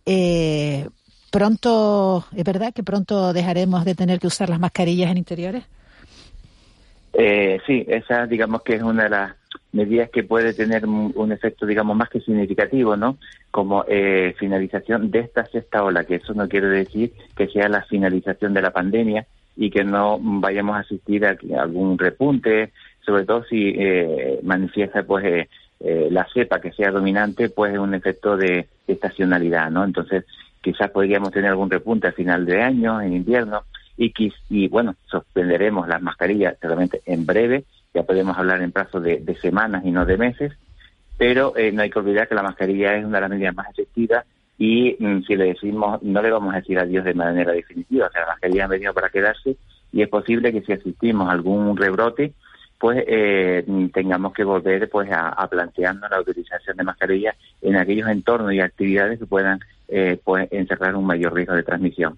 eh, 0.05 0.87
pronto, 1.31 2.25
¿es 2.35 2.43
verdad 2.43 2.73
que 2.73 2.83
pronto 2.83 3.33
dejaremos 3.33 3.85
de 3.85 3.95
tener 3.95 4.19
que 4.19 4.27
usar 4.27 4.49
las 4.49 4.59
mascarillas 4.59 5.11
en 5.11 5.17
interiores? 5.17 5.63
Eh, 7.13 7.59
sí, 7.67 7.85
esa 7.87 8.25
digamos 8.25 8.63
que 8.63 8.75
es 8.75 8.81
una 8.81 9.03
de 9.03 9.09
las 9.09 9.35
medidas 9.71 10.09
que 10.09 10.23
puede 10.23 10.53
tener 10.53 10.85
un, 10.85 11.11
un 11.15 11.31
efecto, 11.31 11.65
digamos, 11.65 11.95
más 11.95 12.09
que 12.09 12.21
significativo, 12.21 12.95
¿no? 12.95 13.17
Como 13.51 13.85
eh, 13.87 14.35
finalización 14.39 15.11
de 15.11 15.19
esta 15.19 15.45
sexta 15.45 15.83
ola, 15.83 16.03
que 16.05 16.15
eso 16.15 16.33
no 16.33 16.47
quiere 16.49 16.67
decir 16.67 17.13
que 17.35 17.47
sea 17.47 17.69
la 17.69 17.83
finalización 17.83 18.53
de 18.53 18.61
la 18.61 18.71
pandemia 18.71 19.27
y 19.55 19.69
que 19.69 19.83
no 19.83 20.17
vayamos 20.19 20.75
a 20.75 20.79
asistir 20.79 21.25
a, 21.25 21.37
algún 21.59 21.97
repunte, 21.97 22.71
sobre 23.05 23.25
todo 23.25 23.43
si 23.43 23.73
eh, 23.77 24.39
manifiesta, 24.43 25.03
pues, 25.03 25.25
eh, 25.25 25.49
eh, 25.79 26.07
la 26.11 26.27
cepa 26.33 26.61
que 26.61 26.71
sea 26.71 26.91
dominante, 26.91 27.49
pues, 27.49 27.77
un 27.77 27.93
efecto 27.93 28.37
de, 28.37 28.67
estacionalidad, 28.85 29.71
¿no? 29.71 29.85
Entonces, 29.85 30.25
quizás 30.61 30.91
podríamos 30.91 31.31
tener 31.31 31.49
algún 31.49 31.69
repunte 31.69 32.07
a 32.07 32.11
final 32.11 32.45
de 32.45 32.61
año, 32.61 32.99
en 33.01 33.13
invierno, 33.13 33.63
y, 33.97 34.13
y 34.49 34.67
bueno, 34.67 34.95
suspenderemos 35.05 35.87
las 35.87 36.01
mascarillas 36.01 36.57
realmente 36.59 37.01
en 37.05 37.25
breve, 37.25 37.63
ya 37.93 38.03
podemos 38.03 38.37
hablar 38.37 38.61
en 38.61 38.71
plazo 38.71 38.99
de, 38.99 39.19
de 39.19 39.35
semanas 39.35 39.85
y 39.85 39.91
no 39.91 40.05
de 40.05 40.17
meses, 40.17 40.51
pero 41.17 41.55
eh, 41.55 41.71
no 41.71 41.81
hay 41.81 41.89
que 41.89 41.99
olvidar 41.99 42.27
que 42.27 42.35
la 42.35 42.43
mascarilla 42.43 42.95
es 42.95 43.05
una 43.05 43.17
de 43.17 43.21
las 43.21 43.29
medidas 43.29 43.55
más 43.55 43.69
efectivas 43.69 44.25
y 44.57 44.95
mm, 44.99 45.23
si 45.23 45.35
le 45.35 45.45
decimos, 45.45 46.01
no 46.03 46.21
le 46.21 46.31
vamos 46.31 46.53
a 46.53 46.57
decir 46.57 46.79
adiós 46.79 47.05
de 47.05 47.13
manera 47.13 47.51
definitiva, 47.51 48.07
o 48.07 48.11
sea, 48.11 48.21
las 48.21 48.29
mascarillas 48.29 48.65
han 48.65 48.69
venido 48.71 48.93
para 48.93 49.09
quedarse 49.09 49.57
y 49.91 50.01
es 50.01 50.09
posible 50.09 50.51
que 50.51 50.61
si 50.61 50.73
asistimos 50.73 51.29
a 51.29 51.31
algún 51.31 51.75
rebrote, 51.77 52.33
pues 52.79 53.03
eh, 53.07 53.63
tengamos 53.93 54.33
que 54.33 54.43
volver 54.43 54.89
pues 54.89 55.09
a, 55.11 55.29
a, 55.29 55.47
plantearnos 55.47 56.09
la 56.09 56.19
utilización 56.19 56.75
de 56.75 56.83
mascarillas 56.83 57.35
en 57.61 57.77
aquellos 57.77 58.09
entornos 58.09 58.51
y 58.53 58.59
actividades 58.59 59.19
que 59.19 59.25
puedan 59.25 59.59
eh, 59.87 60.19
pues 60.23 60.47
encerrar 60.51 60.95
un 60.95 61.05
mayor 61.05 61.33
riesgo 61.33 61.53
de 61.53 61.63
transmisión. 61.63 62.17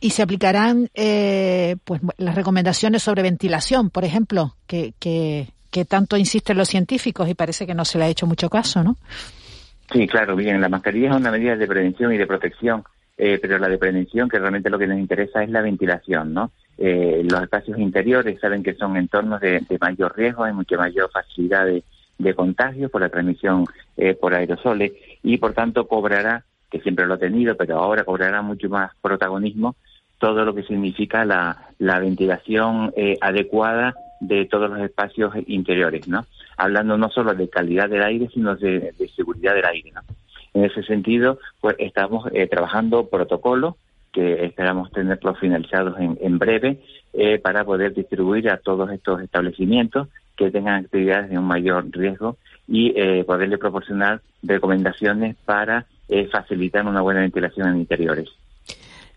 Y 0.00 0.10
se 0.10 0.22
aplicarán 0.22 0.90
eh, 0.94 1.76
pues 1.84 2.00
las 2.18 2.34
recomendaciones 2.34 3.02
sobre 3.02 3.22
ventilación, 3.22 3.90
por 3.90 4.04
ejemplo, 4.04 4.54
que, 4.66 4.92
que, 4.98 5.48
que 5.70 5.84
tanto 5.84 6.16
insisten 6.16 6.58
los 6.58 6.68
científicos 6.68 7.28
y 7.28 7.34
parece 7.34 7.66
que 7.66 7.74
no 7.74 7.84
se 7.84 7.98
le 7.98 8.04
ha 8.04 8.08
hecho 8.08 8.26
mucho 8.26 8.50
caso, 8.50 8.82
¿no? 8.82 8.96
Sí, 9.92 10.06
claro, 10.06 10.36
bien. 10.36 10.60
La 10.60 10.68
mascarilla 10.68 11.10
es 11.10 11.16
una 11.16 11.30
medida 11.30 11.56
de 11.56 11.66
prevención 11.66 12.12
y 12.12 12.18
de 12.18 12.26
protección, 12.26 12.82
eh, 13.18 13.38
pero 13.40 13.58
la 13.58 13.68
de 13.68 13.78
prevención, 13.78 14.28
que 14.28 14.38
realmente 14.38 14.70
lo 14.70 14.78
que 14.78 14.86
nos 14.86 14.98
interesa 14.98 15.42
es 15.42 15.50
la 15.50 15.60
ventilación, 15.60 16.32
¿no? 16.32 16.50
Eh, 16.78 17.22
los 17.30 17.42
espacios 17.42 17.78
interiores 17.78 18.40
saben 18.40 18.62
que 18.62 18.74
son 18.74 18.96
entornos 18.96 19.40
de, 19.40 19.60
de 19.60 19.78
mayor 19.78 20.16
riesgo, 20.16 20.44
hay 20.44 20.54
mucha 20.54 20.76
mayor 20.76 21.10
facilidad 21.10 21.66
de, 21.66 21.84
de 22.18 22.34
contagio 22.34 22.88
por 22.88 23.00
la 23.00 23.08
transmisión 23.08 23.66
eh, 23.96 24.14
por 24.14 24.34
aerosoles 24.34 24.92
y 25.22 25.36
por 25.38 25.52
tanto 25.52 25.86
cobrará, 25.86 26.44
que 26.70 26.80
siempre 26.80 27.06
lo 27.06 27.14
ha 27.14 27.18
tenido, 27.18 27.56
pero 27.56 27.78
ahora 27.78 28.04
cobrará 28.04 28.40
mucho 28.40 28.68
más 28.68 28.92
protagonismo 29.02 29.76
todo 30.18 30.44
lo 30.44 30.54
que 30.54 30.62
significa 30.62 31.24
la, 31.24 31.68
la 31.78 31.98
ventilación 31.98 32.92
eh, 32.96 33.18
adecuada 33.20 33.94
de 34.20 34.46
todos 34.46 34.70
los 34.70 34.80
espacios 34.80 35.34
interiores, 35.48 36.06
¿no? 36.06 36.24
Hablando 36.56 36.96
no 36.96 37.08
solo 37.10 37.34
de 37.34 37.48
calidad 37.48 37.88
del 37.88 38.02
aire, 38.02 38.28
sino 38.32 38.56
de, 38.56 38.92
de 38.98 39.08
seguridad 39.08 39.54
del 39.54 39.66
aire, 39.66 39.92
¿no? 39.92 40.00
En 40.54 40.64
ese 40.64 40.82
sentido, 40.82 41.38
pues 41.60 41.76
estamos 41.78 42.28
eh, 42.32 42.46
trabajando 42.46 43.08
protocolos 43.08 43.76
que 44.12 44.44
esperamos 44.44 44.90
tenerlos 44.92 45.38
finalizados 45.38 45.98
en, 45.98 46.18
en 46.20 46.38
breve 46.38 46.82
eh, 47.14 47.38
para 47.38 47.64
poder 47.64 47.94
distribuir 47.94 48.50
a 48.50 48.58
todos 48.58 48.90
estos 48.90 49.22
establecimientos 49.22 50.08
que 50.36 50.50
tengan 50.50 50.84
actividades 50.84 51.30
de 51.30 51.38
un 51.38 51.46
mayor 51.46 51.86
riesgo 51.90 52.36
y 52.68 52.92
eh, 52.96 53.24
poderle 53.24 53.58
proporcionar 53.58 54.20
recomendaciones 54.42 55.36
para 55.44 55.86
eh, 56.08 56.28
facilitar 56.30 56.86
una 56.86 57.00
buena 57.00 57.20
ventilación 57.20 57.68
en 57.68 57.76
interiores. 57.78 58.28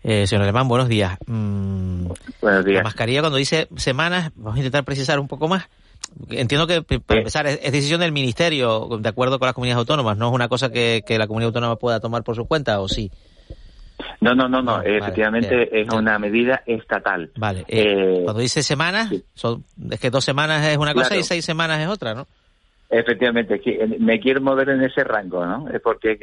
Eh, 0.02 0.26
señor 0.26 0.44
Alemán, 0.44 0.68
buenos 0.68 0.88
días. 0.88 1.18
Mm, 1.26 2.06
buenos 2.40 2.64
días. 2.64 2.78
La 2.78 2.84
mascarilla, 2.84 3.20
cuando 3.20 3.38
dice 3.38 3.68
semanas, 3.76 4.30
vamos 4.36 4.54
a 4.54 4.58
intentar 4.58 4.84
precisar 4.84 5.18
un 5.18 5.28
poco 5.28 5.48
más. 5.48 5.68
Entiendo 6.30 6.66
que, 6.66 6.82
para 6.82 7.20
empezar, 7.20 7.46
es, 7.46 7.60
decisión 7.60 8.00
del 8.00 8.12
Ministerio, 8.12 8.88
de 9.00 9.08
acuerdo 9.08 9.38
con 9.38 9.46
las 9.46 9.54
comunidades 9.54 9.78
autónomas, 9.78 10.16
no 10.16 10.28
es 10.28 10.34
una 10.34 10.48
cosa 10.48 10.70
que, 10.70 11.02
que 11.06 11.18
la 11.18 11.26
comunidad 11.26 11.48
autónoma 11.48 11.76
pueda 11.76 12.00
tomar 12.00 12.22
por 12.22 12.36
su 12.36 12.46
cuenta, 12.46 12.80
¿o 12.80 12.88
sí? 12.88 13.10
No, 14.20 14.34
no, 14.34 14.48
no, 14.48 14.62
no. 14.62 14.82
efectivamente 14.82 15.80
es 15.80 15.92
una 15.92 16.18
medida 16.18 16.62
estatal. 16.66 17.30
Vale. 17.36 17.64
Eh, 17.68 18.22
cuando 18.24 18.40
dice 18.40 18.62
semanas, 18.62 19.10
son, 19.34 19.64
es 19.90 20.00
que 20.00 20.10
dos 20.10 20.24
semanas 20.24 20.66
es 20.66 20.76
una 20.78 20.94
cosa 20.94 21.16
y 21.16 21.22
seis 21.22 21.44
semanas 21.44 21.80
es 21.80 21.88
otra, 21.88 22.14
¿no? 22.14 22.26
Efectivamente, 22.88 23.60
me 23.98 24.20
quiero 24.20 24.40
mover 24.40 24.68
en 24.70 24.82
ese 24.82 25.02
rango, 25.02 25.44
¿no? 25.44 25.66
Porque 25.82 26.18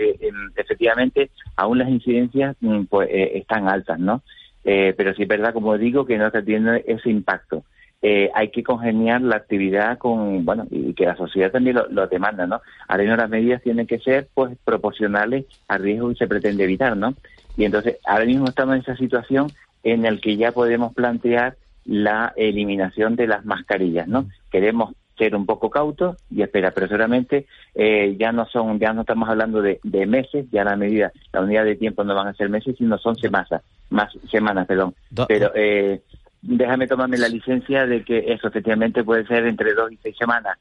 efectivamente 0.56 1.30
aún 1.58 1.78
las 1.78 1.90
incidencias 1.90 2.56
mm, 2.62 2.84
pues, 2.86 3.10
eh, 3.12 3.38
están 3.38 3.68
altas, 3.68 4.00
¿no? 4.00 4.22
Eh, 4.64 4.94
pero 4.96 5.14
sí 5.14 5.24
es 5.24 5.28
verdad, 5.28 5.54
como 5.54 5.78
digo, 5.78 6.06
que 6.06 6.18
no 6.18 6.28
está 6.28 6.42
teniendo 6.42 6.74
ese 6.74 7.10
impacto. 7.10 7.64
Eh, 8.06 8.30
hay 8.36 8.50
que 8.50 8.64
congeniar 8.64 9.22
la 9.22 9.38
actividad 9.38 9.98
con, 9.98 10.44
bueno, 10.44 10.68
y 10.70 10.94
que 10.94 11.06
la 11.06 11.16
sociedad 11.16 11.52
también 11.52 11.78
lo, 11.90 12.08
demanda, 12.08 12.46
¿no? 12.46 12.62
Ahora 12.90 13.04
mismo 13.04 13.16
las 13.16 13.30
medidas 13.30 13.62
tienen 13.64 13.88
que 13.88 14.00
ser, 14.00 14.28
pues, 14.34 14.58
proporcionales 14.66 15.46
al 15.70 15.82
riesgo 15.82 16.10
que 16.10 16.16
se 16.16 16.28
pretende 16.28 16.66
evitar, 16.66 16.98
¿no? 16.98 17.16
Y 17.56 17.64
entonces, 17.64 18.00
ahora 18.06 18.26
mismo 18.26 18.48
estamos 18.48 18.76
en 18.76 18.82
esa 18.82 18.98
situación 18.98 19.54
en 19.84 20.04
la 20.04 20.18
que 20.18 20.36
ya 20.36 20.52
podemos 20.52 20.94
plantear 20.94 21.56
la 21.86 22.34
eliminación 22.36 23.16
de 23.16 23.28
las 23.28 23.46
mascarillas, 23.46 24.06
¿no? 24.10 24.28
Queremos 24.52 24.96
ser 25.18 25.34
un 25.34 25.46
poco 25.46 25.70
cautos 25.70 26.18
y 26.30 26.42
esperar, 26.42 26.74
pero 26.74 26.88
seguramente 26.88 27.46
eh, 27.74 28.18
ya 28.20 28.34
no 28.34 28.46
son, 28.48 28.80
ya 28.80 28.92
no 28.92 29.02
estamos 29.02 29.30
hablando 29.30 29.62
de, 29.62 29.80
meses, 30.08 30.46
ya 30.52 30.66
la 30.66 30.76
medida, 30.76 31.14
la 31.32 31.40
unidad 31.40 31.64
de 31.64 31.78
tiempo 31.78 32.04
no 32.04 32.16
van 32.16 32.28
a 32.28 32.34
ser 32.34 32.50
meses, 32.50 32.76
sino 32.78 32.98
son 32.98 33.16
semanas, 33.16 33.62
más 33.90 34.12
semanas, 34.30 34.68
perdón. 34.68 34.94
pero 35.28 35.52
eh, 35.56 36.02
déjame 36.44 36.88
tomarme 36.88 37.18
la 37.18 37.28
licencia 37.28 37.86
de 37.88 38.04
que 38.04 38.20
eso 38.34 38.48
efectivamente 38.48 39.04
puede 39.04 39.26
ser 39.26 39.46
entre 39.46 39.74
dos 39.74 39.92
y 39.92 39.98
seis 39.98 40.16
semanas, 40.18 40.58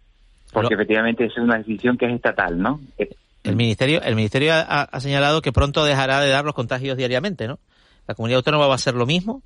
porque 0.53 0.75
efectivamente 0.75 1.27
es 1.27 1.37
una 1.37 1.59
decisión 1.59 1.99
que 1.99 2.07
es 2.07 2.15
estatal, 2.15 2.59
¿no? 2.59 2.81
Eh, 2.97 3.11
el 3.45 3.57
ministerio, 3.57 4.01
el 4.03 4.15
ministerio 4.15 4.55
ha, 4.55 4.83
ha 4.83 5.01
señalado 5.01 5.43
que 5.43 5.53
pronto 5.53 5.85
dejará 5.85 6.21
de 6.21 6.31
dar 6.31 6.45
los 6.45 6.55
contagios 6.55 6.97
diariamente, 6.97 7.47
¿no? 7.47 7.59
La 8.07 8.15
comunidad 8.15 8.39
autónoma 8.39 8.67
va 8.67 8.73
a 8.73 8.77
hacer 8.77 8.95
lo 8.95 9.07
mismo 9.07 9.43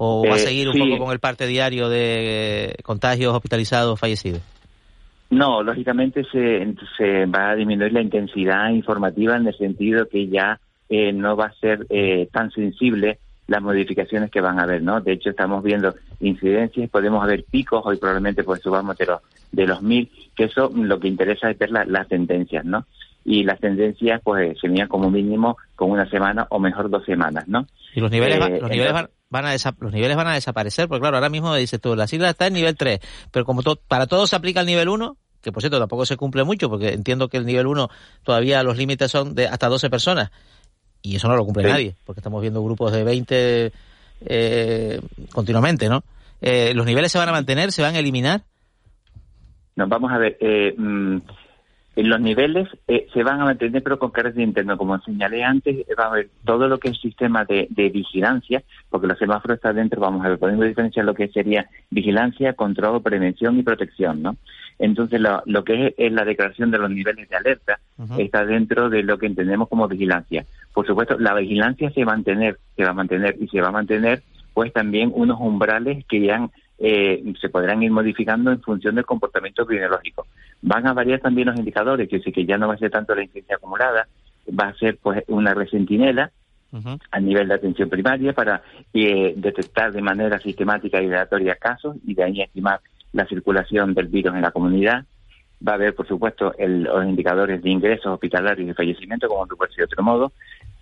¿O 0.00 0.24
va 0.26 0.34
a 0.34 0.36
eh, 0.36 0.40
seguir 0.40 0.68
un 0.68 0.78
poco 0.78 1.04
con 1.04 1.12
el 1.12 1.18
parte 1.18 1.46
diario 1.46 1.88
de 1.88 2.76
contagios, 2.84 3.34
hospitalizados, 3.34 3.98
fallecidos? 3.98 4.40
No, 5.30 5.62
lógicamente 5.62 6.24
se, 6.30 6.74
se 6.96 7.26
va 7.26 7.50
a 7.50 7.56
disminuir 7.56 7.92
la 7.92 8.00
intensidad 8.00 8.70
informativa 8.70 9.36
en 9.36 9.48
el 9.48 9.56
sentido 9.56 10.08
que 10.08 10.28
ya 10.28 10.60
eh, 10.88 11.12
no 11.12 11.36
va 11.36 11.46
a 11.46 11.52
ser 11.54 11.84
eh, 11.90 12.28
tan 12.32 12.50
sensible 12.52 13.18
las 13.48 13.62
modificaciones 13.62 14.30
que 14.30 14.40
van 14.40 14.60
a 14.60 14.62
haber, 14.62 14.82
¿no? 14.82 15.00
De 15.00 15.12
hecho, 15.12 15.30
estamos 15.30 15.64
viendo 15.64 15.94
incidencias, 16.20 16.88
podemos 16.90 17.26
ver 17.26 17.44
picos, 17.50 17.82
hoy 17.84 17.96
probablemente 17.96 18.44
pues 18.44 18.60
subamos 18.60 18.96
de 18.96 19.06
los, 19.06 19.20
de 19.50 19.66
los 19.66 19.82
mil, 19.82 20.10
que 20.36 20.44
eso 20.44 20.70
lo 20.72 21.00
que 21.00 21.08
interesa 21.08 21.50
es 21.50 21.58
ver 21.58 21.70
las 21.70 22.08
tendencias, 22.08 22.64
¿no? 22.64 22.86
Y 23.24 23.44
las 23.44 23.58
tendencias 23.58 24.20
pues 24.22 24.58
se 24.60 24.68
miran 24.68 24.88
como 24.88 25.10
mínimo 25.10 25.56
con 25.74 25.90
una 25.90 26.08
semana 26.08 26.46
o 26.50 26.58
mejor 26.58 26.90
dos 26.90 27.04
semanas, 27.04 27.48
¿no? 27.48 27.66
Y 27.94 28.00
los 28.00 28.10
niveles, 28.10 28.38
los 28.38 28.70
niveles 28.70 28.92
van, 28.92 29.08
van 29.30 29.46
a 29.46 29.54
los 29.80 29.92
niveles 29.92 30.16
van 30.16 30.28
a 30.28 30.34
desaparecer, 30.34 30.86
porque 30.86 31.00
claro, 31.00 31.16
ahora 31.16 31.30
mismo 31.30 31.54
dices 31.54 31.80
tú, 31.80 31.96
la 31.96 32.06
sigla 32.06 32.30
está 32.30 32.46
en 32.46 32.52
nivel 32.52 32.76
3, 32.76 33.00
pero 33.32 33.46
como 33.46 33.62
para 33.88 34.06
todos 34.06 34.28
se 34.28 34.36
aplica 34.36 34.60
el 34.60 34.66
nivel 34.66 34.90
1, 34.90 35.16
que 35.40 35.52
por 35.52 35.62
cierto 35.62 35.78
tampoco 35.78 36.04
se 36.04 36.18
cumple 36.18 36.44
mucho, 36.44 36.68
porque 36.68 36.90
entiendo 36.90 37.28
que 37.28 37.38
el 37.38 37.46
nivel 37.46 37.66
1 37.66 37.88
todavía 38.24 38.62
los 38.62 38.76
límites 38.76 39.10
son 39.10 39.34
de 39.34 39.46
hasta 39.46 39.68
12 39.68 39.88
personas, 39.88 40.30
y 41.02 41.16
eso 41.16 41.28
no 41.28 41.36
lo 41.36 41.44
cumple 41.44 41.64
nadie, 41.64 41.94
porque 42.04 42.20
estamos 42.20 42.40
viendo 42.40 42.62
grupos 42.62 42.92
de 42.92 43.04
20 43.04 43.72
eh, 44.26 45.00
continuamente, 45.32 45.88
¿no? 45.88 46.02
Eh, 46.40 46.72
¿Los 46.74 46.86
niveles 46.86 47.12
se 47.12 47.18
van 47.18 47.28
a 47.28 47.32
mantener, 47.32 47.72
se 47.72 47.82
van 47.82 47.94
a 47.94 47.98
eliminar? 47.98 48.42
No, 49.76 49.86
vamos 49.86 50.12
a 50.12 50.18
ver, 50.18 50.36
eh, 50.40 50.74
mm, 50.76 51.18
los 51.96 52.20
niveles 52.20 52.68
eh, 52.86 53.08
se 53.12 53.22
van 53.22 53.40
a 53.40 53.44
mantener, 53.44 53.82
pero 53.82 53.98
con 53.98 54.10
carácter 54.10 54.42
interno. 54.42 54.76
Como 54.76 54.98
señalé 55.00 55.42
antes, 55.42 55.84
va 55.98 56.04
a 56.04 56.08
haber 56.08 56.30
todo 56.44 56.68
lo 56.68 56.78
que 56.78 56.90
es 56.90 57.00
sistema 57.00 57.44
de, 57.44 57.68
vigilancia, 57.70 58.62
porque 58.88 59.06
los 59.06 59.18
semáforos 59.18 59.56
están 59.56 59.76
dentro, 59.76 60.00
vamos 60.00 60.24
a 60.24 60.28
ver, 60.28 60.38
podemos 60.38 60.66
diferenciar 60.66 61.04
lo 61.04 61.14
que 61.14 61.28
sería 61.28 61.68
vigilancia, 61.90 62.52
control, 62.52 63.02
prevención 63.02 63.58
y 63.58 63.62
protección, 63.62 64.22
¿no? 64.22 64.36
Entonces, 64.78 65.20
lo, 65.20 65.64
que 65.64 65.94
es, 65.96 66.12
la 66.12 66.24
declaración 66.24 66.70
de 66.70 66.78
los 66.78 66.90
niveles 66.90 67.28
de 67.28 67.36
alerta 67.36 67.80
está 68.16 68.44
dentro 68.44 68.88
de 68.88 69.02
lo 69.02 69.18
que 69.18 69.26
entendemos 69.26 69.68
como 69.68 69.88
vigilancia. 69.88 70.44
Por 70.72 70.86
supuesto, 70.86 71.18
la 71.18 71.34
vigilancia 71.34 71.90
se 71.90 72.04
va 72.04 72.12
a 72.12 72.16
mantener, 72.16 72.58
se 72.76 72.84
va 72.84 72.90
a 72.90 72.94
mantener 72.94 73.36
y 73.40 73.48
se 73.48 73.60
va 73.60 73.68
a 73.68 73.72
mantener, 73.72 74.22
pues 74.54 74.72
también 74.72 75.10
unos 75.12 75.40
umbrales 75.40 76.04
que 76.06 76.20
ya 76.20 76.48
eh, 76.78 77.24
se 77.40 77.48
podrán 77.48 77.82
ir 77.82 77.90
modificando 77.90 78.52
en 78.52 78.60
función 78.60 78.94
del 78.94 79.04
comportamiento 79.04 79.62
epidemiológico. 79.62 80.26
Van 80.62 80.86
a 80.86 80.92
variar 80.92 81.20
también 81.20 81.48
los 81.48 81.58
indicadores, 81.58 82.08
que 82.08 82.20
sí 82.20 82.30
que 82.30 82.46
ya 82.46 82.56
no 82.56 82.68
va 82.68 82.74
a 82.74 82.78
ser 82.78 82.90
tanto 82.90 83.14
la 83.16 83.24
incidencia 83.24 83.56
acumulada, 83.56 84.06
va 84.48 84.68
a 84.68 84.74
ser 84.74 84.98
pues 85.02 85.24
una 85.26 85.54
red 85.54 85.68
centinela 85.68 86.30
a 87.10 87.20
nivel 87.20 87.48
de 87.48 87.54
atención 87.54 87.88
primaria 87.88 88.34
para 88.34 88.62
eh, 88.92 89.32
detectar 89.36 89.90
de 89.90 90.02
manera 90.02 90.38
sistemática 90.38 91.00
y 91.00 91.06
aleatoria 91.06 91.56
casos 91.56 91.96
y 92.06 92.14
de 92.14 92.22
ahí 92.22 92.42
estimar 92.42 92.80
la 93.12 93.26
circulación 93.26 93.94
del 93.94 94.08
virus 94.08 94.34
en 94.34 94.42
la 94.42 94.50
comunidad. 94.50 95.04
Va 95.66 95.72
a 95.72 95.74
haber, 95.74 95.94
por 95.94 96.06
supuesto, 96.06 96.54
los 96.58 97.04
indicadores 97.04 97.62
de 97.62 97.70
ingresos 97.70 98.06
hospitalarios 98.06 98.64
y 98.64 98.68
de 98.68 98.74
fallecimiento, 98.74 99.28
como 99.28 99.46
no 99.46 99.56
puede 99.56 99.72
ser 99.72 99.78
de 99.78 99.92
otro 99.92 100.04
modo. 100.04 100.32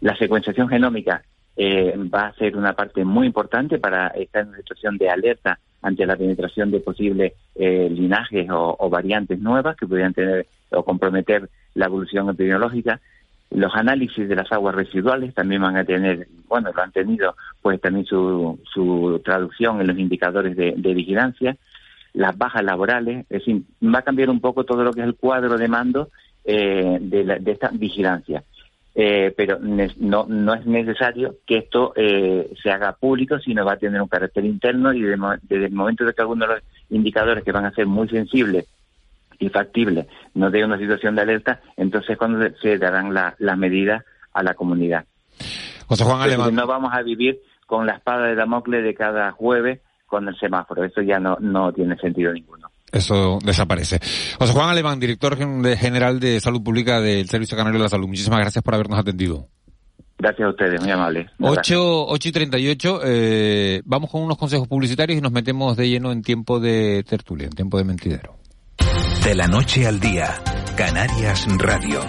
La 0.01 0.17
secuenciación 0.17 0.69
genómica 0.69 1.23
eh, 1.57 1.95
va 2.15 2.27
a 2.27 2.35
ser 2.35 2.57
una 2.57 2.75
parte 2.75 3.05
muy 3.05 3.27
importante 3.27 3.79
para 3.79 4.09
estar 4.09 4.43
en 4.43 4.49
una 4.49 4.59
situación 4.59 4.99
de 4.99 5.09
alerta 5.09 5.59
ante 5.81 6.05
la 6.05 6.17
penetración 6.17 6.71
de 6.71 6.81
posibles 6.81 7.33
eh, 7.55 7.89
linajes 7.91 8.49
o, 8.51 8.91
variantes 8.91 9.39
nuevas 9.39 9.77
que 9.77 9.87
pudieran 9.87 10.13
tener 10.13 10.47
o 10.71 10.85
comprometer 10.85 11.49
la 11.75 11.87
evolución 11.87 12.29
epidemiológica. 12.29 13.01
Los 13.51 13.75
análisis 13.75 14.29
de 14.29 14.35
las 14.35 14.51
aguas 14.51 14.75
residuales 14.75 15.33
también 15.33 15.63
van 15.63 15.77
a 15.77 15.85
tener, 15.85 16.27
bueno, 16.49 16.73
lo 16.75 16.83
han 16.83 16.91
tenido, 16.91 17.37
pues 17.63 17.81
también 17.81 18.05
su, 18.05 18.59
su 18.65 19.23
traducción 19.25 19.81
en 19.81 19.87
los 19.87 19.99
indicadores 19.99 20.57
de, 20.57 20.95
vigilancia. 20.95 21.57
Las 22.17 22.37
bajas 22.37 22.65
laborales, 22.65 23.27
es 23.31 23.45
decir, 23.45 23.63
va 23.83 24.01
a 24.01 24.03
cambiar 24.03 24.31
un 24.31 24.41
poco 24.41 24.65
todo 24.65 24.83
lo 24.83 24.93
que 24.93 25.01
es 25.01 25.07
el 25.07 25.15
cuadro 25.15 25.57
de 25.57 25.69
mando 25.69 26.09
eh, 26.45 26.99
de, 27.01 27.25
de 27.41 27.53
esta 27.53 27.71
vigilancia. 27.73 28.43
Eh, 28.99 29.35
pero 29.37 29.59
no, 29.61 30.25
no 30.27 30.55
es 30.55 30.65
necesario 30.65 31.35
que 31.47 31.59
esto 31.59 31.93
eh, 31.97 32.51
se 32.63 32.71
haga 32.71 32.95
público, 32.95 33.39
sino 33.39 33.63
va 33.63 33.75
a 33.75 33.79
tener 33.79 34.01
un 34.01 34.09
carácter 34.09 34.43
interno 34.47 34.91
y 34.95 35.03
desde 35.03 35.67
el 35.67 35.73
momento 35.73 36.07
de 36.07 36.15
que 36.15 36.23
algunos 36.23 36.49
de 36.49 36.55
los 36.55 36.65
indicadores 36.89 37.45
que 37.45 37.53
van 37.53 37.67
a 37.67 37.73
ser 37.73 37.85
muy 37.85 38.09
sensibles 38.09 38.67
y 39.39 39.51
factibles 39.51 40.07
no 40.33 40.51
de 40.51 40.65
una 40.65 40.79
situación 40.79 41.15
de 41.15 41.21
alerta, 41.21 41.61
entonces 41.77 42.17
cuando 42.17 42.49
se 42.63 42.79
darán 42.79 43.13
las 43.13 43.59
medidas 43.59 44.03
a 44.33 44.43
la 44.43 44.55
comunidad. 44.55 45.05
José 45.89 46.05
Juan 46.05 46.23
Alemán. 46.23 46.55
No 46.55 46.67
vamos 46.67 46.95
a 46.95 47.03
vivir 47.03 47.39
con 47.67 47.85
la 47.85 47.97
espada 47.97 48.29
de 48.29 48.35
Damocles 48.35 48.83
de 48.83 48.95
cada 48.95 49.31
jueves 49.33 49.81
con 50.07 50.29
el 50.29 50.37
semáforo, 50.39 50.85
eso 50.85 51.03
ya 51.03 51.19
no, 51.19 51.37
no 51.41 51.73
tiene 51.73 51.97
sentido 51.97 52.33
ninguno 52.33 52.69
eso 52.93 53.39
desaparece. 53.45 54.01
José 54.39 54.53
Juan 54.53 54.71
Alemán, 54.71 55.01
director 55.01 55.37
general 55.37 56.21
de 56.21 56.41
Salud 56.41 56.63
Pública 56.63 57.01
del 57.01 57.29
Servicio 57.29 57.57
Canario 57.57 57.79
de 57.79 57.85
la 57.85 57.89
Salud. 57.89 58.09
Muchísimas 58.09 58.41
gracias 58.41 58.63
por 58.63 58.75
habernos 58.75 58.99
atendido. 58.99 59.49
Gracias 60.19 60.47
a 60.47 60.51
ustedes, 60.51 60.81
muy 60.81 60.91
amable. 60.91 61.27
8, 61.41 62.07
8 62.09 62.29
y 62.29 62.33
38, 62.33 63.01
eh, 63.05 63.83
vamos 63.85 64.11
con 64.11 64.23
unos 64.23 64.39
consejos 64.39 64.67
publicitarios 64.67 65.19
y 65.19 65.21
nos 65.21 65.33
metemos 65.33 65.77
de 65.77 65.91
lleno 65.91 66.11
en 66.11 66.23
tiempo 66.23 66.59
de 66.59 67.05
tertulia, 67.07 67.47
en 67.47 67.53
tiempo 67.53 67.77
de 67.77 67.85
mentidero. 67.85 68.37
De 69.23 69.35
la 69.35 69.47
noche 69.47 69.87
al 69.87 70.01
día, 70.01 70.37
Canarias 70.75 71.47
Radio. 71.59 72.01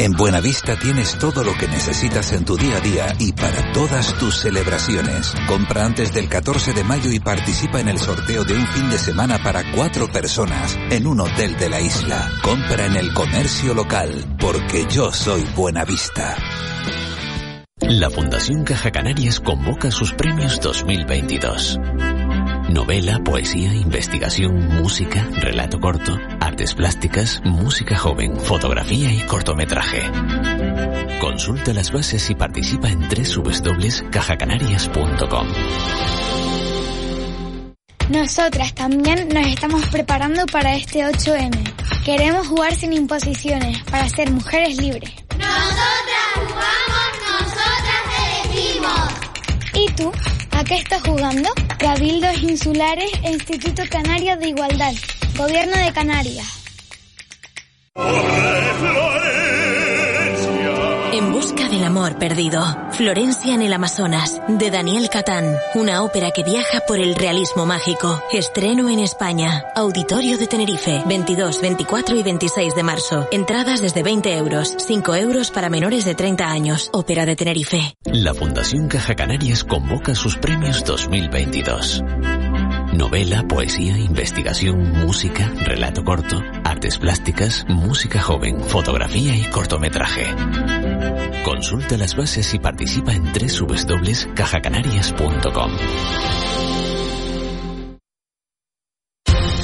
En 0.00 0.12
Buenavista 0.12 0.78
tienes 0.78 1.18
todo 1.18 1.44
lo 1.44 1.52
que 1.58 1.68
necesitas 1.68 2.32
en 2.32 2.46
tu 2.46 2.56
día 2.56 2.78
a 2.78 2.80
día 2.80 3.14
y 3.18 3.32
para 3.32 3.70
todas 3.72 4.14
tus 4.14 4.34
celebraciones. 4.38 5.34
Compra 5.46 5.84
antes 5.84 6.14
del 6.14 6.26
14 6.26 6.72
de 6.72 6.84
mayo 6.84 7.12
y 7.12 7.20
participa 7.20 7.82
en 7.82 7.88
el 7.88 7.98
sorteo 7.98 8.42
de 8.44 8.54
un 8.54 8.66
fin 8.68 8.88
de 8.88 8.96
semana 8.96 9.42
para 9.42 9.62
cuatro 9.72 10.10
personas 10.10 10.74
en 10.90 11.06
un 11.06 11.20
hotel 11.20 11.54
de 11.58 11.68
la 11.68 11.82
isla. 11.82 12.32
Compra 12.42 12.86
en 12.86 12.96
el 12.96 13.12
comercio 13.12 13.74
local, 13.74 14.36
porque 14.40 14.86
yo 14.88 15.12
soy 15.12 15.44
Buenavista. 15.54 16.34
La 17.82 18.08
Fundación 18.08 18.64
Caja 18.64 18.90
Canarias 18.90 19.38
convoca 19.38 19.90
sus 19.90 20.14
premios 20.14 20.60
2022. 20.62 21.78
Novela, 22.70 23.18
poesía, 23.24 23.74
investigación, 23.74 24.68
música, 24.80 25.26
relato 25.32 25.80
corto, 25.80 26.16
artes 26.38 26.74
plásticas, 26.74 27.42
música 27.44 27.98
joven, 27.98 28.36
fotografía 28.36 29.12
y 29.12 29.22
cortometraje. 29.22 30.08
Consulta 31.20 31.74
las 31.74 31.90
bases 31.90 32.30
y 32.30 32.36
participa 32.36 32.88
en 32.88 33.00
www.cajacanarias.com. 33.00 35.48
Nosotras 38.08 38.72
también 38.74 39.28
nos 39.28 39.48
estamos 39.48 39.84
preparando 39.88 40.46
para 40.46 40.76
este 40.76 41.00
8M. 41.00 42.04
Queremos 42.04 42.46
jugar 42.46 42.76
sin 42.76 42.92
imposiciones 42.92 43.82
para 43.90 44.08
ser 44.08 44.30
mujeres 44.30 44.76
libres. 44.76 45.10
Nosotras 45.36 46.28
jugamos, 46.34 47.18
nosotras 47.32 48.04
elegimos. 48.46 49.10
¿Y 49.74 49.86
tú? 49.94 50.12
¿A 50.60 50.64
qué 50.64 50.74
estás 50.74 51.00
jugando? 51.00 51.48
Cabildos 51.78 52.42
Insulares 52.42 53.10
e 53.24 53.30
Instituto 53.30 53.82
Canario 53.88 54.36
de 54.36 54.50
Igualdad. 54.50 54.92
Gobierno 55.34 55.74
de 55.74 55.90
Canarias. 55.90 56.46
Busca 61.40 61.70
del 61.70 61.84
amor 61.84 62.18
perdido. 62.18 62.60
Florencia 62.90 63.54
en 63.54 63.62
el 63.62 63.72
Amazonas, 63.72 64.42
de 64.46 64.70
Daniel 64.70 65.08
Catán. 65.08 65.56
Una 65.74 66.02
ópera 66.02 66.32
que 66.32 66.44
viaja 66.44 66.80
por 66.80 66.98
el 66.98 67.14
realismo 67.14 67.64
mágico. 67.64 68.22
Estreno 68.30 68.90
en 68.90 68.98
España. 68.98 69.64
Auditorio 69.74 70.36
de 70.36 70.46
Tenerife, 70.46 71.02
22, 71.06 71.62
24 71.62 72.16
y 72.16 72.22
26 72.22 72.74
de 72.74 72.82
marzo. 72.82 73.26
Entradas 73.32 73.80
desde 73.80 74.02
20 74.02 74.36
euros, 74.36 74.74
5 74.86 75.14
euros 75.14 75.50
para 75.50 75.70
menores 75.70 76.04
de 76.04 76.14
30 76.14 76.46
años. 76.46 76.90
Ópera 76.92 77.24
de 77.24 77.36
Tenerife. 77.36 77.94
La 78.04 78.34
Fundación 78.34 78.88
Caja 78.88 79.14
Canarias 79.14 79.64
convoca 79.64 80.14
sus 80.14 80.36
premios 80.36 80.84
2022. 80.84 82.02
Novela, 82.92 83.44
poesía, 83.46 83.96
investigación, 83.98 85.04
música, 85.04 85.48
relato 85.64 86.02
corto, 86.04 86.42
artes 86.64 86.98
plásticas, 86.98 87.64
música 87.68 88.20
joven, 88.20 88.64
fotografía 88.64 89.36
y 89.36 89.44
cortometraje. 89.44 90.26
Consulta 91.44 91.96
las 91.96 92.16
bases 92.16 92.52
y 92.52 92.58
participa 92.58 93.12
en 93.12 93.32
www.cajacanarias.com. 93.32 95.70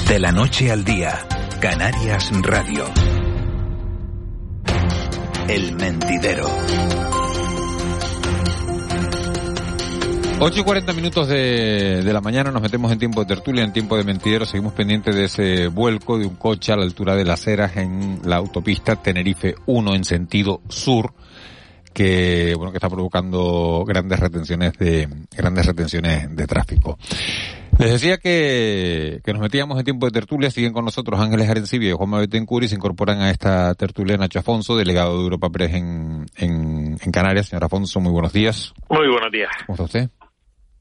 De 0.07 0.19
la 0.19 0.31
noche 0.31 0.71
al 0.71 0.85
día, 0.85 1.19
Canarias 1.59 2.31
Radio. 2.41 2.85
El 5.49 5.75
mentidero. 5.75 6.47
8 10.39 10.59
y 10.59 10.63
40 10.63 10.93
minutos 10.93 11.27
de, 11.27 12.03
de 12.03 12.13
la 12.13 12.21
mañana 12.21 12.51
nos 12.51 12.61
metemos 12.61 12.91
en 12.91 12.99
tiempo 12.99 13.21
de 13.21 13.25
tertulia, 13.25 13.63
en 13.63 13.73
tiempo 13.73 13.97
de 13.97 14.03
mentidero. 14.03 14.45
Seguimos 14.45 14.73
pendientes 14.73 15.15
de 15.15 15.25
ese 15.25 15.67
vuelco 15.67 16.19
de 16.19 16.27
un 16.27 16.35
coche 16.35 16.71
a 16.71 16.75
la 16.75 16.83
altura 16.83 17.15
de 17.15 17.25
las 17.25 17.47
Heras 17.47 17.75
en 17.77 18.19
la 18.23 18.35
autopista 18.35 18.95
Tenerife 18.95 19.55
1 19.65 19.95
en 19.95 20.03
sentido 20.03 20.61
sur 20.69 21.11
que 21.91 22.53
bueno 22.55 22.71
que 22.71 22.77
está 22.77 22.89
provocando 22.89 23.83
grandes 23.87 24.19
retenciones 24.19 24.73
de 24.73 25.09
grandes 25.35 25.65
retenciones 25.65 26.35
de 26.35 26.45
tráfico. 26.45 26.99
Les 27.79 27.91
decía 27.91 28.17
que, 28.17 29.19
que 29.23 29.33
nos 29.33 29.41
metíamos 29.41 29.77
en 29.79 29.85
tiempo 29.85 30.05
de 30.05 30.11
tertulia, 30.11 30.51
siguen 30.51 30.73
con 30.73 30.85
nosotros 30.85 31.19
Ángeles 31.19 31.49
Arencibia 31.49 31.89
y 31.89 31.93
Juan 31.93 32.11
Betancourt 32.11 32.65
y 32.65 32.67
se 32.67 32.75
incorporan 32.75 33.21
a 33.21 33.31
esta 33.31 33.73
tertulia 33.73 34.17
Nacho 34.17 34.39
Afonso, 34.39 34.75
delegado 34.75 35.17
de 35.17 35.23
Europa 35.23 35.49
Press 35.49 35.73
en, 35.73 36.25
en, 36.35 36.97
en 37.01 37.11
Canarias. 37.11 37.47
Señor 37.47 37.65
Afonso, 37.65 37.99
muy 37.99 38.11
buenos 38.11 38.33
días. 38.33 38.73
Muy 38.89 39.07
buenos 39.07 39.31
días. 39.31 39.49
¿Cómo 39.65 39.73
está 39.75 39.83
usted? 39.83 40.09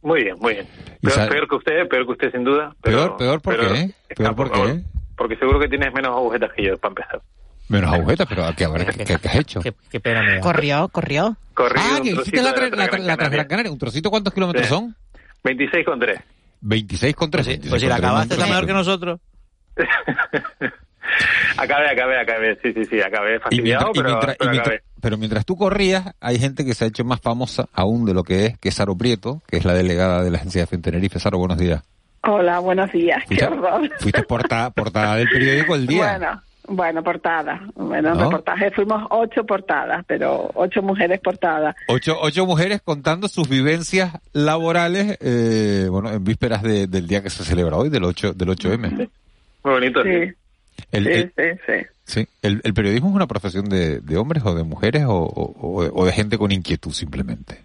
Muy 0.07 0.23
bien, 0.23 0.37
muy 0.39 0.55
bien. 0.55 0.69
¿Y 1.03 1.09
Peor, 1.09 1.49
que 1.49 1.57
usted, 1.57 1.89
peor 1.89 2.07
que 2.07 2.13
usted 2.13 2.31
sin 2.31 2.45
duda. 2.45 2.73
Peor, 2.81 3.17
peor, 3.17 3.41
¿por 3.43 3.57
pero- 3.57 3.73
qué? 3.73 3.91
Peor, 4.15 4.37
¿por 4.37 4.53
qué? 4.53 4.83
Porque 5.17 5.35
seguro 5.37 5.59
que 5.59 5.67
tienes 5.67 5.93
menos 5.93 6.13
agujetas 6.13 6.53
que 6.53 6.63
yo, 6.63 6.79
para 6.79 6.91
empezar. 6.93 7.21
Menos 7.69 7.93
agujetas, 7.93 8.25
pero 8.29 8.45
¿qué, 8.57 8.65
habrá- 8.67 8.85
qué, 8.85 9.05
qué 9.05 9.15
has 9.15 9.35
hecho? 9.35 9.61
Qué, 9.61 9.99
pena 9.99 10.23
me 10.23 10.35
da. 10.37 10.41
Corrió, 10.43 10.87
corrió. 10.91 11.37
Corrido 11.55 11.83
ah, 11.85 11.97
un 11.99 12.03
que 12.05 12.13
trocito 12.15 12.37
hiciste 12.41 12.43
la, 12.71 12.87
la, 12.87 13.17
la. 13.17 13.17
Gran 13.27 13.47
Canaria. 13.49 13.73
¿Un 13.73 13.79
trocito 13.79 14.09
cuántos 14.11 14.33
kilómetros 14.33 14.65
Sí. 14.67 14.69
son? 14.73 14.95
26 15.43 15.85
con 15.85 15.99
3. 15.99 16.21
26 16.61 17.17
con 17.17 17.29
3. 17.29 17.61
Pues 17.69 17.81
si 17.83 17.89
la 17.89 17.97
acabaste 17.97 18.35
está 18.35 18.47
mejor 18.47 18.67
que 18.67 18.73
nosotros. 18.75 19.19
Acabé, 21.57 21.91
acabé, 21.91 22.21
acabé. 22.21 22.59
Sí, 22.63 22.73
sí, 22.73 22.85
sí, 22.85 23.01
acabé 23.01 23.39
Y 23.51 23.61
mientras, 23.63 23.85
fastidiado, 23.85 23.91
y 23.91 23.95
pero, 23.95 24.09
mientras- 24.11 24.35
y 24.35 24.39
pero 24.39 24.51
mientras- 24.51 24.77
acabé. 24.77 24.83
Pero 25.07 25.19
mientras 25.19 25.47
tú 25.47 25.55
corrías, 25.57 26.15
hay 26.19 26.37
gente 26.37 26.65
que 26.65 26.75
se 26.75 26.85
ha 26.85 26.89
hecho 26.89 27.05
más 27.05 27.21
famosa 27.21 27.69
aún 27.73 28.05
de 28.07 28.13
lo 28.13 28.25
que 28.25 28.47
es, 28.47 28.59
que 28.59 28.71
es 28.71 28.75
Saro 28.75 28.97
Prieto, 28.97 29.41
que 29.47 29.57
es 29.57 29.65
la 29.65 29.73
delegada 29.73 30.25
de 30.25 30.33
la 30.33 30.39
agencia 30.39 30.67
de 30.67 30.75
en 30.75 30.83
Tenerife. 30.83 31.21
Saro, 31.21 31.39
buenos 31.39 31.59
días. 31.59 31.81
Hola, 32.25 32.59
buenos 32.59 32.91
días. 32.91 33.19
Qué 33.29 33.37
Fuiste, 33.37 33.47
horror. 33.47 33.91
fuiste 34.01 34.23
portada, 34.25 34.71
portada 34.71 35.15
del 35.15 35.29
periódico 35.29 35.77
El 35.77 35.87
Día. 35.87 36.19
Bueno, 36.19 36.43
bueno, 36.67 37.03
portada. 37.05 37.61
Bueno, 37.77 38.09
en 38.15 38.19
¿No? 38.19 38.25
reportaje 38.25 38.73
fuimos 38.73 39.07
ocho 39.11 39.45
portadas, 39.47 40.05
pero 40.09 40.51
ocho 40.55 40.83
mujeres 40.83 41.21
portadas. 41.21 41.77
Ocho, 41.87 42.17
ocho 42.21 42.45
mujeres 42.45 42.81
contando 42.85 43.29
sus 43.29 43.49
vivencias 43.49 44.13
laborales, 44.33 45.19
eh, 45.21 45.87
bueno, 45.89 46.11
en 46.11 46.25
vísperas 46.25 46.65
de- 46.65 46.89
del 46.89 47.07
día 47.07 47.23
que 47.23 47.31
se 47.31 47.45
celebra 47.45 47.77
hoy, 47.77 47.91
del 47.91 48.03
8, 48.03 48.33
del 48.33 48.49
8M. 48.49 48.91
Muy 48.91 49.09
bonito, 49.63 50.03
sí. 50.03 50.11
Sí, 50.11 50.83
El, 50.91 51.05
sí, 51.05 51.11
el- 51.13 51.33
sí, 51.37 51.61
sí. 51.65 51.87
Sí. 52.07 52.27
El, 52.43 52.61
el 52.65 52.73
periodismo 52.75 53.09
es 53.11 53.15
una 53.17 53.27
profesión 53.27 53.67
de, 53.69 54.01
de 54.01 54.17
hombres 54.17 54.43
o 54.45 54.55
de 54.55 54.63
mujeres 54.65 55.05
o, 55.05 55.15
o- 55.25 55.83
o- 55.83 55.91
o 56.03 56.05
de 56.07 56.13
gente 56.13 56.39
con 56.39 56.51
inquietud 56.53 56.93
simplemente. 56.93 57.61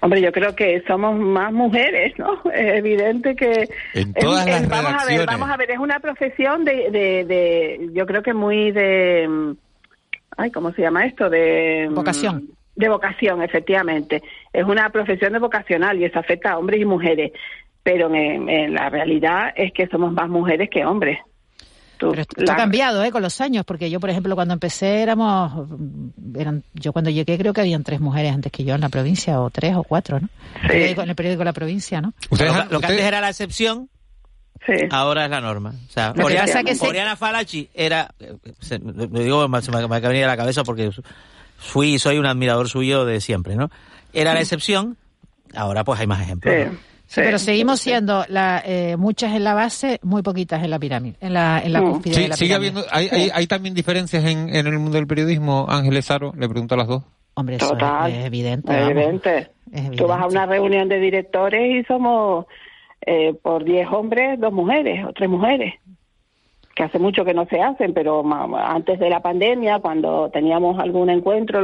Hombre, 0.00 0.20
yo 0.20 0.30
creo 0.30 0.54
que 0.54 0.80
somos 0.86 1.18
más 1.18 1.52
mujeres, 1.52 2.16
¿no? 2.18 2.40
Es 2.52 2.78
evidente 2.78 3.34
que... 3.34 3.68
En 3.94 4.14
todas 4.14 4.46
es- 4.46 4.52
las 4.52 4.62
es- 4.62 4.68
vamos 4.68 4.92
a 5.02 5.06
ver, 5.06 5.26
vamos 5.26 5.50
a 5.50 5.56
ver, 5.56 5.70
es 5.72 5.78
una 5.78 5.98
profesión 6.00 6.64
de, 6.64 6.90
de, 6.90 7.24
de 7.24 7.90
yo 7.92 8.06
creo 8.06 8.22
que 8.22 8.32
muy 8.34 8.70
de... 8.70 9.26
mm, 9.28 9.50
Ay, 10.36 10.50
¿cómo 10.52 10.70
se 10.72 10.82
llama 10.82 11.04
esto? 11.04 11.28
De... 11.28 11.88
mm, 11.90 11.94
Vocación. 11.94 12.48
De 12.76 12.88
vocación, 12.88 13.42
efectivamente. 13.42 14.22
Es 14.52 14.64
una 14.64 14.88
profesión 14.90 15.32
de 15.32 15.40
vocacional 15.40 15.98
y 16.00 16.04
eso 16.04 16.20
afecta 16.20 16.52
a 16.52 16.58
hombres 16.58 16.80
y 16.80 16.84
mujeres. 16.84 17.32
Pero 17.82 18.06
en, 18.14 18.48
en 18.48 18.74
la 18.74 18.88
realidad 18.88 19.52
es 19.56 19.72
que 19.72 19.88
somos 19.88 20.12
más 20.12 20.28
mujeres 20.28 20.70
que 20.70 20.84
hombres. 20.84 21.18
Tú- 21.98 22.10
Pero 22.10 22.22
esto 22.22 22.36
ha 22.40 22.44
la- 22.44 22.56
cambiado 22.56 23.02
¿eh? 23.04 23.10
con 23.10 23.22
los 23.22 23.40
años, 23.40 23.64
porque 23.64 23.90
yo, 23.90 23.98
por 24.00 24.08
ejemplo, 24.08 24.34
cuando 24.36 24.54
empecé 24.54 25.02
éramos, 25.02 25.68
eran, 26.36 26.62
yo 26.74 26.92
cuando 26.92 27.10
llegué 27.10 27.36
creo 27.36 27.52
que 27.52 27.60
habían 27.60 27.82
tres 27.82 28.00
mujeres 28.00 28.32
antes 28.32 28.52
que 28.52 28.62
yo 28.64 28.74
en 28.76 28.80
la 28.80 28.88
provincia, 28.88 29.40
o 29.40 29.50
tres 29.50 29.74
o 29.76 29.82
cuatro, 29.82 30.20
¿no? 30.20 30.28
En 30.62 30.64
el 30.64 30.68
periódico- 30.70 31.02
en 31.02 31.08
el 31.10 31.16
periódico 31.16 31.44
La 31.44 31.52
Provincia, 31.52 32.00
¿no? 32.00 32.12
lo, 32.30 32.36
que- 32.36 32.44
lo 32.74 32.80
que 32.80 32.86
antes 32.86 33.04
era 33.04 33.20
la 33.20 33.28
excepción, 33.30 33.88
ahora 34.90 35.24
es 35.24 35.30
la 35.30 35.40
norma. 35.40 35.70
O 35.88 35.90
sea, 35.92 36.12
que 36.12 36.22
Oriana, 36.22 36.62
que 36.64 36.74
se- 36.74 36.86
Oriana 36.86 37.16
Falachi 37.16 37.68
era, 37.74 38.14
se- 38.60 38.78
lo 38.78 38.92
digo, 39.06 39.42
se 39.60 39.70
me, 39.70 39.78
me 39.78 39.84
acaba 39.84 40.00
de 40.00 40.08
venir 40.08 40.24
a 40.24 40.28
la 40.28 40.36
cabeza 40.36 40.62
porque 40.64 40.90
fui 41.56 41.94
y 41.94 41.98
soy 41.98 42.18
un 42.18 42.26
admirador 42.26 42.68
suyo 42.68 43.04
de 43.04 43.20
siempre, 43.20 43.56
¿no? 43.56 43.70
Era 44.12 44.34
la 44.34 44.40
excepción, 44.40 44.96
ahora 45.54 45.84
pues 45.84 45.98
hay 46.00 46.06
más 46.06 46.20
ejemplos. 46.22 46.54
¿no? 46.72 46.78
Sí, 47.10 47.22
pero 47.24 47.38
seguimos 47.38 47.80
siendo 47.80 48.24
la, 48.28 48.62
eh, 48.64 48.96
muchas 48.98 49.34
en 49.34 49.42
la 49.42 49.54
base, 49.54 49.98
muy 50.02 50.20
poquitas 50.22 50.62
en 50.62 50.68
la 50.70 50.78
pirámide, 50.78 51.16
en 51.22 51.32
la, 51.32 51.58
en 51.64 51.72
la 51.72 51.80
cúspide 51.82 52.14
Sí, 52.14 52.20
de 52.22 52.28
la 52.28 52.36
sigue 52.36 52.48
pirámide. 52.58 52.70
habiendo, 52.70 52.92
hay, 52.92 53.08
hay, 53.10 53.30
hay 53.32 53.46
también 53.46 53.74
diferencias 53.74 54.24
en, 54.26 54.54
en 54.54 54.66
el 54.66 54.78
mundo 54.78 54.98
del 54.98 55.06
periodismo, 55.06 55.64
Ángeles 55.70 56.04
Saro, 56.04 56.34
le 56.36 56.46
pregunto 56.48 56.74
a 56.74 56.78
las 56.78 56.86
dos. 56.86 57.02
Hombre, 57.32 57.56
eso 57.56 57.70
Total. 57.70 58.10
es, 58.12 58.18
es 58.18 58.24
evidente. 58.26 58.72
Es 58.72 58.78
vamos. 58.80 58.90
evidente. 58.92 59.50
Es 59.72 59.90
Tú 59.92 60.06
vas 60.06 60.20
a 60.20 60.26
una 60.26 60.44
reunión 60.44 60.88
de 60.90 60.98
directores 61.00 61.82
y 61.82 61.84
somos 61.84 62.44
eh, 63.06 63.32
por 63.42 63.64
10 63.64 63.88
hombres, 63.90 64.38
dos 64.38 64.52
mujeres 64.52 65.04
o 65.06 65.12
tres 65.14 65.30
mujeres. 65.30 65.74
Que 66.78 66.84
hace 66.84 67.00
mucho 67.00 67.24
que 67.24 67.34
no 67.34 67.44
se 67.46 67.60
hacen, 67.60 67.92
pero 67.92 68.22
antes 68.56 69.00
de 69.00 69.10
la 69.10 69.18
pandemia, 69.20 69.80
cuando 69.80 70.30
teníamos 70.30 70.78
algún 70.78 71.10
encuentro, 71.10 71.58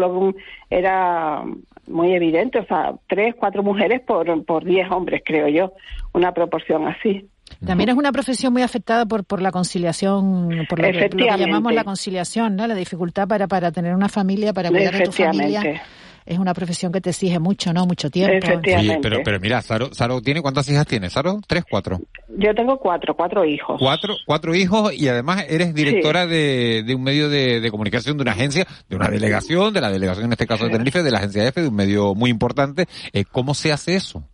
era 0.69 1.45
muy 1.87 2.13
evidente. 2.13 2.59
O 2.59 2.67
sea, 2.67 2.95
tres, 3.09 3.37
cuatro 3.39 3.63
mujeres 3.63 4.01
por, 4.01 4.45
por 4.45 4.65
10 4.65 4.91
hombres, 4.91 5.23
creo 5.25 5.47
yo. 5.47 5.73
Una 6.15 6.35
proporción 6.35 6.89
así. 6.89 7.29
También 7.65 7.91
es 7.91 7.95
una 7.95 8.11
profesión 8.11 8.53
muy 8.53 8.63
afectada 8.63 9.07
por, 9.07 9.23
por 9.23 9.41
la 9.41 9.53
conciliación, 9.53 10.67
por 10.69 10.81
lo 10.81 10.91
que, 10.91 11.09
lo 11.09 11.09
que 11.09 11.39
llamamos 11.39 11.73
la 11.73 11.85
conciliación, 11.85 12.57
¿no? 12.57 12.67
La 12.67 12.75
dificultad 12.75 13.29
para, 13.29 13.47
para 13.47 13.71
tener 13.71 13.95
una 13.95 14.09
familia, 14.09 14.53
para 14.53 14.71
cuidar 14.71 14.99
de 14.99 15.05
tu 15.05 15.13
familia. 15.13 15.81
Efectivamente. 16.25 16.33
Es 16.35 16.39
una 16.39 16.55
profesión 16.55 16.91
que 16.91 17.01
te 17.01 17.11
exige 17.11 17.39
mucho, 17.39 17.73
¿no? 17.73 17.87
Mucho 17.87 18.11
tiempo. 18.11 18.47
Oye, 18.79 18.99
pero, 19.03 19.19
pero 19.25 19.41
mira, 19.41 19.61
Saro, 19.61 19.93
Saro 19.93 20.21
tiene, 20.23 20.41
¿cuántas 20.41 20.69
hijas 20.71 20.87
tiene? 20.87 21.11
Saro, 21.11 21.41
tres, 21.47 21.65
cuatro. 21.69 22.01
Yo 22.29 22.55
tengo 22.55 22.79
cuatro, 22.79 23.15
cuatro 23.15 23.45
hijos. 23.45 23.77
Cuatro, 23.79 24.15
cuatro 24.27 24.55
hijos 24.55 24.95
y 24.95 25.09
además 25.09 25.45
eres 25.49 25.75
directora 25.75 26.27
de, 26.27 26.83
de 26.87 26.95
un 26.95 27.03
medio 27.03 27.29
de, 27.29 27.61
de 27.61 27.71
comunicación, 27.71 28.17
de 28.17 28.23
una 28.23 28.33
agencia, 28.33 28.67
de 28.89 28.97
una 28.97 29.09
delegación, 29.09 29.75
de 29.75 29.81
la 29.81 29.91
delegación 29.91 30.27
en 30.27 30.33
este 30.33 30.47
caso 30.47 30.65
de 30.65 30.71
Tenerife, 30.71 31.03
de 31.03 31.11
la 31.11 31.19
agencia 31.19 31.47
F, 31.47 31.61
de 31.61 31.69
un 31.69 31.77
medio 31.77 32.15
muy 32.15 32.31
importante. 32.31 32.87
Eh, 33.13 33.25
¿Cómo 33.31 33.55
se 33.55 33.73
hace 33.73 33.95
eso? 33.97 34.25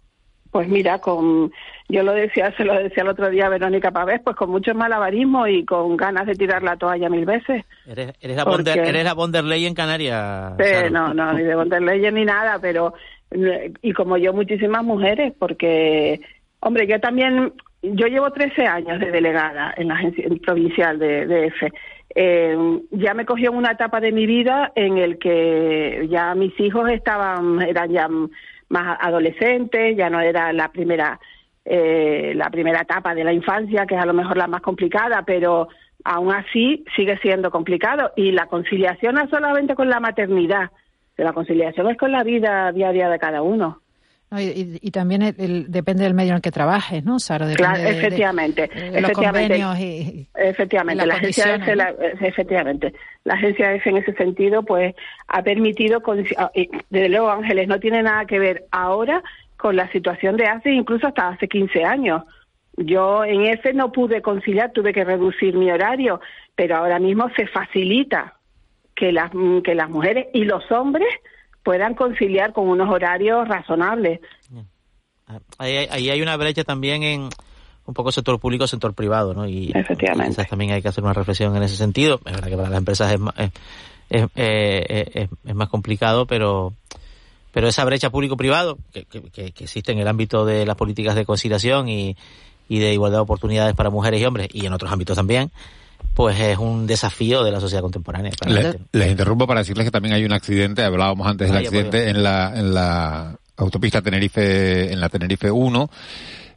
Pues 0.50 0.68
mira, 0.68 0.98
con 0.98 1.52
yo 1.88 2.02
lo 2.02 2.12
decía, 2.12 2.52
se 2.56 2.64
lo 2.64 2.74
decía 2.74 3.02
el 3.04 3.08
otro 3.08 3.30
día 3.30 3.46
a 3.46 3.50
Verónica 3.50 3.90
Pavés, 3.92 4.20
pues 4.24 4.34
con 4.36 4.50
mucho 4.50 4.74
malabarismo 4.74 5.46
y 5.46 5.64
con 5.64 5.96
ganas 5.96 6.26
de 6.26 6.34
tirar 6.34 6.62
la 6.62 6.76
toalla 6.76 7.08
mil 7.08 7.24
veces. 7.24 7.64
Eres, 7.86 8.12
eres 8.20 8.36
la 8.36 8.44
Porque- 8.44 8.70
Bonder, 8.70 8.88
eres 8.88 9.04
la 9.04 9.14
von 9.14 9.30
der 9.32 9.44
Leyen 9.44 9.74
canaria. 9.74 10.54
Sí, 10.58 10.90
no, 10.90 11.14
no, 11.14 11.32
ni 11.34 11.42
de 11.44 11.54
von 11.54 11.68
der 11.68 11.82
Leyen 11.82 12.14
ni 12.14 12.24
nada, 12.24 12.58
pero 12.60 12.94
y 13.82 13.92
como 13.92 14.16
yo 14.16 14.32
muchísimas 14.32 14.82
mujeres, 14.82 15.32
porque 15.38 16.20
hombre, 16.60 16.86
yo 16.88 16.98
también 17.00 17.52
yo 17.82 18.06
llevo 18.08 18.30
13 18.30 18.66
años 18.66 18.98
de 19.00 19.10
delegada 19.10 19.72
en 19.76 19.88
la 19.88 19.94
agencia 19.94 20.24
provincial 20.44 20.98
de, 20.98 21.26
de 21.26 21.46
EFE. 21.46 21.72
Eh, 22.12 22.56
ya 22.90 23.14
me 23.14 23.24
cogió 23.24 23.52
una 23.52 23.70
etapa 23.70 24.00
de 24.00 24.10
mi 24.10 24.26
vida 24.26 24.72
en 24.74 24.98
el 24.98 25.16
que 25.18 26.08
ya 26.10 26.34
mis 26.34 26.58
hijos 26.58 26.90
estaban 26.90 27.62
eran 27.62 27.88
ya 27.92 28.08
más 28.70 28.98
adolescentes, 29.00 29.96
ya 29.96 30.08
no 30.08 30.20
era 30.20 30.52
la 30.52 30.72
primera 30.72 31.20
eh, 31.64 32.32
la 32.34 32.48
primera 32.50 32.80
etapa 32.80 33.14
de 33.14 33.22
la 33.22 33.32
infancia, 33.32 33.86
que 33.86 33.94
es 33.94 34.00
a 34.00 34.06
lo 34.06 34.14
mejor 34.14 34.36
la 34.36 34.46
más 34.46 34.62
complicada, 34.62 35.22
pero 35.26 35.68
aún 36.04 36.32
así 36.32 36.84
sigue 36.96 37.18
siendo 37.18 37.50
complicado. 37.50 38.12
Y 38.16 38.32
la 38.32 38.46
conciliación 38.46 39.14
no 39.14 39.22
es 39.22 39.30
solamente 39.30 39.74
con 39.74 39.88
la 39.88 40.00
maternidad, 40.00 40.70
la 41.16 41.32
conciliación 41.32 41.90
es 41.90 41.98
con 41.98 42.12
la 42.12 42.24
vida 42.24 42.72
diaria 42.72 43.08
de 43.10 43.18
cada 43.18 43.42
uno. 43.42 43.82
Y, 44.38 44.90
también 44.92 45.34
depende 45.68 46.04
del 46.04 46.14
medio 46.14 46.30
en 46.30 46.36
el 46.36 46.42
que 46.42 46.52
trabajes, 46.52 47.04
¿no, 47.04 47.18
Saro? 47.18 47.46
Claro, 47.56 47.82
efectivamente. 47.82 48.70
efectivamente, 48.74 49.58
y, 49.58 50.28
efectivamente, 50.34 51.04
la 51.04 51.14
agencia 51.14 51.54
F, 51.56 51.74
la, 51.74 51.94
efectivamente, 52.20 52.94
la 53.24 53.34
agencia 53.34 53.74
F 53.74 53.90
en 53.90 53.96
ese 53.96 54.12
sentido, 54.12 54.62
pues, 54.62 54.94
ha 55.26 55.42
permitido, 55.42 56.00
ah, 56.36 56.52
desde 56.90 57.08
luego, 57.08 57.30
Ángeles, 57.30 57.66
no 57.66 57.80
tiene 57.80 58.04
nada 58.04 58.24
que 58.26 58.38
ver 58.38 58.66
ahora 58.70 59.20
con 59.56 59.74
la 59.74 59.90
situación 59.90 60.36
de 60.36 60.46
hace, 60.46 60.70
incluso 60.70 61.08
hasta 61.08 61.28
hace 61.28 61.48
15 61.48 61.84
años. 61.84 62.22
Yo 62.76 63.24
en 63.24 63.46
F 63.46 63.74
no 63.74 63.90
pude 63.90 64.22
conciliar, 64.22 64.70
tuve 64.70 64.92
que 64.92 65.04
reducir 65.04 65.54
mi 65.54 65.72
horario, 65.72 66.20
pero 66.54 66.76
ahora 66.76 67.00
mismo 67.00 67.28
se 67.36 67.48
facilita 67.48 68.34
que 68.94 69.10
las, 69.10 69.32
que 69.64 69.74
las 69.74 69.90
mujeres 69.90 70.28
y 70.32 70.44
los 70.44 70.70
hombres 70.70 71.08
puedan 71.70 71.94
conciliar 71.94 72.52
con 72.52 72.68
unos 72.68 72.90
horarios 72.90 73.46
razonables. 73.46 74.18
Ahí, 75.56 75.86
ahí 75.88 76.10
hay 76.10 76.20
una 76.20 76.36
brecha 76.36 76.64
también 76.64 77.04
en 77.04 77.28
un 77.84 77.94
poco 77.94 78.10
sector 78.10 78.40
público, 78.40 78.66
sector 78.66 78.92
privado, 78.92 79.34
¿no? 79.34 79.46
Y, 79.46 79.70
Efectivamente. 79.72 80.44
también 80.46 80.72
hay 80.72 80.82
que 80.82 80.88
hacer 80.88 81.04
una 81.04 81.12
reflexión 81.12 81.54
en 81.54 81.62
ese 81.62 81.76
sentido. 81.76 82.18
Es 82.26 82.32
verdad 82.32 82.48
que 82.48 82.56
para 82.56 82.70
las 82.70 82.78
empresas 82.78 83.12
es, 83.12 83.50
es, 84.10 84.26
es, 84.34 85.28
es 85.44 85.54
más 85.54 85.68
complicado, 85.68 86.26
pero 86.26 86.72
pero 87.52 87.68
esa 87.68 87.84
brecha 87.84 88.10
público-privado 88.10 88.76
que, 88.92 89.04
que, 89.04 89.30
que, 89.30 89.46
existe 89.62 89.92
en 89.92 90.00
el 90.00 90.08
ámbito 90.08 90.44
de 90.44 90.66
las 90.66 90.74
políticas 90.74 91.14
de 91.14 91.24
conciliación 91.24 91.88
y, 91.88 92.16
y 92.68 92.80
de 92.80 92.92
igualdad 92.92 93.18
de 93.18 93.22
oportunidades 93.22 93.76
para 93.76 93.90
mujeres 93.90 94.20
y 94.20 94.24
hombres 94.24 94.48
y 94.52 94.66
en 94.66 94.72
otros 94.72 94.90
ámbitos 94.90 95.14
también, 95.14 95.52
pues 96.14 96.38
es 96.38 96.58
un 96.58 96.86
desafío 96.86 97.44
de 97.44 97.50
la 97.50 97.60
sociedad 97.60 97.82
contemporánea. 97.82 98.32
les 98.92 99.10
interrumpo 99.10 99.46
para 99.46 99.60
decirles 99.60 99.84
que 99.86 99.90
también 99.90 100.14
hay 100.14 100.24
un 100.24 100.32
accidente, 100.32 100.82
hablábamos 100.82 101.26
antes 101.26 101.48
del 101.48 101.56
accidente 101.56 102.08
en 102.08 102.22
la, 102.22 102.52
en 102.54 102.74
la 102.74 103.38
autopista 103.56 104.02
Tenerife, 104.02 104.92
en 104.92 105.00
la 105.00 105.08
Tenerife 105.08 105.50
1, 105.50 105.90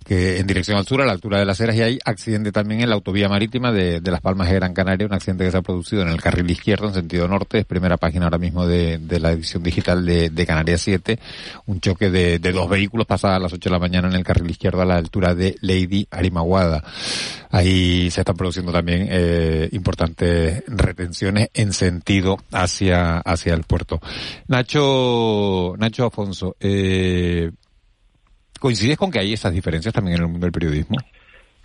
que 0.04 0.40
en 0.40 0.48
dirección 0.48 0.78
al 0.78 0.86
sur, 0.86 1.02
a 1.02 1.06
la 1.06 1.12
altura 1.12 1.40
de 1.40 1.46
las 1.46 1.60
Heras, 1.60 1.76
y 1.76 1.82
hay 1.82 2.00
accidente 2.06 2.52
también 2.52 2.82
en 2.82 2.90
la 2.90 2.96
autovía 2.96 3.30
marítima 3.30 3.72
de, 3.72 4.02
de 4.02 4.12
Las 4.12 4.22
Palmas 4.22 4.50
de 4.50 4.56
Gran 4.56 4.74
Canaria, 4.74 5.08
un 5.08 5.14
accidente 5.14 5.46
que 5.46 5.52
se 5.52 5.58
ha 5.58 5.62
producido 5.62 6.02
en 6.02 6.10
el 6.10 6.22
carril 6.22 6.50
izquierdo 6.50 6.88
en 6.88 6.94
sentido 6.94 7.28
norte, 7.28 7.60
es 7.60 7.66
primera 7.66 7.98
página 7.98 8.26
ahora 8.26 8.38
mismo 8.38 8.68
de, 8.68 8.98
de 8.98 9.20
la 9.20 9.32
edición 9.32 9.64
digital 9.64 10.06
de, 10.06 10.30
de 10.30 10.46
Canarias 10.46 10.82
7, 10.82 11.20
un 11.68 11.80
choque 11.80 12.10
de, 12.10 12.40
dos 12.40 12.70
vehículos 12.70 13.08
pasada 13.08 13.38
a 13.38 13.40
las 13.40 13.54
8 13.54 13.70
de 13.70 13.74
la 13.74 13.80
mañana 13.80 14.08
en 14.08 14.16
el 14.16 14.24
carril 14.24 14.50
izquierdo 14.50 14.82
a 14.82 14.86
la 14.86 14.98
altura 14.98 15.34
de 15.34 15.56
Lady 15.62 16.08
Arimaguada. 16.12 16.84
Ahí 17.50 18.10
se 18.12 18.22
están 18.22 18.36
produciendo 18.36 18.72
también 18.72 19.08
eh, 19.10 19.70
importantes 19.72 20.64
retenciones 20.68 21.50
en 21.54 21.74
sentido 21.74 22.38
hacia, 22.52 23.20
hacia 23.20 23.54
el 23.54 23.64
puerto. 23.64 24.00
Nacho, 24.48 25.76
Nacho 25.78 26.06
Afonso, 26.06 26.56
eh, 26.60 27.52
¿Coincides 28.64 28.96
con 28.96 29.12
que 29.12 29.20
hay 29.20 29.34
esas 29.34 29.52
diferencias 29.52 29.94
también 29.94 30.16
en 30.16 30.24
el 30.24 30.30
mundo 30.30 30.46
del 30.46 30.54
periodismo? 30.54 30.96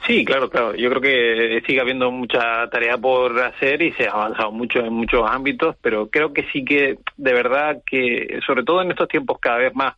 Sí, 0.04 0.24
claro, 0.24 0.50
claro. 0.50 0.74
Yo 0.74 0.90
creo 0.90 1.00
que 1.00 1.62
sigue 1.64 1.80
habiendo 1.80 2.10
mucha 2.10 2.68
tarea 2.72 2.98
por 2.98 3.38
hacer 3.40 3.80
y 3.82 3.92
se 3.92 4.08
ha 4.08 4.10
avanzado 4.10 4.50
mucho 4.50 4.80
en 4.80 4.94
muchos 4.94 5.22
ámbitos, 5.30 5.76
pero 5.80 6.08
creo 6.08 6.32
que 6.32 6.48
sí 6.52 6.64
que, 6.64 6.98
de 7.16 7.32
verdad, 7.32 7.82
que 7.86 8.40
sobre 8.44 8.64
todo 8.64 8.82
en 8.82 8.90
estos 8.90 9.06
tiempos 9.06 9.38
cada 9.40 9.58
vez 9.58 9.76
más 9.76 9.94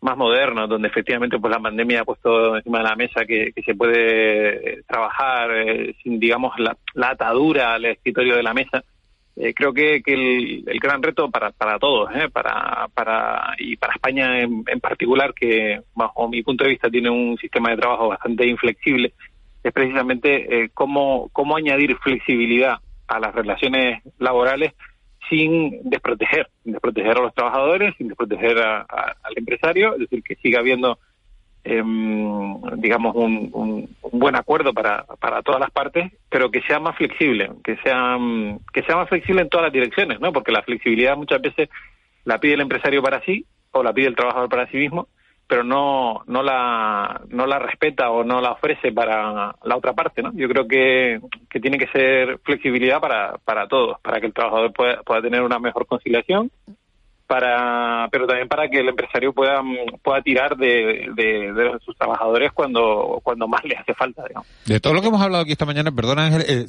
más 0.00 0.16
modernos, 0.16 0.68
donde 0.68 0.86
efectivamente 0.86 1.40
pues 1.40 1.50
la 1.52 1.58
pandemia 1.58 2.02
ha 2.02 2.04
puesto 2.04 2.56
encima 2.56 2.78
de 2.78 2.84
la 2.84 2.94
mesa 2.94 3.24
que, 3.26 3.52
se 3.66 3.74
puede 3.74 4.84
trabajar 4.84 5.50
eh, 5.56 5.96
sin, 6.04 6.20
digamos, 6.20 6.56
la, 6.60 6.76
la 6.94 7.10
atadura 7.10 7.74
al 7.74 7.84
escritorio 7.84 8.36
de 8.36 8.44
la 8.44 8.54
mesa, 8.54 8.84
eh, 9.40 9.54
creo 9.54 9.72
que, 9.72 10.02
que 10.02 10.14
el, 10.14 10.64
el, 10.66 10.78
gran 10.80 11.02
reto 11.02 11.30
para, 11.30 11.52
para 11.52 11.78
todos, 11.78 12.10
¿eh? 12.14 12.28
para, 12.32 12.88
para, 12.92 13.54
y 13.58 13.76
para 13.76 13.94
España 13.94 14.40
en, 14.40 14.64
en, 14.66 14.80
particular, 14.80 15.32
que 15.32 15.80
bajo 15.94 16.28
mi 16.28 16.42
punto 16.42 16.64
de 16.64 16.70
vista 16.70 16.90
tiene 16.90 17.08
un 17.08 17.38
sistema 17.38 17.70
de 17.70 17.76
trabajo 17.76 18.08
bastante 18.08 18.46
inflexible, 18.46 19.12
es 19.62 19.72
precisamente 19.72 20.64
eh, 20.64 20.70
cómo, 20.74 21.28
cómo 21.32 21.56
añadir 21.56 21.96
flexibilidad 21.98 22.78
a 23.06 23.20
las 23.20 23.34
relaciones 23.34 24.02
laborales 24.18 24.72
sin 25.28 25.88
desproteger, 25.88 26.48
desproteger 26.64 27.18
a 27.18 27.22
los 27.22 27.34
trabajadores, 27.34 27.94
sin 27.96 28.08
desproteger 28.08 28.58
a, 28.58 28.80
a, 28.80 29.16
al 29.22 29.36
empresario, 29.36 29.92
es 29.94 30.00
decir, 30.00 30.22
que 30.22 30.34
siga 30.36 30.60
habiendo 30.60 30.98
eh, 31.64 31.82
digamos, 32.76 33.14
un, 33.14 33.50
un, 33.52 33.96
un, 34.02 34.18
buen 34.18 34.36
acuerdo 34.36 34.72
para, 34.72 35.04
para 35.20 35.42
todas 35.42 35.60
las 35.60 35.70
partes, 35.70 36.12
pero 36.30 36.50
que 36.50 36.62
sea 36.62 36.80
más 36.80 36.96
flexible, 36.96 37.50
que 37.64 37.76
sea, 37.78 38.16
que 38.72 38.82
sea 38.82 38.96
más 38.96 39.08
flexible 39.08 39.42
en 39.42 39.48
todas 39.48 39.64
las 39.64 39.72
direcciones, 39.72 40.20
¿no? 40.20 40.32
Porque 40.32 40.52
la 40.52 40.62
flexibilidad 40.62 41.16
muchas 41.16 41.42
veces 41.42 41.68
la 42.24 42.38
pide 42.38 42.54
el 42.54 42.60
empresario 42.60 43.02
para 43.02 43.20
sí 43.22 43.44
o 43.72 43.82
la 43.82 43.92
pide 43.92 44.06
el 44.08 44.16
trabajador 44.16 44.48
para 44.48 44.66
sí 44.70 44.76
mismo, 44.76 45.08
pero 45.46 45.64
no, 45.64 46.22
no, 46.26 46.42
la, 46.42 47.22
no 47.28 47.46
la 47.46 47.58
respeta 47.58 48.10
o 48.10 48.22
no 48.22 48.40
la 48.40 48.52
ofrece 48.52 48.92
para 48.92 49.54
la 49.62 49.76
otra 49.76 49.94
parte, 49.94 50.22
¿no? 50.22 50.32
Yo 50.34 50.48
creo 50.48 50.68
que, 50.68 51.20
que 51.50 51.60
tiene 51.60 51.78
que 51.78 51.88
ser 51.88 52.38
flexibilidad 52.44 53.00
para, 53.00 53.38
para 53.44 53.66
todos, 53.66 54.00
para 54.00 54.20
que 54.20 54.26
el 54.26 54.34
trabajador 54.34 54.72
pueda, 54.72 55.02
pueda 55.02 55.22
tener 55.22 55.42
una 55.42 55.58
mejor 55.58 55.86
conciliación 55.86 56.50
para 57.28 58.08
pero 58.10 58.26
también 58.26 58.48
para 58.48 58.68
que 58.68 58.80
el 58.80 58.88
empresario 58.88 59.34
pueda 59.34 59.60
pueda 60.02 60.22
tirar 60.22 60.56
de, 60.56 61.10
de, 61.14 61.78
sus 61.84 61.94
trabajadores 61.96 62.52
cuando 62.52 63.20
cuando 63.22 63.46
más 63.46 63.62
le 63.64 63.76
hace 63.76 63.92
falta 63.92 64.24
digamos. 64.26 64.48
de 64.64 64.80
todo 64.80 64.94
lo 64.94 65.02
que 65.02 65.08
hemos 65.08 65.20
hablado 65.20 65.42
aquí 65.42 65.52
esta 65.52 65.66
mañana 65.66 65.92
perdona 65.92 66.24
Ángel 66.24 66.44
eh, 66.48 66.66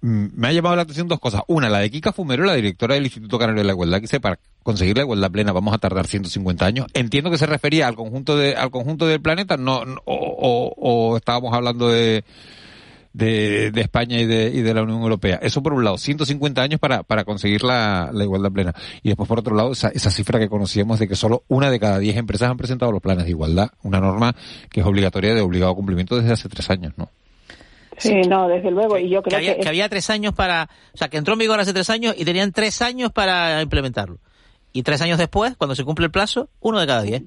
me 0.00 0.48
ha 0.48 0.52
llamado 0.52 0.74
la 0.74 0.82
atención 0.82 1.06
dos 1.06 1.20
cosas 1.20 1.42
una 1.46 1.68
la 1.68 1.78
de 1.78 1.90
Kika 1.90 2.12
Fumero 2.12 2.44
la 2.44 2.54
directora 2.54 2.96
del 2.96 3.04
Instituto 3.04 3.38
Canario 3.38 3.62
de 3.62 3.66
la 3.68 3.72
Igualdad 3.72 3.98
que 3.98 4.02
dice 4.02 4.18
para 4.18 4.36
conseguir 4.64 4.96
la 4.96 5.04
igualdad 5.04 5.30
plena 5.30 5.52
vamos 5.52 5.72
a 5.72 5.78
tardar 5.78 6.08
150 6.08 6.66
años 6.66 6.86
entiendo 6.92 7.30
que 7.30 7.38
se 7.38 7.46
refería 7.46 7.86
al 7.86 7.94
conjunto 7.94 8.36
de 8.36 8.56
al 8.56 8.70
conjunto 8.72 9.06
del 9.06 9.22
planeta 9.22 9.56
no, 9.56 9.84
o, 10.06 10.74
o 10.76 11.16
estábamos 11.16 11.54
hablando 11.54 11.88
de 11.88 12.24
de, 13.12 13.70
de 13.70 13.80
España 13.80 14.20
y 14.20 14.26
de, 14.26 14.50
y 14.50 14.62
de 14.62 14.74
la 14.74 14.82
Unión 14.82 15.02
Europea. 15.02 15.38
Eso 15.42 15.62
por 15.62 15.72
un 15.72 15.84
lado, 15.84 15.98
150 15.98 16.62
años 16.62 16.80
para, 16.80 17.02
para 17.02 17.24
conseguir 17.24 17.64
la, 17.64 18.10
la 18.12 18.24
igualdad 18.24 18.52
plena. 18.52 18.74
Y 19.02 19.08
después 19.08 19.28
por 19.28 19.38
otro 19.38 19.54
lado, 19.54 19.72
esa, 19.72 19.88
esa 19.88 20.10
cifra 20.10 20.38
que 20.38 20.48
conocíamos 20.48 20.98
de 20.98 21.08
que 21.08 21.16
solo 21.16 21.44
una 21.48 21.70
de 21.70 21.80
cada 21.80 21.98
diez 21.98 22.16
empresas 22.16 22.50
han 22.50 22.56
presentado 22.56 22.92
los 22.92 23.02
planes 23.02 23.24
de 23.24 23.30
igualdad, 23.30 23.70
una 23.82 24.00
norma 24.00 24.34
que 24.70 24.80
es 24.80 24.86
obligatoria 24.86 25.34
de 25.34 25.40
obligado 25.40 25.74
cumplimiento 25.74 26.16
desde 26.16 26.32
hace 26.32 26.48
tres 26.48 26.70
años, 26.70 26.92
¿no? 26.96 27.08
Sí, 27.98 28.22
no, 28.22 28.48
desde 28.48 28.70
luego. 28.70 28.96
Y 28.96 29.10
yo 29.10 29.22
creo 29.22 29.38
que, 29.38 29.50
había, 29.50 29.58
que, 29.58 29.68
había 29.68 29.88
tres 29.90 30.08
años 30.08 30.34
para, 30.34 30.70
o 30.94 30.96
sea, 30.96 31.08
que 31.08 31.18
entró 31.18 31.34
en 31.34 31.40
vigor 31.40 31.60
hace 31.60 31.74
tres 31.74 31.90
años 31.90 32.14
y 32.16 32.24
tenían 32.24 32.50
tres 32.52 32.80
años 32.80 33.12
para 33.12 33.60
implementarlo. 33.60 34.18
Y 34.72 34.84
tres 34.84 35.02
años 35.02 35.18
después, 35.18 35.56
cuando 35.56 35.74
se 35.74 35.84
cumple 35.84 36.06
el 36.06 36.10
plazo, 36.10 36.48
uno 36.60 36.80
de 36.80 36.86
cada 36.86 37.02
diez. 37.02 37.22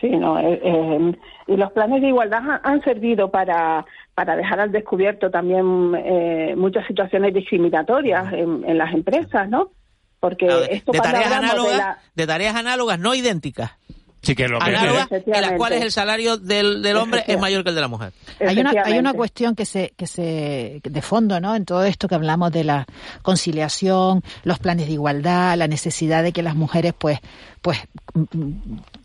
Sí, 0.00 0.08
no, 0.10 0.38
eh, 0.38 0.60
eh, 0.62 1.12
y 1.48 1.56
los 1.56 1.72
planes 1.72 2.00
de 2.00 2.08
igualdad 2.08 2.60
han 2.62 2.82
servido 2.82 3.30
para 3.30 3.84
para 4.14 4.34
dejar 4.34 4.58
al 4.58 4.72
descubierto 4.72 5.30
también 5.30 5.94
eh, 5.94 6.54
muchas 6.56 6.84
situaciones 6.88 7.32
discriminatorias 7.32 8.32
en, 8.32 8.64
en, 8.64 8.76
las 8.76 8.92
empresas, 8.92 9.48
¿no? 9.48 9.70
Porque 10.18 10.46
de, 10.46 10.66
esto 10.72 10.90
de 10.90 10.98
tareas 10.98 11.30
análogas, 11.30 11.70
de, 11.70 11.78
la... 11.78 11.98
de, 12.16 12.26
tareas 12.26 12.56
análogas 12.56 12.98
no 12.98 13.14
idénticas. 13.14 13.70
Sí, 14.20 14.34
que 14.34 14.48
lo 14.48 14.58
que 14.58 14.70
análogas, 14.70 15.08
en 15.12 15.40
las 15.40 15.52
cuales 15.52 15.82
el 15.82 15.92
salario 15.92 16.36
del, 16.36 16.82
del 16.82 16.96
hombre 16.96 17.22
es 17.28 17.38
mayor 17.38 17.62
que 17.62 17.68
el 17.68 17.76
de 17.76 17.80
la 17.80 17.86
mujer. 17.86 18.12
Hay 18.40 18.58
una, 18.58 18.72
hay 18.84 18.98
una 18.98 19.12
cuestión 19.12 19.54
que 19.54 19.64
se, 19.64 19.92
que 19.96 20.08
se, 20.08 20.80
de 20.82 21.02
fondo, 21.02 21.38
¿no? 21.38 21.54
En 21.54 21.64
todo 21.64 21.84
esto 21.84 22.08
que 22.08 22.16
hablamos 22.16 22.50
de 22.50 22.64
la 22.64 22.86
conciliación, 23.22 24.24
los 24.42 24.58
planes 24.58 24.88
de 24.88 24.94
igualdad, 24.94 25.56
la 25.56 25.68
necesidad 25.68 26.24
de 26.24 26.32
que 26.32 26.42
las 26.42 26.56
mujeres, 26.56 26.92
pues, 26.98 27.20
pues, 27.62 27.78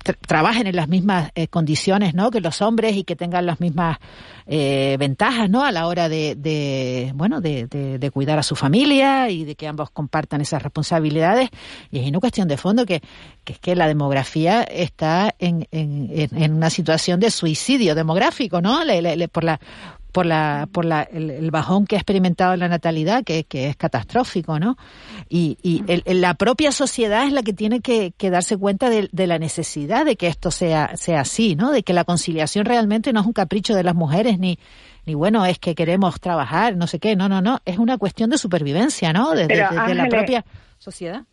tra 0.04 0.14
trabajen 0.14 0.68
en 0.68 0.76
las 0.76 0.88
mismas 0.88 1.32
eh, 1.36 1.48
condiciones 1.48 2.14
no 2.14 2.30
que 2.30 2.42
los 2.42 2.62
hombres 2.62 2.96
y 2.96 3.04
que 3.04 3.16
tengan 3.16 3.46
las 3.46 3.60
mismas 3.60 3.98
eh, 4.46 4.98
ventajas 5.00 5.50
no 5.50 5.64
a 5.64 5.72
la 5.72 5.88
hora 5.88 6.10
de, 6.10 6.36
de 6.36 7.12
bueno 7.16 7.42
de, 7.42 8.12
cuidar 8.14 8.38
a 8.38 8.44
su 8.44 8.56
familia 8.56 9.30
y 9.30 9.46
de 9.46 9.56
que 9.56 9.68
ambos 9.68 9.90
compartan 9.90 10.42
esas 10.42 10.62
responsabilidades. 10.62 11.50
Y 11.90 12.00
es 12.00 12.08
una 12.08 12.20
cuestión 12.20 12.48
de 12.48 12.58
fondo 12.58 12.86
que, 12.86 13.02
que 13.44 13.54
es 13.54 13.60
que 13.60 13.76
la 13.76 13.88
demografía 13.88 14.64
está 14.64 15.34
en, 15.40 15.68
en, 15.72 16.10
en, 16.12 16.54
una 16.54 16.70
situación 16.70 17.20
de 17.20 17.32
suicidio 17.32 17.96
demográfico 17.96 18.62
no 18.62 18.84
le, 18.84 19.02
le, 19.02 19.28
por 19.28 19.44
la 19.44 19.60
por 20.14 20.28
la 20.28 20.70
por 20.72 20.86
la, 20.86 21.02
el, 21.02 21.32
el, 21.32 21.52
bajón 21.52 21.86
que 21.86 21.96
ha 21.96 22.00
experimentado 22.00 22.56
la 22.56 22.70
natalidad 22.70 23.24
que, 23.24 23.44
que 23.44 23.68
es 23.68 23.76
catastrófico 23.76 24.60
no 24.60 24.78
y, 25.28 25.58
y 25.64 25.84
el, 25.88 26.22
la 26.22 26.36
propia 26.36 26.72
sociedad 26.72 27.26
es 27.26 27.34
la 27.34 27.42
que 27.42 27.52
tiene 27.52 27.82
que, 27.82 28.14
que 28.16 28.30
darse 28.30 28.56
cuenta 28.56 28.92
de, 28.92 29.10
de, 29.12 29.28
la 29.28 29.40
necesidad 29.40 30.06
de 30.06 30.16
que 30.16 30.28
esto 30.28 30.52
sea 30.52 30.96
sea 30.96 31.22
así 31.22 31.56
no 31.56 31.72
de 31.72 31.82
que 31.82 31.94
la 31.94 32.04
conciliación 32.04 32.66
realmente 32.66 33.12
no 33.12 33.22
es 33.22 33.26
un 33.26 33.34
capricho 33.34 33.74
de 33.74 33.84
las 33.84 33.96
mujeres 33.96 34.38
ni 34.38 34.60
ni 35.06 35.16
bueno 35.16 35.46
es 35.46 35.58
que 35.58 35.74
queremos 35.74 36.22
trabajar 36.22 36.78
no 36.78 36.86
sé 36.86 37.00
qué 37.00 37.16
no 37.16 37.28
no 37.28 37.42
no 37.42 37.60
es 37.66 37.80
una 37.80 37.98
cuestión 37.98 38.30
de 38.30 38.38
supervivencia 38.38 39.14
no 39.14 39.32
de, 39.32 39.48
de, 39.48 39.56
de 39.88 39.96
la 39.96 40.08
propia 40.10 40.46
sociedad. 40.78 41.24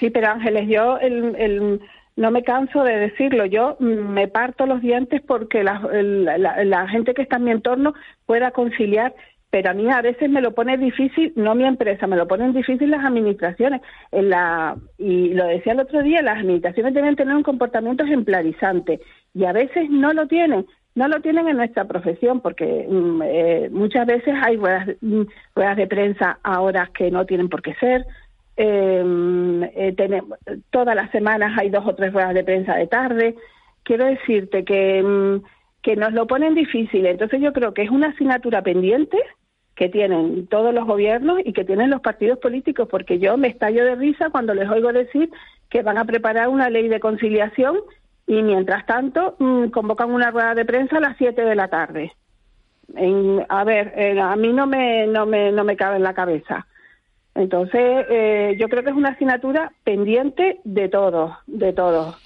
sí 0.00 0.08
pero 0.08 0.28
Ángeles 0.30 0.66
yo 0.66 0.96
el, 0.96 1.36
el 1.36 1.80
no 2.16 2.30
me 2.30 2.42
canso 2.42 2.84
de 2.84 2.96
decirlo. 2.96 3.46
Yo 3.46 3.76
me 3.80 4.28
parto 4.28 4.66
los 4.66 4.80
dientes 4.80 5.22
porque 5.26 5.62
la, 5.62 6.88
gente 6.88 7.14
que 7.14 7.22
está 7.22 7.36
en 7.36 7.44
mi 7.44 7.50
entorno 7.50 7.94
pueda 8.26 8.50
conciliar 8.50 9.14
pero 9.50 9.70
a 9.70 9.74
mí 9.74 9.90
a 9.90 10.00
veces 10.00 10.30
me 10.30 10.40
lo 10.40 10.54
pone 10.54 10.78
difícil, 10.78 11.32
no 11.34 11.56
mi 11.56 11.64
empresa, 11.64 12.06
me 12.06 12.16
lo 12.16 12.28
ponen 12.28 12.52
difícil 12.52 12.88
las 12.88 13.04
administraciones. 13.04 13.82
En 14.12 14.30
la, 14.30 14.76
y 14.96 15.34
lo 15.34 15.44
decía 15.46 15.72
el 15.72 15.80
otro 15.80 16.04
día, 16.04 16.22
las 16.22 16.38
administraciones 16.38 16.94
deben 16.94 17.16
tener 17.16 17.34
un 17.34 17.42
comportamiento 17.42 18.04
ejemplarizante 18.04 19.00
y 19.34 19.44
a 19.44 19.52
veces 19.52 19.90
no 19.90 20.12
lo 20.12 20.28
tienen. 20.28 20.66
No 20.94 21.08
lo 21.08 21.20
tienen 21.20 21.48
en 21.48 21.56
nuestra 21.56 21.84
profesión 21.84 22.40
porque 22.40 22.86
mm, 22.88 23.22
eh, 23.24 23.68
muchas 23.72 24.06
veces 24.06 24.34
hay 24.40 24.56
mm, 24.56 25.26
ruedas, 25.54 25.76
de 25.76 25.86
prensa 25.86 26.38
a 26.42 26.60
horas 26.60 26.90
que 26.90 27.10
no 27.10 27.26
tienen 27.26 27.48
por 27.48 27.62
qué 27.62 27.74
ser. 27.74 28.06
Em, 28.62 29.62
eh, 29.62 29.94
tenemos, 29.96 30.38
todas 30.68 30.94
las 30.94 31.10
semanas 31.12 31.58
hay 31.58 31.70
dos 31.70 31.86
o 31.86 31.94
tres 31.94 32.12
ruedas 32.12 32.34
de 32.34 32.44
prensa 32.44 32.74
de 32.74 32.86
tarde. 32.86 33.34
Quiero 33.84 34.04
decirte 34.04 34.66
que, 34.66 35.02
mm, 35.02 35.42
que 35.80 35.96
nos 35.96 36.12
lo 36.12 36.26
ponen 36.26 36.54
difícil. 36.54 37.06
Entonces 37.06 37.40
yo 37.40 37.54
creo 37.54 37.72
que 37.72 37.80
es 37.80 37.90
una 37.90 38.08
asignatura 38.08 38.60
pendiente 38.60 39.16
que 39.74 39.88
tienen 39.88 40.46
todos 40.48 40.74
los 40.74 40.84
gobiernos 40.86 41.38
y 41.42 41.54
que 41.54 41.64
tienen 41.64 41.88
los 41.88 42.02
partidos 42.02 42.38
políticos, 42.38 42.86
porque 42.90 43.18
yo 43.18 43.38
me 43.38 43.48
estallo 43.48 43.82
de 43.82 43.94
risa 43.94 44.28
cuando 44.28 44.52
les 44.52 44.68
oigo 44.68 44.92
decir 44.92 45.30
que 45.70 45.80
van 45.80 45.96
a 45.96 46.04
preparar 46.04 46.50
una 46.50 46.68
ley 46.68 46.88
de 46.88 47.00
conciliación 47.00 47.78
y 48.26 48.42
mientras 48.42 48.84
tanto 48.84 49.36
mm, 49.38 49.68
convocan 49.68 50.10
una 50.10 50.30
rueda 50.32 50.54
de 50.54 50.66
prensa 50.66 50.98
a 50.98 51.00
las 51.00 51.16
7 51.16 51.42
de 51.42 51.54
la 51.54 51.68
tarde. 51.68 52.12
a 53.48 53.64
ver, 53.64 54.20
a 54.20 54.36
mí 54.36 54.52
no 54.52 54.66
me, 54.66 55.06
no, 55.06 55.24
me, 55.24 55.50
no 55.50 55.64
me 55.64 55.76
cabe 55.76 55.96
en 55.96 56.02
la 56.02 56.12
cabeza. 56.12 56.66
Entonces, 57.34 58.06
eh, 58.10 58.56
yo 58.58 58.68
creo 58.68 58.82
que 58.82 58.90
es 58.90 58.96
una 58.96 59.10
asignatura 59.10 59.72
pendiente 59.84 60.58
de 60.64 60.88
todos, 60.88 61.32
de 61.46 61.72
todos. 61.72 62.16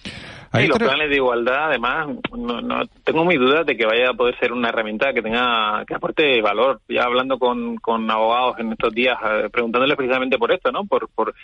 Y 0.62 0.68
los 0.68 0.78
planes 0.78 1.11
de 1.11 1.16
igualdad, 1.16 1.66
además, 1.70 2.09
no, 2.36 2.61
no 2.61 2.86
tengo 3.02 3.24
muy 3.24 3.36
dudas 3.36 3.66
de 3.66 3.76
que 3.76 3.86
vaya 3.86 4.11
a 4.11 4.14
poder 4.14 4.38
ser 4.38 4.52
una 4.52 4.68
herramienta 4.68 5.12
que 5.12 5.20
tenga 5.20 5.84
que 5.84 5.94
aporte 5.94 6.40
valor. 6.40 6.80
Ya 6.88 7.02
hablando 7.02 7.38
con, 7.38 7.76
con 7.78 8.09
abogados 8.09 8.59
en 8.61 8.70
estos 8.70 8.94
días, 8.94 9.18
eh, 9.24 9.48
preguntándoles 9.50 9.96
precisamente 9.96 10.38
por 10.38 10.52
esto, 10.52 10.70
¿no? 10.70 10.84
Por, 10.84 11.09
por 11.09 11.34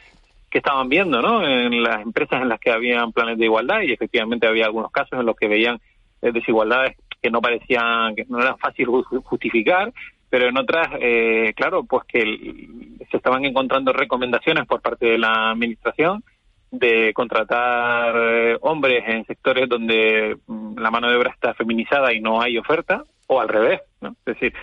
qué 0.49 0.59
estaban 0.59 0.89
viendo, 0.89 1.21
¿no? 1.21 1.45
En 1.45 1.83
las 1.83 2.03
empresas 2.03 2.41
en 2.41 2.49
las 2.49 2.61
que 2.61 2.71
habían 2.71 3.13
planes 3.13 3.37
de 3.39 3.47
igualdad 3.47 3.81
y 3.83 3.93
efectivamente 3.93 4.47
había 4.47 4.67
algunos 4.67 4.93
casos 4.93 5.19
en 5.19 5.27
los 5.27 5.37
que 5.37 5.49
veían 5.49 5.81
eh, 6.23 6.31
desigualdades 6.33 6.97
que 7.21 7.31
no 7.31 7.41
parecían, 7.41 8.15
que 8.15 8.25
no 8.29 8.41
eran 8.41 8.59
fácil 8.59 8.87
justificar, 8.87 9.93
pero 10.31 10.49
en 10.49 10.57
otras, 10.57 10.89
eh, 11.01 11.53
claro, 11.57 11.85
pues 11.85 12.05
que 12.07 12.69
se 13.11 13.17
estaban 13.17 13.45
encontrando 13.45 13.93
recomendaciones 13.93 14.67
por 14.67 14.81
parte 14.81 15.07
de 15.07 15.19
la 15.19 15.51
administración 15.51 16.23
de 16.71 17.13
contratar 17.15 18.15
eh, 18.17 18.59
hombres 18.61 19.03
en 19.07 19.27
sectores 19.27 19.69
donde 19.69 20.37
mm, 20.47 20.79
la 20.79 20.91
mano 20.91 21.11
de 21.11 21.17
obra 21.17 21.31
está 21.31 21.53
feminizada 21.55 22.13
y 22.13 22.21
no 22.21 22.41
hay 22.41 22.59
oferta, 22.59 23.05
o 23.27 23.41
al 23.41 23.49
revés. 23.49 23.81
¿no? 24.01 24.11
Es 24.11 24.35
decir, 24.35 24.55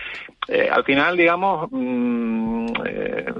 eh, 0.48 0.68
al 0.70 0.84
final, 0.84 1.16
digamos, 1.16 1.68
mm, 1.70 2.66
eh, 2.86 3.34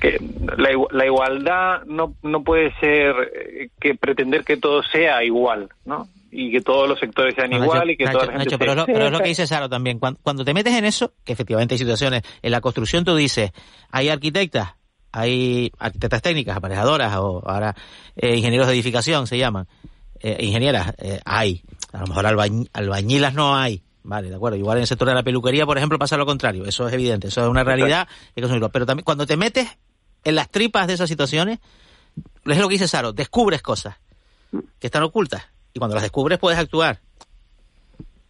que 0.00 0.18
la, 0.56 0.70
la, 0.90 1.06
igualdad 1.06 1.84
no, 1.84 2.14
no 2.22 2.42
puede 2.42 2.72
ser 2.80 3.70
que 3.80 3.94
pretender 3.94 4.44
que 4.44 4.56
todo 4.56 4.82
sea 4.82 5.22
igual, 5.22 5.68
¿no? 5.84 6.06
Y 6.36 6.50
que 6.50 6.60
todos 6.60 6.88
los 6.88 6.98
sectores 6.98 7.34
sean 7.36 7.52
igual 7.52 7.90
y 7.90 7.96
que 7.96 8.06
toda 8.06 8.26
la 8.26 8.32
gente 8.32 8.58
pero, 8.58 8.72
es 8.72 8.76
lo, 8.76 8.86
pero, 8.86 9.06
es 9.06 9.12
lo, 9.12 9.20
que 9.20 9.28
dice 9.28 9.46
Saro 9.46 9.68
también. 9.68 10.00
Cuando, 10.00 10.18
cuando, 10.20 10.44
te 10.44 10.52
metes 10.52 10.74
en 10.74 10.84
eso, 10.84 11.14
que 11.22 11.32
efectivamente 11.32 11.74
hay 11.74 11.78
situaciones, 11.78 12.22
en 12.42 12.50
la 12.50 12.60
construcción 12.60 13.04
tú 13.04 13.14
dices, 13.14 13.52
hay 13.90 14.08
arquitectas 14.08 14.74
hay 15.12 15.70
arquitectas 15.78 16.22
técnicas, 16.22 16.56
aparejadoras 16.56 17.14
o 17.18 17.40
ahora 17.48 17.76
eh, 18.16 18.36
ingenieros 18.36 18.66
de 18.66 18.72
edificación 18.72 19.28
se 19.28 19.38
llaman, 19.38 19.68
eh, 20.18 20.38
ingenieras, 20.40 20.92
eh, 20.98 21.20
hay, 21.24 21.62
a 21.92 22.00
lo 22.00 22.08
mejor 22.08 22.26
albañilas 22.26 23.32
no 23.32 23.56
hay, 23.56 23.84
vale, 24.02 24.28
de 24.28 24.34
acuerdo, 24.34 24.58
igual 24.58 24.78
en 24.78 24.82
el 24.82 24.86
sector 24.88 25.06
de 25.06 25.14
la 25.14 25.22
peluquería, 25.22 25.66
por 25.66 25.78
ejemplo, 25.78 26.00
pasa 26.00 26.16
lo 26.16 26.26
contrario, 26.26 26.64
eso 26.66 26.88
es 26.88 26.94
evidente, 26.94 27.28
eso 27.28 27.42
es 27.42 27.48
una 27.48 27.62
realidad, 27.62 28.08
pero 28.34 28.86
también 28.86 29.04
cuando 29.04 29.24
te 29.24 29.36
metes 29.36 29.68
en 30.24 30.34
las 30.34 30.50
tripas 30.50 30.88
de 30.88 30.94
esas 30.94 31.08
situaciones, 31.08 31.60
es 32.44 32.58
lo 32.58 32.66
que 32.66 32.72
dice 32.72 32.88
Saro, 32.88 33.12
descubres 33.12 33.62
cosas 33.62 33.98
que 34.80 34.88
están 34.88 35.04
ocultas 35.04 35.53
y 35.74 35.78
cuando 35.78 35.96
las 35.96 36.04
descubres 36.04 36.38
puedes 36.38 36.58
actuar. 36.58 36.98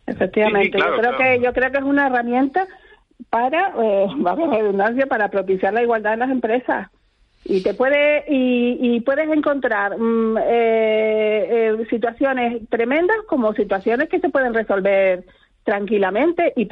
Efectivamente, 0.06 0.78
yo 0.78 0.96
creo 0.98 1.16
que 1.16 1.40
yo 1.40 1.52
creo 1.52 1.70
que 1.70 1.78
es 1.78 1.84
una 1.84 2.06
herramienta 2.06 2.66
para, 3.30 3.72
eh, 3.80 4.06
vamos 4.16 4.52
a 4.52 4.56
redundancia, 4.56 5.06
para 5.06 5.28
propiciar 5.28 5.72
la 5.72 5.82
igualdad 5.82 6.14
en 6.14 6.20
las 6.20 6.30
empresas. 6.30 6.88
Y 7.46 7.62
te 7.62 7.74
puede 7.74 8.24
y, 8.26 8.96
y 8.96 9.00
puedes 9.00 9.28
encontrar 9.28 9.98
mm, 9.98 10.38
eh, 10.38 10.42
eh, 10.48 11.86
situaciones 11.90 12.66
tremendas 12.70 13.18
como 13.26 13.52
situaciones 13.52 14.08
que 14.08 14.18
se 14.18 14.30
pueden 14.30 14.54
resolver 14.54 15.26
tranquilamente 15.64 16.52
y, 16.56 16.68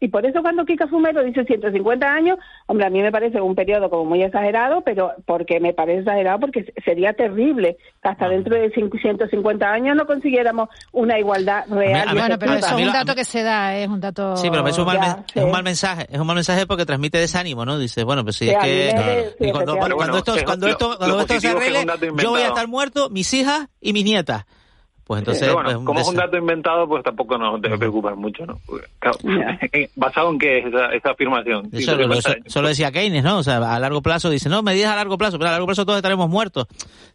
y 0.00 0.08
por 0.08 0.26
eso 0.26 0.42
cuando 0.42 0.64
Kika 0.64 0.86
Fumero 0.86 1.24
dice 1.24 1.44
150 1.44 2.06
años, 2.06 2.38
hombre, 2.66 2.86
a 2.86 2.90
mí 2.90 3.00
me 3.00 3.10
parece 3.10 3.40
un 3.40 3.54
periodo 3.54 3.88
como 3.88 4.04
muy 4.04 4.22
exagerado, 4.22 4.82
pero 4.82 5.12
porque 5.26 5.60
me 5.60 5.72
parece 5.72 6.00
exagerado 6.00 6.40
porque 6.40 6.72
sería 6.84 7.14
terrible 7.14 7.78
que 8.02 8.08
hasta 8.08 8.28
dentro 8.28 8.54
de 8.54 8.70
150 8.70 9.66
años 9.66 9.96
no 9.96 10.06
consiguiéramos 10.06 10.68
una 10.92 11.18
igualdad 11.18 11.64
real. 11.68 12.08
bueno, 12.12 12.38
pero 12.38 12.54
eso 12.54 12.78
es 12.78 12.86
un 12.86 12.92
dato 12.92 13.14
que 13.14 13.24
se 13.24 13.42
da, 13.42 13.76
es 13.76 13.88
un 13.88 14.00
dato... 14.00 14.36
Sí, 14.36 14.48
pero 14.50 14.66
es 14.68 14.78
un, 14.78 14.84
mal, 14.84 15.24
es 15.34 15.42
un 15.42 15.50
mal 15.50 15.62
mensaje, 15.62 16.06
es 16.10 16.18
un 16.18 16.26
mal 16.26 16.36
mensaje 16.36 16.66
porque 16.66 16.84
transmite 16.84 17.18
desánimo, 17.18 17.64
¿no? 17.64 17.78
Dice, 17.78 18.04
bueno, 18.04 18.24
pues 18.24 18.36
sí, 18.36 18.50
es 18.50 18.58
que... 18.58 19.50
cuando, 19.52 19.76
cuando, 19.76 20.18
esto, 20.18 20.34
cuando, 20.44 20.68
esto, 20.68 20.96
cuando 20.98 21.20
esto 21.20 21.40
se 21.40 21.48
arregle, 21.48 21.86
yo 22.22 22.30
voy 22.30 22.42
a 22.42 22.48
estar 22.48 22.68
muerto, 22.68 23.08
mis 23.08 23.32
hijas 23.32 23.68
y 23.80 23.92
mis 23.92 24.04
nietas. 24.04 24.44
Pues 25.06 25.18
entonces, 25.18 25.52
bueno, 25.52 25.70
pues, 25.70 25.84
como 25.84 26.00
es 26.00 26.08
un 26.08 26.16
dato 26.16 26.38
inventado, 26.38 26.88
pues 26.88 27.04
tampoco 27.04 27.36
nos 27.36 27.60
debe 27.60 27.76
preocupar 27.76 28.16
mucho, 28.16 28.46
¿no? 28.46 28.58
¿Basado 29.96 30.30
en 30.30 30.38
qué 30.38 30.58
es 30.58 30.64
esa, 30.66 31.10
afirmación? 31.10 31.68
Eso, 31.72 31.94
solo 32.46 32.68
decía 32.68 32.90
Keynes, 32.90 33.22
¿no? 33.22 33.38
O 33.38 33.42
sea, 33.42 33.56
a 33.56 33.78
largo 33.78 34.00
plazo 34.00 34.30
dice, 34.30 34.48
no, 34.48 34.62
medidas 34.62 34.92
a 34.92 34.96
largo 34.96 35.18
plazo, 35.18 35.36
pero 35.36 35.48
a 35.48 35.52
largo 35.52 35.66
plazo 35.66 35.84
todos 35.84 35.98
estaremos 35.98 36.30
muertos. 36.30 36.66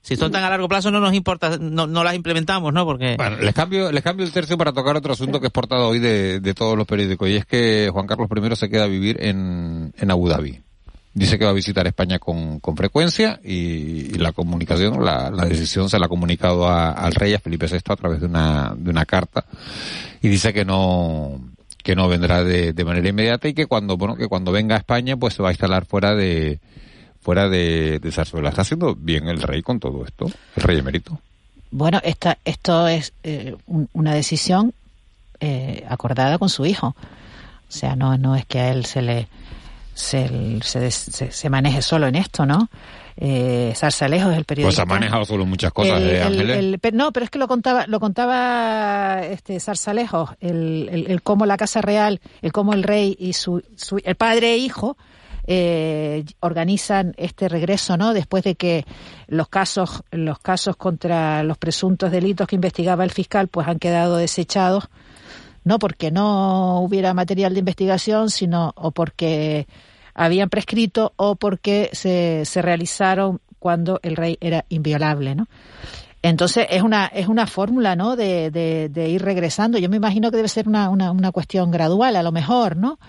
Si 0.01 0.15
son 0.15 0.31
tan 0.31 0.43
a 0.43 0.49
largo 0.51 0.69
plazo 0.69 0.91
no 0.91 0.99
nos 0.99 1.15
importa, 1.15 1.57
no, 1.59 1.87
no 1.87 2.03
las 2.03 2.13
implementamos, 2.13 2.71
¿no? 2.73 2.85
Porque... 2.85 3.15
Bueno, 3.17 3.37
les 3.37 3.55
cambio, 3.55 3.91
les 3.91 4.03
cambio 4.03 4.23
el 4.23 4.31
tercio 4.31 4.55
para 4.55 4.71
tocar 4.71 4.95
otro 4.95 5.13
asunto 5.13 5.39
que 5.39 5.47
es 5.47 5.51
portado 5.51 5.87
hoy 5.87 5.97
de, 5.97 6.39
de 6.39 6.53
todos 6.53 6.77
los 6.77 6.85
periódicos, 6.85 7.27
y 7.27 7.37
es 7.37 7.45
que 7.45 7.89
Juan 7.91 8.05
Carlos 8.05 8.29
I 8.31 8.55
se 8.55 8.69
queda 8.69 8.83
a 8.83 8.87
vivir 8.87 9.17
en, 9.19 9.93
en 9.97 10.11
Abu 10.11 10.29
Dhabi. 10.29 10.61
Dice 11.13 11.39
que 11.39 11.45
va 11.45 11.51
a 11.51 11.55
visitar 11.55 11.85
España 11.87 12.19
con, 12.19 12.59
con 12.59 12.77
frecuencia 12.77 13.39
y, 13.43 14.17
la 14.19 14.31
comunicación, 14.31 15.03
la, 15.03 15.31
decisión 15.31 15.89
se 15.89 15.97
la 15.97 16.05
ha 16.05 16.09
comunicado 16.09 16.67
a, 16.67 16.91
al 16.91 17.13
rey, 17.13 17.33
a 17.33 17.39
Felipe 17.39 17.65
VI, 17.67 17.77
a 17.77 17.95
través 17.95 18.19
de 18.19 18.27
una, 18.27 18.73
de 18.77 18.89
una 18.91 19.05
carta 19.05 19.43
y 20.21 20.27
dice 20.27 20.53
que 20.53 20.65
no, 20.65 21.41
que 21.83 21.95
no 21.95 22.07
vendrá 22.07 22.43
de, 22.43 22.73
de 22.73 22.85
manera 22.85 23.09
inmediata 23.09 23.47
y 23.47 23.53
que 23.53 23.65
cuando, 23.65 23.97
bueno, 23.97 24.15
que 24.15 24.27
cuando 24.27 24.51
venga 24.51 24.75
a 24.75 24.79
España 24.79 25.17
pues 25.17 25.33
se 25.33 25.41
va 25.41 25.49
a 25.49 25.51
instalar 25.51 25.85
fuera 25.85 26.13
de, 26.13 26.59
fuera 27.21 27.49
de, 27.49 27.99
de 27.99 28.11
Zarzuela. 28.11 28.49
¿Está 28.49 28.61
haciendo 28.61 28.95
bien 28.95 29.27
el 29.27 29.41
rey 29.41 29.61
con 29.61 29.79
todo 29.79 30.05
esto? 30.05 30.27
El 30.55 30.63
rey 30.63 30.79
emérito. 30.79 31.19
Bueno, 31.71 31.99
esta, 32.03 32.37
esto 32.45 32.87
es 32.87 33.13
eh, 33.23 33.55
una 33.93 34.13
decisión 34.13 34.73
eh, 35.39 35.85
acordada 35.87 36.37
con 36.37 36.49
su 36.49 36.65
hijo. 36.65 36.87
O 36.87 37.71
sea, 37.71 37.95
no, 37.95 38.17
no 38.17 38.35
es 38.35 38.45
que 38.45 38.59
a 38.59 38.71
él 38.71 38.85
se 38.85 39.01
le, 39.01 39.27
se, 39.99 40.59
se, 40.61 40.91
se, 41.31 41.49
maneje 41.49 41.81
solo 41.81 42.07
en 42.07 42.15
esto, 42.15 42.45
¿no? 42.45 42.69
Eh, 43.17 43.73
Zarzalejo 43.75 44.31
es 44.31 44.37
el 44.37 44.45
periodista. 44.45 44.85
Pues 44.85 44.91
ha 44.91 44.99
manejado 44.99 45.25
solo 45.25 45.45
muchas 45.45 45.73
cosas 45.73 45.99
de 45.99 46.23
Ángeles. 46.23 46.79
no, 46.93 47.11
pero 47.11 47.25
es 47.25 47.29
que 47.29 47.37
lo 47.37 47.49
contaba, 47.49 47.85
lo 47.87 47.99
contaba 47.99 49.21
este 49.25 49.59
Zarzalejo, 49.59 50.35
el, 50.39 51.05
el, 51.07 51.21
cómo 51.21 51.45
la 51.45 51.57
Casa 51.57 51.81
Real, 51.81 52.21
el 52.41 52.53
cómo 52.53 52.73
el 52.73 52.83
rey 52.83 53.15
y 53.19 53.33
su, 53.33 53.61
su 53.75 53.99
el 54.03 54.15
padre 54.15 54.53
e 54.53 54.57
hijo 54.57 54.95
eh, 55.47 56.23
organizan 56.39 57.13
este 57.17 57.49
regreso, 57.49 57.97
¿no? 57.97 58.13
Después 58.13 58.45
de 58.45 58.55
que 58.55 58.85
los 59.27 59.49
casos, 59.49 60.03
los 60.11 60.39
casos 60.39 60.77
contra 60.77 61.43
los 61.43 61.57
presuntos 61.57 62.11
delitos 62.11 62.47
que 62.47 62.55
investigaba 62.55 63.03
el 63.03 63.11
fiscal, 63.11 63.49
pues 63.49 63.67
han 63.67 63.79
quedado 63.79 64.15
desechados, 64.15 64.87
no 65.65 65.77
porque 65.77 66.09
no 66.09 66.79
hubiera 66.79 67.13
material 67.13 67.53
de 67.53 67.59
investigación, 67.59 68.29
sino 68.29 68.71
o 68.77 68.91
porque 68.91 69.67
habían 70.19 70.49
prescrito 70.49 71.13
o 71.15 71.35
porque 71.35 71.89
se, 71.93 72.43
se 72.43 72.61
realizaron 72.61 73.39
cuando 73.57 74.01
el 74.03 74.17
rey 74.17 74.37
era 74.41 74.65
inviolable, 74.67 75.33
¿no? 75.33 75.47
Entonces 76.21 76.67
es 76.69 76.81
una 76.81 77.05
es 77.05 77.29
una 77.29 77.47
fórmula, 77.47 77.95
¿no? 77.95 78.17
De, 78.17 78.51
de, 78.51 79.09
ir 79.09 79.21
regresando. 79.21 79.77
Yo 79.77 79.87
me 79.87 79.95
imagino 79.95 80.29
que 80.29 80.35
debe 80.35 80.49
ser 80.49 80.67
una, 80.67 80.89
una, 80.89 81.11
una 81.11 81.31
cuestión 81.31 81.71
gradual, 81.71 82.17
a 82.17 82.23
lo 82.23 82.33
mejor, 82.33 82.75
¿no? 82.75 82.99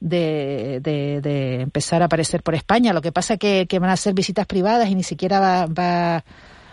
De, 0.00 0.80
de, 0.82 1.60
empezar 1.60 2.02
a 2.02 2.06
aparecer 2.06 2.42
por 2.42 2.56
España. 2.56 2.92
Lo 2.92 3.02
que 3.02 3.12
pasa 3.12 3.36
que, 3.36 3.66
que 3.68 3.78
van 3.78 3.90
a 3.90 3.96
ser 3.96 4.14
visitas 4.14 4.46
privadas 4.46 4.88
y 4.88 4.96
ni 4.96 5.04
siquiera 5.04 5.38
va, 5.38 5.66
va 5.66 6.24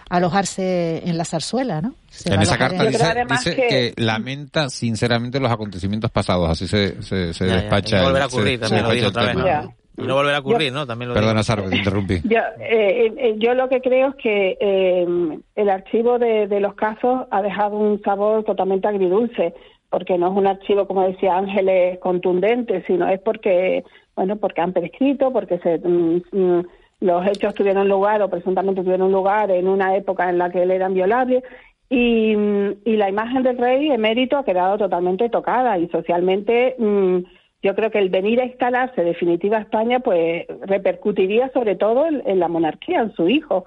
alojarse 0.09 1.01
en 1.07 1.17
la 1.17 1.25
zarzuela, 1.25 1.81
¿no? 1.81 1.95
en 2.25 2.41
esa 2.41 2.57
carta 2.57 2.85
dice, 2.85 3.55
que... 3.55 3.93
lamenta 3.97 4.69
sinceramente 4.69 5.39
los 5.39 5.51
acontecimientos 5.51 6.11
pasados, 6.11 6.49
así 6.49 6.67
se, 6.67 7.01
se, 7.01 7.33
se 7.33 7.45
despacha. 7.45 8.03
volver 8.03 8.21
a 8.21 8.27
ocurrir, 8.27 8.59
también 8.59 8.83
lo 8.83 8.91
dijo 8.91 9.07
otra 9.07 9.33
vez. 9.33 9.35
Y 9.97 10.01
no 10.01 10.15
volverá 10.15 10.37
a 10.37 10.39
ocurrir, 10.41 10.73
¿no? 10.73 10.85
También 10.85 11.09
lo 11.09 11.15
Perdona, 11.15 11.35
digo. 11.35 11.43
Sara, 11.43 11.63
que 11.63 11.69
te 11.69 11.77
interrumpí. 11.77 12.21
Yo, 12.25 12.39
eh, 12.59 13.13
eh, 13.17 13.35
yo 13.37 13.53
lo 13.53 13.69
que 13.69 13.79
creo 13.79 14.09
es 14.09 14.15
que 14.15 14.57
eh, 14.59 15.07
el 15.55 15.69
archivo 15.69 16.19
de, 16.19 16.47
de 16.47 16.59
los 16.59 16.73
casos 16.75 17.27
ha 17.31 17.41
dejado 17.41 17.77
un 17.77 18.01
sabor 18.01 18.43
totalmente 18.43 18.87
agridulce, 18.89 19.53
porque 19.89 20.17
no 20.17 20.31
es 20.31 20.37
un 20.37 20.47
archivo, 20.47 20.85
como 20.87 21.07
decía 21.07 21.37
Ángeles, 21.37 21.99
contundente, 21.99 22.83
sino 22.85 23.07
es 23.07 23.21
porque, 23.21 23.85
bueno, 24.15 24.35
porque 24.35 24.59
han 24.59 24.73
prescrito, 24.73 25.31
porque 25.31 25.59
se, 25.59 25.77
mm, 25.77 26.21
mm, 26.31 26.63
los 27.05 27.25
hechos 27.27 27.53
tuvieron 27.53 27.87
lugar 27.87 28.21
o 28.21 28.29
presuntamente 28.29 28.81
tuvieron 28.81 29.11
lugar 29.11 29.51
en 29.51 29.67
una 29.67 29.95
época 29.95 30.29
en 30.29 30.39
la 30.39 30.49
que 30.49 30.63
él 30.63 30.71
era 30.71 30.89
inviolable. 30.89 31.43
Y, 31.87 32.35
mm, 32.35 32.71
la 32.85 33.09
imagen 33.09 33.43
del 33.43 33.57
rey 33.57 33.91
emérito 33.91 34.37
ha 34.37 34.43
quedado 34.43 34.77
totalmente 34.77 35.29
tocada 35.29 35.77
y 35.77 35.87
socialmente 35.89 36.75
mm, 36.79 37.19
yo 37.61 37.75
creo 37.75 37.91
que 37.91 37.99
el 37.99 38.09
venir 38.09 38.41
a 38.41 38.45
instalarse 38.45 39.03
definitiva 39.03 39.57
a 39.57 39.61
España 39.61 39.99
pues 39.99 40.45
repercutiría 40.61 41.51
sobre 41.53 41.75
todo 41.75 42.07
en, 42.07 42.39
la 42.39 42.47
monarquía, 42.47 43.01
en 43.01 43.13
su 43.13 43.29
hijo. 43.29 43.65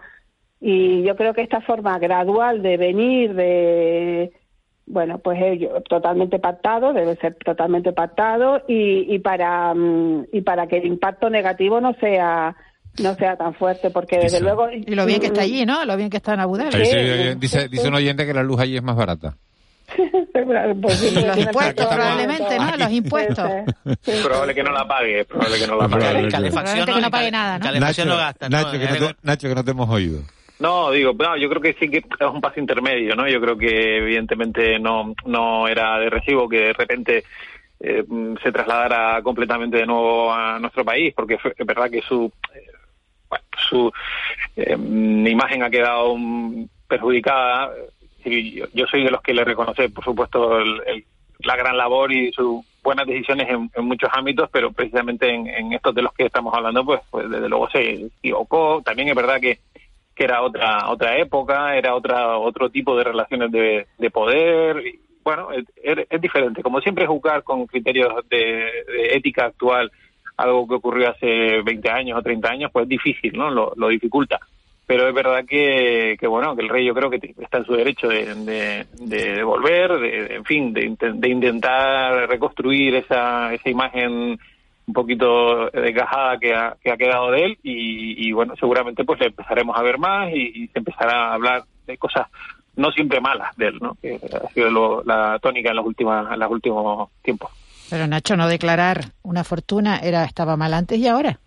Y 0.61 1.03
yo 1.03 1.15
creo 1.15 1.33
que 1.33 1.43
esta 1.43 1.61
forma 1.61 1.99
gradual 2.01 2.63
de 2.63 2.77
venir, 2.77 3.35
de 3.35 4.33
bueno, 4.87 5.19
pues 5.19 5.41
ello, 5.41 5.81
totalmente 5.89 6.41
pactado, 6.41 6.93
debe 6.93 7.15
ser 7.17 7.37
totalmente 7.37 7.93
pactado 7.93 8.63
y, 8.67 9.15
y 9.15 9.19
para 9.21 9.75
mm, 9.75 10.27
y 10.33 10.41
para 10.41 10.67
que 10.67 10.79
el 10.79 10.87
impacto 10.87 11.31
negativo 11.31 11.81
no 11.81 11.95
sea 11.95 12.57
no 13.01 13.15
sea 13.15 13.37
tan 13.37 13.55
fuerte, 13.55 13.91
porque 13.91 14.19
desde 14.19 14.41
luego 14.41 14.69
Y 14.71 14.95
lo 14.95 15.07
bien 15.07 15.21
que 15.21 15.27
está 15.27 15.43
allí, 15.43 15.65
¿no? 15.67 15.85
Lo 15.85 15.97
bien 15.97 16.11
que 16.11 16.17
está 16.19 16.35
en 16.35 16.41
Abu 16.41 16.57
Dhabi. 16.57 16.73
Sí, 16.73 16.85
sí, 16.87 17.35
dice, 17.39 17.69
dice 17.69 17.89
un 17.89 17.95
oyente 17.95 18.27
que 18.27 18.35
la 18.35 18.43
luz 18.43 18.61
allí 18.61 18.77
es 18.77 18.83
más 18.83 18.97
barata. 18.97 19.35
Pues 20.33 21.13
los 21.27 21.37
impuestos, 21.39 21.87
probablemente, 21.87 22.59
¿no? 22.59 22.77
Los 22.77 22.91
impuestos. 22.93 23.51
Es 24.07 24.21
probable 24.25 24.55
que 24.55 24.63
no 24.63 24.71
la 24.73 24.87
pague, 24.87 25.21
es 25.21 25.27
probable 25.27 25.59
que 25.59 25.67
no 25.67 25.77
la 25.77 25.89
pague. 25.89 25.97
Probablemente 26.29 26.93
que 26.95 27.01
no 27.01 27.11
pague 27.11 27.31
nada, 27.31 27.59
¿no? 27.59 27.65
Nacho, 27.81 28.05
Nacho, 28.49 28.71
que 28.73 28.79
no 28.87 29.07
te, 29.09 29.17
Nacho, 29.23 29.49
que 29.49 29.55
no 29.55 29.65
te 29.65 29.71
hemos 29.73 29.89
oído. 29.91 30.21
No, 30.61 30.91
digo, 30.91 31.13
no, 31.19 31.37
yo 31.37 31.49
creo 31.49 31.63
que 31.63 31.75
sí 31.79 31.89
que 31.89 31.99
es 31.99 32.05
un 32.33 32.41
paso 32.41 32.59
intermedio, 32.61 33.15
¿no? 33.15 33.29
Yo 33.29 33.41
creo 33.41 33.57
que 33.57 33.99
evidentemente 33.99 34.79
no, 34.79 35.15
no 35.25 35.69
era 35.69 35.99
de 35.99 36.11
recibo 36.11 36.49
que 36.49 36.59
de 36.59 36.73
repente 36.73 37.25
eh, 37.81 38.05
se 38.43 38.53
trasladara 38.53 39.23
completamente 39.23 39.77
de 39.79 39.87
nuevo 39.87 40.33
a 40.33 40.59
nuestro 40.59 40.85
país, 40.85 41.15
porque 41.17 41.39
fue- 41.39 41.55
es 41.57 41.67
verdad 41.67 41.89
que 41.91 42.03
su, 42.03 42.31
su 43.69 43.93
eh, 44.57 44.77
imagen 44.77 45.63
ha 45.63 45.71
quedado 45.71 46.17
perjudicada. 46.87 47.71
Y 48.25 48.53
yo, 48.57 48.67
yo 48.75 48.87
soy 48.87 49.05
de 49.05 49.11
los 49.11 49.23
que 49.23 49.35
le 49.35 49.45
reconoce, 49.45 49.89
por 49.89 50.05
supuesto, 50.05 50.59
el- 50.59 51.05
la 51.41 51.57
gran 51.57 51.77
labor 51.77 52.13
y 52.13 52.33
sus 52.33 52.65
buenas 52.83 53.07
decisiones 53.07 53.49
en, 53.49 53.71
muchos 53.85 54.11
ámbitos, 54.13 54.49
pero 54.51 54.73
precisamente 54.73 55.33
en, 55.33 55.73
estos 55.73 55.95
de 55.95 56.03
los 56.03 56.13
que 56.13 56.27
estamos 56.27 56.53
hablando, 56.55 56.85
pues, 56.85 57.01
pues 57.11 57.31
desde 57.31 57.49
luego 57.49 57.71
se 57.71 58.07
equivocó. 58.07 58.83
También 58.85 59.09
es 59.09 59.15
verdad 59.15 59.41
que 59.41 59.59
que 60.15 60.25
era 60.25 60.43
otra 60.43 60.91
otra 60.91 61.17
época, 61.17 61.77
era 61.77 61.95
otra 61.95 62.37
otro 62.39 62.71
tipo 62.71 62.97
de 62.97 63.05
relaciones 63.05 63.53
de, 63.53 63.87
de 63.99 64.11
poder. 64.11 64.83
bueno, 65.23 65.49
es, 65.53 66.21
diferente. 66.21 66.61
Como 66.61 66.81
siempre, 66.81 67.07
juzgar 67.07 67.45
con 67.45 67.67
criterios 67.67 68.13
de 68.29 68.69
ética 69.13 69.45
actual 69.45 69.93
algo 70.39 70.67
que 70.67 70.75
ocurrió 70.77 71.11
hace 71.11 71.61
20 71.63 71.91
años 71.91 72.19
o 72.19 72.23
30 72.23 72.49
años, 72.51 72.71
pues 72.73 72.85
es 72.85 72.89
difícil, 72.89 73.37
¿no? 73.37 73.51
Lo, 73.51 73.89
dificulta. 73.89 74.39
Pero 74.87 75.07
es 75.07 75.15
verdad 75.15 75.45
que, 75.45 76.17
que, 76.19 76.27
bueno, 76.27 76.57
que 76.57 76.63
el 76.63 76.71
rey 76.71 76.87
yo 76.87 76.95
creo 76.95 77.11
que 77.11 77.21
está 77.39 77.59
en 77.59 77.65
su 77.67 77.75
derecho 77.75 78.09
de, 78.09 78.35
de, 78.35 78.87
de 79.01 79.43
volver, 79.43 79.99
de, 79.99 80.37
en 80.37 80.45
fin, 80.47 80.73
de, 80.73 80.97
de 80.99 81.29
intentar 81.29 82.27
reconstruir 82.29 82.95
esa, 82.95 83.53
esa 83.53 83.69
imagen 83.69 84.39
un 84.87 84.95
poquito 84.95 85.69
desgajada 85.71 86.39
que 86.39 86.55
ha, 86.55 86.75
que 86.83 86.91
ha 86.91 86.97
quedado 86.97 87.31
de 87.33 87.45
él 87.45 87.59
y, 87.63 88.29
y, 88.29 88.33
bueno, 88.33 88.55
seguramente 88.59 89.05
pues 89.05 89.21
le 89.21 89.27
empezaremos 89.27 89.77
a 89.77 89.83
ver 89.83 89.99
más 89.99 90.31
y, 90.33 90.63
y 90.63 90.67
se 90.69 90.79
empezará 90.79 91.27
a 91.29 91.35
hablar 91.35 91.65
de 91.87 91.99
cosas 91.99 92.27
no 92.77 92.91
siempre 92.93 93.21
malas 93.21 93.55
de 93.57 93.67
él, 93.67 93.79
¿no? 93.83 93.97
Que 94.01 94.15
ha 94.15 94.49
sido 94.51 94.71
lo- 94.71 95.03
la 95.05 95.39
tónica 95.41 95.71
en 95.71 95.77
los 95.77 95.85
últimos, 95.85 96.33
en 96.33 96.39
los 96.39 96.51
últimos 96.51 97.11
tiempos. 97.23 97.51
Pero 97.91 98.07
Nacho, 98.07 98.37
no 98.37 98.49
declarar 98.49 99.13
una 99.23 99.45
fortuna 99.45 99.99
era 99.99 100.25
estaba 100.25 100.57
mal 100.57 100.75
antes 100.75 100.99
y 100.99 101.09
ahora. 101.09 101.39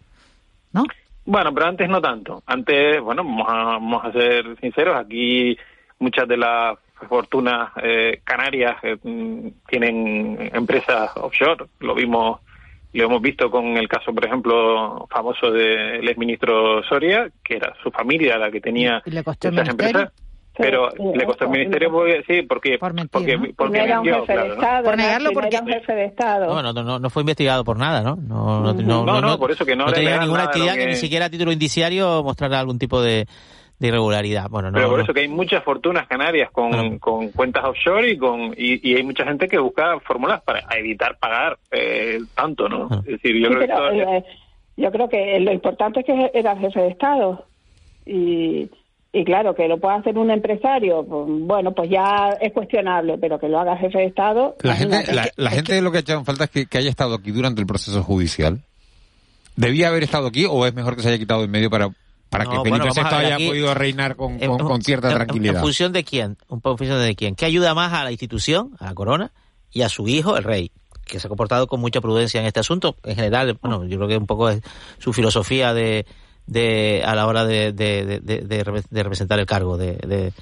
Bueno, 1.25 1.53
pero 1.53 1.67
antes 1.67 1.87
no 1.87 2.01
tanto. 2.01 2.43
Antes, 2.45 2.99
bueno, 2.99 3.23
vamos 3.23 3.47
a, 3.47 3.53
vamos 3.53 4.05
a 4.05 4.11
ser 4.11 4.57
sinceros, 4.59 4.97
aquí 4.97 5.57
muchas 5.99 6.27
de 6.27 6.37
las 6.37 6.77
fortunas 7.07 7.71
eh, 7.81 8.21
canarias 8.23 8.75
eh, 8.83 8.97
tienen 9.67 10.49
empresas 10.53 11.11
offshore. 11.15 11.65
Lo 11.79 11.93
vimos, 11.93 12.39
lo 12.93 13.05
hemos 13.05 13.21
visto 13.21 13.49
con 13.49 13.77
el 13.77 13.87
caso, 13.87 14.13
por 14.13 14.25
ejemplo, 14.25 15.07
famoso 15.09 15.51
del 15.51 16.07
exministro 16.07 16.83
Soria, 16.83 17.29
que 17.43 17.55
era 17.55 17.73
su 17.81 17.91
familia 17.91 18.37
la 18.37 18.51
que 18.51 18.61
tenía 18.61 19.01
Y 19.05 19.11
le 19.11 19.23
costó 19.23 19.51
ministerio. 19.51 19.87
empresas. 19.87 20.13
Pero 20.57 20.89
le 21.15 21.25
costó 21.25 21.45
el 21.45 21.51
ministerio, 21.51 21.89
porque, 21.91 22.23
sí, 22.27 22.41
porque, 22.43 22.77
porque, 22.77 22.99
porque 23.55 23.77
No 23.79 23.83
era 23.85 23.99
un 24.01 24.05
jefe 24.05 24.25
claro, 24.25 24.41
de 24.43 24.47
¿no? 24.49 24.53
Estado. 24.55 24.83
Por 24.83 24.97
negarlo, 24.97 25.29
no 25.29 25.33
porque- 25.33 25.47
era 25.55 25.61
un 25.65 25.67
jefe 25.71 25.93
de 25.93 26.05
Estado. 26.05 26.61
No, 26.61 26.73
no, 26.73 26.83
no, 26.83 26.99
no 26.99 27.09
fue 27.09 27.21
investigado 27.23 27.63
por 27.63 27.77
nada, 27.77 28.01
¿no? 28.01 28.17
No, 28.17 28.73
no, 28.73 29.05
No, 29.05 29.21
no, 29.21 29.37
por 29.39 29.51
eso 29.51 29.65
que 29.65 29.75
no 29.77 29.87
le 29.87 29.93
tenía 29.93 30.19
ninguna 30.19 30.43
actividad 30.43 30.73
que... 30.73 30.79
que- 30.81 30.87
ni 30.87 30.95
siquiera 30.95 31.25
a 31.25 31.29
título 31.29 31.51
indiciario 31.53 32.21
mostrara 32.23 32.59
algún 32.59 32.77
tipo 32.77 33.01
de, 33.01 33.25
de 33.79 33.87
irregularidad. 33.87 34.49
Bueno, 34.49 34.71
no, 34.71 34.75
Pero 34.75 34.89
por 34.89 34.97
no. 34.97 35.03
eso 35.05 35.13
que 35.13 35.21
hay 35.21 35.27
muchas 35.29 35.63
fortunas 35.63 36.05
canarias 36.07 36.51
con, 36.51 36.99
con 36.99 37.29
cuentas 37.29 37.63
offshore 37.63 38.11
y 38.11 38.17
con 38.17 38.53
y, 38.57 38.87
y 38.91 38.95
hay 38.97 39.03
mucha 39.03 39.23
gente 39.23 39.47
que 39.47 39.57
busca 39.57 39.99
fórmulas 40.01 40.41
para 40.43 40.63
evitar 40.77 41.17
pagar 41.17 41.57
eh, 41.71 42.19
tanto, 42.35 42.67
¿no? 42.67 42.89
Es 43.05 43.21
decir, 43.21 43.37
yo 43.41 43.47
Sí, 43.47 43.55
creo 43.55 43.59
que 43.59 43.65
esto- 43.65 43.89
eh, 43.91 44.23
yo 44.75 44.91
creo 44.91 45.07
que 45.09 45.39
lo 45.39 45.53
importante 45.53 46.01
es 46.01 46.05
que 46.05 46.31
era 46.33 46.57
jefe 46.57 46.81
de 46.81 46.87
Estado. 46.89 47.45
Y, 48.05 48.69
y 49.13 49.25
claro, 49.25 49.53
que 49.55 49.67
lo 49.67 49.77
pueda 49.79 49.95
hacer 49.95 50.17
un 50.17 50.31
empresario, 50.31 51.05
pues, 51.05 51.25
bueno, 51.27 51.73
pues 51.73 51.89
ya 51.89 52.29
es 52.39 52.53
cuestionable, 52.53 53.17
pero 53.17 53.39
que 53.39 53.49
lo 53.49 53.59
haga 53.59 53.75
jefe 53.77 53.97
de 53.99 54.05
Estado. 54.05 54.55
La 54.61 54.75
gente, 54.75 55.13
la, 55.13 55.29
la 55.35 55.49
gente 55.51 55.81
lo 55.81 55.91
que 55.91 55.97
ha 55.97 56.01
echado 56.01 56.19
en 56.19 56.25
falta 56.25 56.45
es 56.45 56.49
que, 56.49 56.65
que 56.65 56.77
haya 56.77 56.89
estado 56.89 57.15
aquí 57.15 57.31
durante 57.31 57.59
el 57.61 57.67
proceso 57.67 58.01
judicial. 58.03 58.61
¿Debía 59.55 59.89
haber 59.89 60.03
estado 60.03 60.27
aquí 60.27 60.45
o 60.49 60.65
es 60.65 60.73
mejor 60.73 60.95
que 60.95 61.01
se 61.01 61.09
haya 61.09 61.17
quitado 61.17 61.43
en 61.43 61.51
medio 61.51 61.69
para, 61.69 61.89
para 62.29 62.45
No, 62.45 62.63
que 62.63 62.69
Felipe 62.69 62.87
VI 62.95 63.01
haya 63.15 63.35
aquí- 63.35 63.47
podido 63.49 63.73
reinar 63.73 64.15
con, 64.15 64.41
En- 64.41 64.57
con- 64.57 64.81
cierta 64.81 65.09
en- 65.09 65.15
tranquilidad? 65.15 65.55
¿En 65.57 65.61
función 65.61 65.91
de 65.91 66.03
quién? 66.05 66.37
Un 66.47 66.61
poco 66.61 66.75
en 66.75 66.77
función 66.77 67.01
de 67.01 67.15
quién. 67.15 67.35
¿Qué 67.35 67.45
ayuda 67.45 67.73
más 67.73 67.91
a 67.93 68.03
la 68.05 68.11
institución, 68.11 68.71
a 68.79 68.85
la 68.85 68.93
corona, 68.93 69.31
y 69.73 69.81
a 69.81 69.89
su 69.89 70.07
hijo, 70.07 70.37
el 70.37 70.45
rey? 70.45 70.71
Que 71.05 71.19
se 71.19 71.27
ha 71.27 71.29
comportado 71.29 71.67
con 71.67 71.81
mucha 71.81 71.99
prudencia 71.99 72.39
en 72.39 72.47
este 72.47 72.61
asunto. 72.61 72.95
En 73.03 73.15
general, 73.15 73.57
bueno, 73.61 73.83
yo 73.85 73.97
creo 73.97 74.07
que 74.07 74.15
un 74.17 74.25
poco 74.27 74.49
es 74.49 74.61
su 74.99 75.11
filosofía 75.11 75.73
de, 75.73 76.05
de 76.51 77.01
a 77.05 77.15
la 77.15 77.27
hora 77.27 77.45
de, 77.45 77.71
de, 77.71 78.05
de- 78.05 78.19
de- 78.19 78.41
de 78.41 78.65
rep- 78.65 78.89
de 78.89 79.03
representar 79.03 79.39
el 79.39 79.45
cargo 79.45 79.77
de, 79.77 79.93
de, 80.05 80.33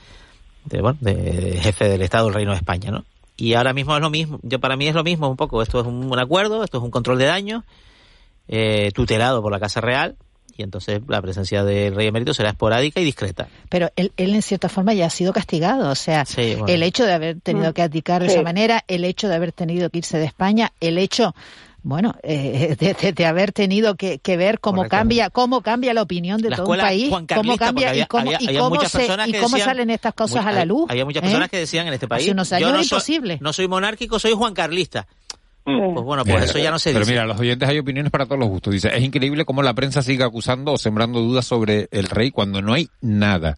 de, 0.65 0.81
bueno, 0.81 0.97
de 1.01 1.59
jefe 1.61 1.87
del 1.87 2.01
Estado 2.01 2.25
del 2.25 2.33
Reino 2.33 2.51
de 2.51 2.57
España, 2.57 2.89
¿no? 2.89 3.05
Y 3.37 3.53
ahora 3.53 3.73
mismo 3.73 3.95
es 3.95 4.01
lo 4.01 4.09
mismo. 4.09 4.39
Yo 4.41 4.59
para 4.59 4.75
mí 4.75 4.87
es 4.87 4.95
lo 4.95 5.03
mismo 5.03 5.29
un 5.29 5.37
poco. 5.37 5.61
Esto 5.61 5.79
es 5.81 5.85
un, 5.85 6.11
un 6.11 6.19
acuerdo, 6.19 6.63
esto 6.63 6.79
es 6.79 6.83
un 6.83 6.89
control 6.89 7.19
de 7.19 7.25
daños 7.25 7.63
eh, 8.47 8.91
tutelado 8.93 9.41
por 9.41 9.51
la 9.51 9.59
Casa 9.59 9.81
Real 9.81 10.15
y 10.57 10.63
entonces 10.63 10.99
la 11.07 11.21
presencia 11.21 11.63
del 11.63 11.95
rey 11.95 12.07
emérito 12.07 12.33
será 12.33 12.49
esporádica 12.49 12.99
y 12.99 13.05
discreta. 13.05 13.47
Pero 13.69 13.91
él, 13.95 14.11
él 14.17 14.33
en 14.35 14.41
cierta 14.41 14.67
forma 14.67 14.93
ya 14.93 15.05
ha 15.05 15.09
sido 15.09 15.31
castigado. 15.31 15.89
O 15.89 15.95
sea, 15.95 16.25
Sí, 16.25 16.55
bueno. 16.55 16.67
el 16.67 16.83
hecho 16.83 17.05
de 17.05 17.13
haber 17.13 17.39
tenido 17.39 17.69
Mm. 17.69 17.73
que 17.73 17.81
abdicar 17.83 18.21
de 18.23 18.29
Sí. 18.29 18.33
esa 18.33 18.43
manera, 18.43 18.83
el 18.87 19.05
hecho 19.05 19.29
de 19.29 19.35
haber 19.35 19.51
tenido 19.53 19.89
que 19.89 19.99
irse 19.99 20.17
de 20.17 20.25
España, 20.25 20.73
el 20.81 20.97
hecho, 20.97 21.33
bueno, 21.81 22.15
eh, 22.23 22.75
de, 22.79 22.93
de- 22.93 23.13
de 23.13 23.25
haber 23.25 23.51
tenido 23.51 23.95
que, 23.95 24.19
que 24.19 24.35
ver 24.37 24.59
cómo 24.59 24.77
Correcto. 24.77 24.97
cambia, 24.97 25.29
cómo 25.29 25.61
cambia 25.61 25.93
la 25.93 26.01
opinión 26.01 26.41
de 26.41 26.49
La 26.49 26.57
todo 26.57 26.69
un 26.71 26.77
país, 26.77 27.09
cómo 27.09 27.57
cambia 27.57 27.95
y 27.95 28.05
cómo, 28.05 28.31
había- 28.31 28.51
y 28.51 28.57
cómo 28.57 28.81
se- 28.81 28.97
personas 28.97 29.27
y 29.27 29.31
que 29.31 29.39
cómo 29.39 29.55
decían- 29.57 29.65
salen 29.69 29.89
estas 29.89 30.13
cosas 30.13 30.43
Muy- 30.43 30.51
a 30.53 30.55
la 30.55 30.65
luz. 30.65 30.89
Había 30.89 31.05
muchas 31.05 31.21
¿eh? 31.23 31.25
personas 31.25 31.49
que 31.49 31.57
decían 31.57 31.87
en 31.87 31.93
este 31.93 32.07
país. 32.07 32.23
Hace 32.23 32.31
unos 32.31 32.51
años 32.53 32.69
yo 32.69 32.75
no 32.77 32.83
soy, 32.83 33.37
no 33.39 33.53
soy 33.53 33.67
monárquico, 33.67 34.19
soy 34.19 34.33
juancarlista. 34.33 35.07
Pues 35.63 36.03
bueno, 36.03 36.23
pues 36.23 36.35
Mira, 36.35 36.45
eso 36.45 36.57
ya 36.57 36.71
no 36.71 36.79
se 36.79 36.89
Pero 36.89 37.01
dice. 37.01 37.11
mira, 37.11 37.25
los 37.25 37.39
oyentes 37.39 37.69
hay 37.69 37.77
opiniones 37.77 38.11
para 38.11 38.25
todos 38.25 38.39
los 38.39 38.49
gustos. 38.49 38.73
Dice, 38.73 38.89
es 38.95 39.03
increíble 39.03 39.45
cómo 39.45 39.61
la 39.61 39.73
prensa 39.75 40.01
sigue 40.01 40.23
acusando 40.23 40.73
o 40.73 40.77
sembrando 40.79 41.19
dudas 41.19 41.45
sobre 41.45 41.87
el 41.91 42.07
rey 42.07 42.31
cuando 42.31 42.61
no 42.61 42.73
hay 42.73 42.89
nada. 43.01 43.55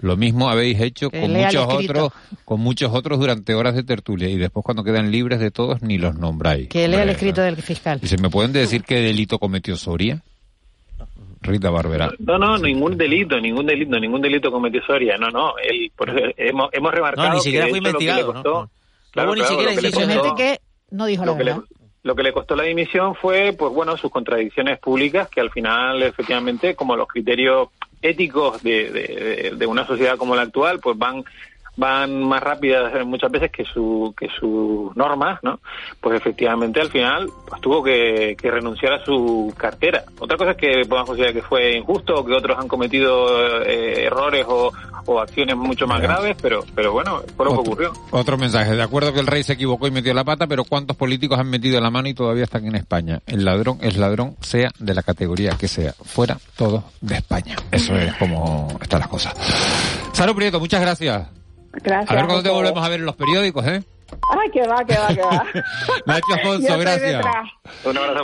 Lo 0.00 0.16
mismo 0.16 0.48
habéis 0.50 0.80
hecho 0.80 1.10
con 1.10 1.32
lea 1.32 1.46
muchos 1.46 1.66
otros, 1.68 2.12
con 2.44 2.60
muchos 2.60 2.92
otros 2.92 3.18
durante 3.18 3.54
horas 3.54 3.74
de 3.74 3.82
tertulia 3.82 4.28
y 4.28 4.36
después 4.36 4.64
cuando 4.64 4.84
quedan 4.84 5.10
libres 5.10 5.40
de 5.40 5.50
todos 5.50 5.80
ni 5.82 5.96
los 5.98 6.14
nombráis. 6.16 6.68
Que 6.68 6.86
lea 6.86 7.02
el 7.02 7.08
escrito 7.10 7.40
del 7.40 7.56
fiscal. 7.56 8.00
Dice, 8.00 8.18
¿me 8.18 8.28
pueden 8.28 8.52
decir 8.52 8.82
qué 8.84 8.96
delito 8.96 9.38
cometió 9.38 9.76
Soria? 9.76 10.22
Rita 11.42 11.70
Barbera. 11.70 12.10
No, 12.18 12.38
no, 12.38 12.58
ningún 12.58 12.96
delito, 12.96 13.38
ningún 13.40 13.66
delito, 13.66 13.98
ningún 14.00 14.20
delito 14.20 14.50
cometió 14.50 14.80
Soria. 14.86 15.16
No, 15.16 15.28
no, 15.30 15.52
él, 15.62 15.92
por 15.96 16.10
eso 16.10 16.18
hemos, 16.36 16.68
hemos 16.72 16.92
remarcado 16.92 17.28
No, 17.28 17.34
ni 17.34 17.40
siquiera 17.40 17.66
fue 17.68 17.78
hecho, 17.78 17.92
lo 17.92 17.98
que 17.98 18.04
le 18.04 18.10
investigado, 18.10 18.32
¿no? 18.34 18.42
claro, 18.42 18.70
Luego 19.14 19.34
ni 19.34 19.40
claro, 19.40 19.48
siquiera 19.50 19.70
lo 19.72 19.76
que 19.76 19.82
le 19.82 19.92
costó- 19.92 20.34
que 20.36 20.60
no 20.90 21.06
dijo 21.06 21.24
la 21.24 21.32
lo 21.32 21.38
que, 21.38 21.44
le, 21.44 21.50
verdad. 21.52 21.66
Lo 22.06 22.14
que 22.14 22.22
le 22.22 22.32
costó 22.32 22.54
la 22.54 22.62
dimisión 22.62 23.16
fue, 23.16 23.52
pues 23.58 23.72
bueno, 23.72 23.96
sus 23.96 24.12
contradicciones 24.12 24.78
públicas, 24.78 25.28
que 25.28 25.40
al 25.40 25.50
final, 25.50 26.04
efectivamente, 26.04 26.76
como 26.76 26.94
los 26.94 27.08
criterios 27.08 27.70
éticos 28.00 28.62
de, 28.62 28.90
de, 28.92 29.52
de- 29.56 29.66
una 29.66 29.84
sociedad 29.84 30.16
como 30.16 30.36
la 30.36 30.42
actual, 30.42 30.78
pues 30.78 30.96
van 30.96 31.24
van 31.76 32.22
más 32.22 32.42
rápidas 32.42 32.94
eh, 32.94 33.04
muchas 33.04 33.30
veces 33.30 33.50
que 33.50 33.64
su 33.64 34.14
que 34.18 34.28
sus 34.40 34.94
normas, 34.96 35.38
¿no? 35.42 35.60
Pues 36.00 36.16
efectivamente 36.16 36.80
al 36.80 36.90
final 36.90 37.28
pues 37.48 37.60
tuvo 37.60 37.82
que, 37.82 38.36
que 38.40 38.50
renunciar 38.50 38.94
a 38.94 39.04
su 39.04 39.52
cartera. 39.56 40.04
Otra 40.18 40.36
cosa 40.36 40.52
es 40.52 40.56
que 40.56 40.82
podamos 40.88 41.08
considerar 41.08 41.34
que 41.34 41.42
fue 41.42 41.76
injusto 41.76 42.14
o 42.14 42.24
que 42.24 42.32
otros 42.32 42.58
han 42.58 42.68
cometido 42.68 43.62
eh, 43.62 44.04
errores 44.04 44.44
o, 44.48 44.72
o 45.06 45.20
acciones 45.20 45.56
mucho 45.56 45.86
más 45.86 46.00
graves, 46.00 46.36
pero 46.40 46.64
pero 46.74 46.92
bueno, 46.92 47.22
fue 47.36 47.46
lo 47.46 47.52
que 47.52 47.58
ocurrió. 47.58 47.92
Otro 48.10 48.38
mensaje. 48.38 48.74
De 48.74 48.82
acuerdo 48.82 49.12
que 49.12 49.20
el 49.20 49.26
rey 49.26 49.42
se 49.42 49.52
equivocó 49.52 49.86
y 49.86 49.90
metió 49.90 50.14
la 50.14 50.24
pata, 50.24 50.46
pero 50.46 50.64
¿cuántos 50.64 50.96
políticos 50.96 51.38
han 51.38 51.50
metido 51.50 51.80
la 51.80 51.90
mano 51.90 52.08
y 52.08 52.14
todavía 52.14 52.44
están 52.44 52.66
en 52.66 52.74
España? 52.76 53.20
El 53.26 53.44
ladrón 53.44 53.78
es 53.82 53.96
ladrón, 53.96 54.36
sea 54.40 54.70
de 54.78 54.94
la 54.94 55.02
categoría 55.02 55.56
que 55.58 55.68
sea. 55.68 55.92
Fuera 55.92 56.38
todos 56.56 56.84
de 57.00 57.16
España. 57.16 57.56
Eso 57.70 57.94
es 57.96 58.14
como 58.14 58.68
están 58.80 59.00
las 59.00 59.08
cosas. 59.08 59.34
Saro 60.12 60.34
Prieto, 60.34 60.58
muchas 60.58 60.80
gracias. 60.80 61.28
Gracias. 61.82 62.10
A 62.10 62.14
ver 62.14 62.26
cuándo 62.26 62.42
te 62.42 62.50
volvemos 62.50 62.84
a 62.84 62.88
ver 62.88 63.00
en 63.00 63.06
los 63.06 63.16
periódicos, 63.16 63.66
¿eh? 63.66 63.82
Ay, 64.30 64.50
que 64.52 64.66
va, 64.66 64.84
que 64.84 64.96
va, 64.96 65.08
que 65.08 65.20
va. 65.22 65.44
Nacho 66.06 66.34
Afonso, 66.34 66.78
gracias. 66.78 67.12
detrás. 67.12 67.48
Un 67.84 67.96
abrazo 67.98 68.14